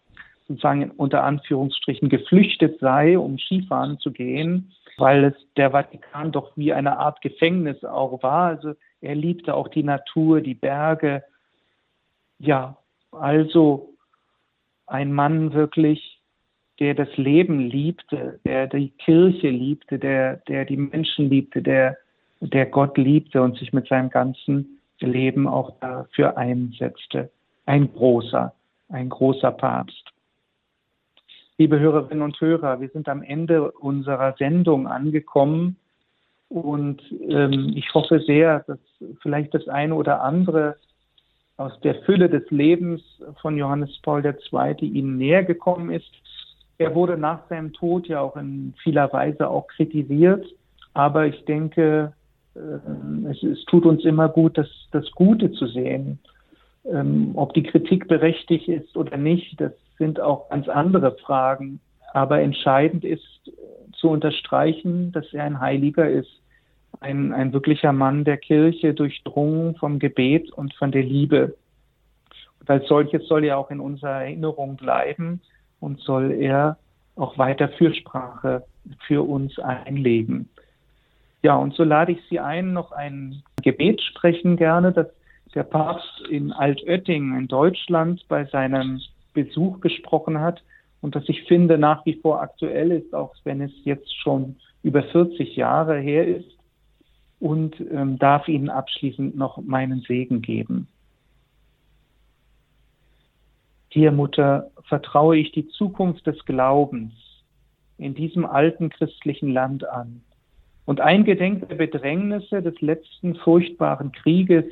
sozusagen 0.47 0.91
unter 0.91 1.23
Anführungsstrichen 1.23 2.09
geflüchtet 2.09 2.79
sei, 2.79 3.17
um 3.17 3.37
Skifahren 3.37 3.99
zu 3.99 4.11
gehen, 4.11 4.71
weil 4.97 5.25
es 5.25 5.33
der 5.57 5.71
Vatikan 5.71 6.31
doch 6.31 6.55
wie 6.55 6.73
eine 6.73 6.97
Art 6.97 7.21
Gefängnis 7.21 7.83
auch 7.83 8.23
war. 8.23 8.47
Also 8.47 8.73
er 9.01 9.15
liebte 9.15 9.53
auch 9.53 9.67
die 9.67 9.83
Natur, 9.83 10.41
die 10.41 10.55
Berge. 10.55 11.23
Ja, 12.39 12.77
also 13.11 13.96
ein 14.87 15.13
Mann 15.13 15.53
wirklich, 15.53 16.19
der 16.79 16.93
das 16.93 17.15
Leben 17.17 17.59
liebte, 17.59 18.39
der 18.45 18.67
die 18.67 18.89
Kirche 18.89 19.49
liebte, 19.49 19.99
der, 19.99 20.37
der 20.47 20.65
die 20.65 20.77
Menschen 20.77 21.29
liebte, 21.29 21.61
der, 21.61 21.97
der 22.39 22.65
Gott 22.67 22.97
liebte 22.97 23.41
und 23.41 23.57
sich 23.57 23.73
mit 23.73 23.87
seinem 23.87 24.09
ganzen 24.09 24.79
Leben 24.99 25.47
auch 25.47 25.79
dafür 25.79 26.37
einsetzte. 26.37 27.29
Ein 27.65 27.91
großer, 27.93 28.53
ein 28.89 29.09
großer 29.09 29.51
Papst. 29.51 30.13
Liebe 31.57 31.79
Hörerinnen 31.79 32.23
und 32.23 32.39
Hörer, 32.39 32.79
wir 32.79 32.89
sind 32.89 33.09
am 33.09 33.23
Ende 33.23 33.71
unserer 33.71 34.35
Sendung 34.37 34.87
angekommen 34.87 35.75
und 36.49 37.01
ähm, 37.27 37.73
ich 37.75 37.93
hoffe 37.93 38.19
sehr, 38.19 38.63
dass 38.67 38.79
vielleicht 39.21 39.53
das 39.53 39.67
eine 39.67 39.95
oder 39.95 40.21
andere 40.21 40.77
aus 41.57 41.77
der 41.81 41.95
Fülle 42.03 42.29
des 42.29 42.49
Lebens 42.51 43.01
von 43.41 43.57
Johannes 43.57 43.99
Paul 44.03 44.23
II. 44.23 44.75
Ihnen 44.85 45.17
näher 45.17 45.43
gekommen 45.43 45.91
ist. 45.91 46.11
Er 46.77 46.93
wurde 46.93 47.17
nach 47.17 47.47
seinem 47.49 47.73
Tod 47.73 48.07
ja 48.07 48.21
auch 48.21 48.35
in 48.37 48.73
vieler 48.83 49.11
Weise 49.11 49.49
auch 49.49 49.67
kritisiert, 49.67 50.45
aber 50.93 51.25
ich 51.25 51.43
denke, 51.45 52.13
äh, 52.55 53.29
es, 53.29 53.41
es, 53.41 53.65
tut 53.65 53.85
uns 53.85 54.05
immer 54.05 54.29
gut, 54.29 54.57
das, 54.57 54.69
das 54.91 55.09
Gute 55.11 55.51
zu 55.51 55.65
sehen. 55.67 56.19
Ähm, 56.85 57.31
ob 57.33 57.53
die 57.53 57.63
Kritik 57.63 58.07
berechtigt 58.07 58.67
ist 58.67 58.95
oder 58.95 59.17
nicht, 59.17 59.59
das 59.59 59.73
sind 59.97 60.19
auch 60.19 60.49
ganz 60.49 60.69
andere 60.69 61.17
Fragen. 61.17 61.79
Aber 62.13 62.39
entscheidend 62.39 63.03
ist 63.03 63.51
zu 63.93 64.09
unterstreichen, 64.09 65.11
dass 65.11 65.33
er 65.33 65.43
ein 65.43 65.59
Heiliger 65.59 66.09
ist, 66.09 66.29
ein, 66.99 67.33
ein 67.33 67.53
wirklicher 67.53 67.93
Mann 67.93 68.23
der 68.23 68.37
Kirche, 68.37 68.93
durchdrungen 68.93 69.75
vom 69.75 69.99
Gebet 69.99 70.51
und 70.51 70.73
von 70.73 70.91
der 70.91 71.03
Liebe. 71.03 71.55
Und 72.59 72.69
als 72.69 72.87
solches 72.87 73.27
soll 73.27 73.45
er 73.45 73.57
auch 73.57 73.71
in 73.71 73.79
unserer 73.79 74.23
Erinnerung 74.23 74.75
bleiben 74.77 75.41
und 75.79 75.99
soll 75.99 76.31
er 76.31 76.77
auch 77.15 77.37
weiter 77.37 77.69
Fürsprache 77.69 78.63
für 79.05 79.27
uns 79.27 79.57
einlegen. 79.59 80.49
Ja, 81.43 81.55
und 81.55 81.73
so 81.75 81.83
lade 81.83 82.13
ich 82.13 82.19
Sie 82.29 82.39
ein, 82.39 82.73
noch 82.73 82.91
ein 82.91 83.43
Gebet 83.61 84.01
sprechen 84.01 84.57
gerne, 84.57 84.91
das 84.91 85.07
der 85.57 85.63
Papst 85.63 86.21
in 86.29 86.51
Altötting 86.51 87.35
in 87.35 87.47
Deutschland 87.47 88.23
bei 88.27 88.45
seinem 88.45 89.01
Besuch 89.33 89.81
gesprochen 89.81 90.39
hat 90.39 90.61
und 91.01 91.15
das 91.15 91.23
ich 91.27 91.45
finde 91.45 91.79
nach 91.79 92.05
wie 92.05 92.13
vor 92.13 92.41
aktuell 92.41 92.91
ist, 92.91 93.11
auch 93.15 93.33
wenn 93.43 93.61
es 93.61 93.71
jetzt 93.83 94.15
schon 94.21 94.57
über 94.83 95.01
40 95.01 95.55
Jahre 95.55 95.97
her 95.97 96.27
ist 96.27 96.56
und 97.39 97.79
ähm, 97.91 98.17
darf 98.17 98.47
Ihnen 98.47 98.69
abschließend 98.69 99.35
noch 99.35 99.57
meinen 99.61 100.01
Segen 100.01 100.41
geben. 100.41 100.87
Dir, 103.93 104.11
Mutter, 104.11 104.71
vertraue 104.83 105.37
ich 105.37 105.51
die 105.51 105.67
Zukunft 105.69 106.27
des 106.27 106.43
Glaubens 106.45 107.13
in 107.97 108.13
diesem 108.13 108.45
alten 108.45 108.89
christlichen 108.89 109.51
Land 109.51 109.87
an. 109.87 110.21
Und 110.85 111.01
eingedenk 111.01 111.67
der 111.67 111.75
Bedrängnisse 111.75 112.61
des 112.61 112.79
letzten 112.81 113.35
furchtbaren 113.35 114.11
Krieges, 114.11 114.65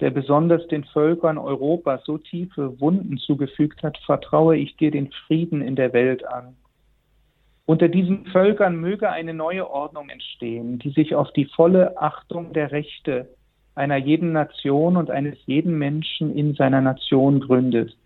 der 0.00 0.10
besonders 0.10 0.66
den 0.68 0.84
Völkern 0.84 1.38
Europas 1.38 2.04
so 2.04 2.18
tiefe 2.18 2.80
Wunden 2.80 3.18
zugefügt 3.18 3.82
hat, 3.82 3.98
vertraue 3.98 4.56
ich 4.56 4.76
dir 4.76 4.90
den 4.90 5.10
Frieden 5.10 5.62
in 5.62 5.74
der 5.74 5.92
Welt 5.92 6.26
an. 6.26 6.54
Unter 7.66 7.88
diesen 7.88 8.26
Völkern 8.26 8.76
möge 8.76 9.10
eine 9.10 9.34
neue 9.34 9.68
Ordnung 9.68 10.08
entstehen, 10.08 10.78
die 10.78 10.90
sich 10.90 11.14
auf 11.14 11.32
die 11.32 11.46
volle 11.46 12.00
Achtung 12.00 12.52
der 12.52 12.70
Rechte 12.70 13.28
einer 13.74 13.96
jeden 13.96 14.32
Nation 14.32 14.96
und 14.96 15.10
eines 15.10 15.36
jeden 15.46 15.76
Menschen 15.76 16.34
in 16.34 16.54
seiner 16.54 16.80
Nation 16.80 17.40
gründet. 17.40 17.96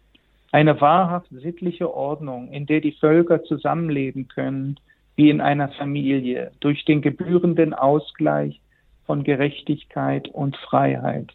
Eine 0.51 0.81
wahrhaft 0.81 1.29
sittliche 1.31 1.95
Ordnung, 1.95 2.51
in 2.53 2.67
der 2.67 2.81
die 2.81 2.93
Völker 2.93 3.45
zusammenleben 3.45 4.27
können, 4.27 4.81
wie 5.15 5.31
in 5.31 5.41
einer 5.41 5.69
Familie, 5.69 6.51
durch 6.61 6.85
den 6.87 7.03
gebührenden 7.03 7.75
Ausgleich 7.75 8.61
von 9.07 9.23
Gerechtigkeit 9.23 10.29
und 10.29 10.57
Freiheit. 10.57 11.33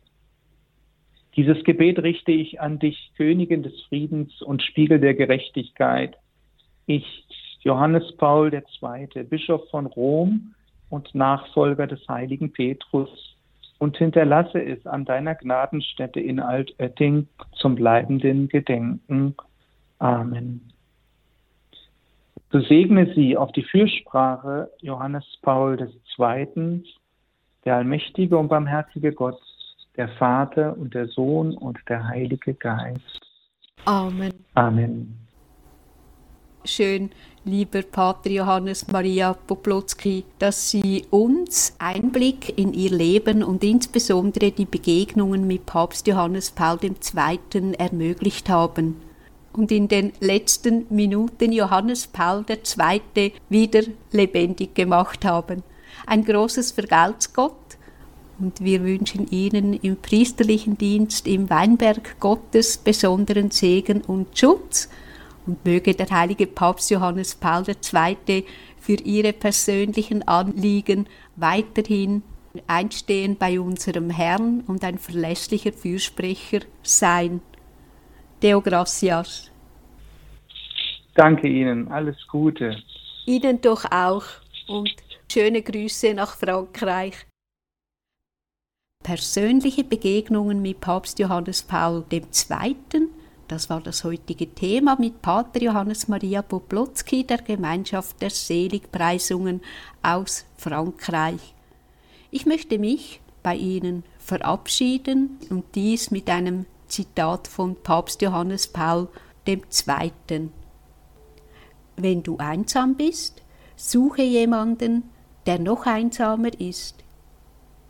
Dieses 1.36 1.64
Gebet 1.64 2.00
richte 2.00 2.32
ich 2.32 2.60
an 2.60 2.80
dich, 2.80 3.12
Königin 3.18 3.64
des 3.64 3.80
Friedens 3.84 4.42
und 4.42 4.64
Spiegel 4.64 5.00
der 5.00 5.14
Gerechtigkeit. 5.14 6.18
Ich, 6.88 7.26
Johannes 7.66 8.16
Paul 8.18 8.54
II., 8.54 9.24
Bischof 9.24 9.70
von 9.70 9.88
Rom 9.88 10.54
und 10.90 11.14
Nachfolger 11.14 11.88
des 11.88 12.08
heiligen 12.08 12.54
Petrus, 12.54 13.36
und 13.78 13.98
hinterlasse 13.98 14.64
es 14.64 14.86
an 14.88 15.04
deiner 15.04 15.36
Gnadenstätte 15.36 16.22
in 16.22 16.40
Altötting 16.40 17.28
zum 17.58 17.76
bleibenden 17.76 18.48
Gedenken. 18.48 19.36
Amen. 20.00 20.72
So 22.52 22.62
segne 22.62 23.14
sie 23.16 23.36
auf 23.36 23.52
die 23.52 23.64
Fürsprache 23.64 24.70
Johannes 24.82 25.26
Paul 25.42 25.78
II., 26.18 26.84
der 27.66 27.76
allmächtige 27.76 28.38
und 28.38 28.48
barmherzige 28.48 29.12
Gott, 29.12 29.42
der 29.98 30.08
Vater 30.10 30.78
und 30.78 30.94
der 30.94 31.08
Sohn 31.08 31.54
und 31.54 31.78
der 31.90 32.08
Heilige 32.08 32.54
Geist. 32.54 33.22
Amen. 33.86 34.34
Amen. 34.54 35.25
Schön, 36.68 37.12
lieber 37.44 37.84
Pater 37.84 38.32
Johannes 38.32 38.88
Maria 38.88 39.34
Poplotzki, 39.34 40.24
dass 40.40 40.72
Sie 40.72 41.06
uns 41.12 41.76
Einblick 41.78 42.58
in 42.58 42.74
Ihr 42.74 42.90
Leben 42.90 43.44
und 43.44 43.64
insbesondere 43.64 44.52
die 44.52 44.66
Begegnungen 44.66 45.46
mit 45.46 45.68
Papst 45.68 46.08
Johannes 46.08 46.50
Paul 46.50 46.80
II. 46.82 47.74
ermöglicht 47.78 48.50
haben 48.50 49.00
und 49.54 49.72
in 49.72 49.88
den 49.88 50.14
letzten 50.22 50.88
Minuten 50.90 51.52
Johannes 51.52 52.08
Paul 52.08 52.44
II. 52.50 53.34
wieder 53.50 53.84
lebendig 54.12 54.74
gemacht 54.74 55.24
haben. 55.24 55.62
Ein 56.08 56.26
großes 56.26 56.72
Vergelt's 56.72 57.32
Gott 57.32 57.54
und 58.40 58.60
wir 58.64 58.84
wünschen 58.84 59.28
Ihnen 59.30 59.74
im 59.74 59.98
priesterlichen 59.98 60.80
Dienst 60.80 61.28
im 61.28 61.48
Weinberg 61.48 62.20
Gottes 62.20 62.80
besonderen 62.80 63.52
Segen 63.52 64.02
und 64.02 64.36
Schutz 64.36 64.90
und 65.46 65.66
möge 65.66 65.94
der 65.94 66.10
heilige 66.10 66.48
Papst 66.48 66.90
Johannes 66.90 67.36
Paul 67.36 67.64
II. 67.68 68.46
für 68.80 68.96
Ihre 68.96 69.34
persönlichen 69.34 70.28
Anliegen 70.28 71.08
weiterhin 71.36 72.24
einstehen 72.68 73.38
bei 73.38 73.60
unserem 73.60 74.10
Herrn 74.10 74.62
und 74.68 74.84
ein 74.84 74.98
verlässlicher 74.98 75.74
Fürsprecher 75.74 76.60
sein. 76.84 77.42
Deo 78.42 78.62
gracias. 78.62 79.52
Danke 81.16 81.48
Ihnen, 81.48 81.88
alles 81.90 82.18
Gute. 82.28 82.78
Ihnen 83.26 83.62
doch 83.62 83.86
auch 83.92 84.26
und 84.68 84.94
schöne 85.32 85.62
Grüße 85.62 86.14
nach 86.14 86.36
Frankreich. 86.36 87.26
Persönliche 89.04 89.84
Begegnungen 89.84 90.62
mit 90.62 90.82
Papst 90.82 91.20
Johannes 91.20 91.62
Paul 91.62 92.04
II., 92.12 92.76
das 93.48 93.70
war 93.70 93.82
das 93.82 94.04
heutige 94.04 94.54
Thema 94.54 94.98
mit 95.00 95.22
Pater 95.22 95.62
Johannes 95.62 96.08
Maria 96.08 96.42
Poplotzki 96.42 97.26
der 97.26 97.40
Gemeinschaft 97.40 98.22
der 98.22 98.30
Seligpreisungen 98.30 99.62
aus 100.04 100.46
Frankreich. 100.58 101.54
Ich 102.32 102.46
möchte 102.46 102.80
mich 102.80 103.22
bei 103.44 103.56
Ihnen 103.56 104.04
verabschieden 104.18 105.38
und 105.50 105.64
dies 105.76 106.12
mit 106.12 106.30
einem 106.30 106.66
Zitat 106.88 107.48
von 107.48 107.76
Papst 107.76 108.22
Johannes 108.22 108.68
Paul 108.68 109.08
II. 109.48 110.50
Wenn 111.98 112.24
du 112.24 112.38
einsam 112.38 112.96
bist, 112.96 113.42
suche 113.76 114.24
jemanden, 114.24 115.04
der 115.46 115.60
noch 115.60 115.86
einsamer 115.86 116.60
ist 116.60 117.06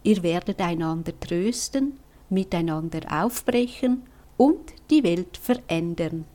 Ihr 0.05 0.21
werdet 0.21 0.61
einander 0.61 1.19
trösten, 1.19 1.99
miteinander 2.29 2.99
aufbrechen 3.09 4.03
und 4.37 4.74
die 4.89 5.03
Welt 5.03 5.37
verändern. 5.37 6.25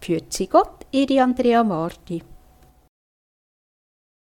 Pürzi 0.00 0.46
Gott, 0.46 0.86
Ihre 0.90 1.22
Andrea 1.22 1.62
Marti. 1.64 2.22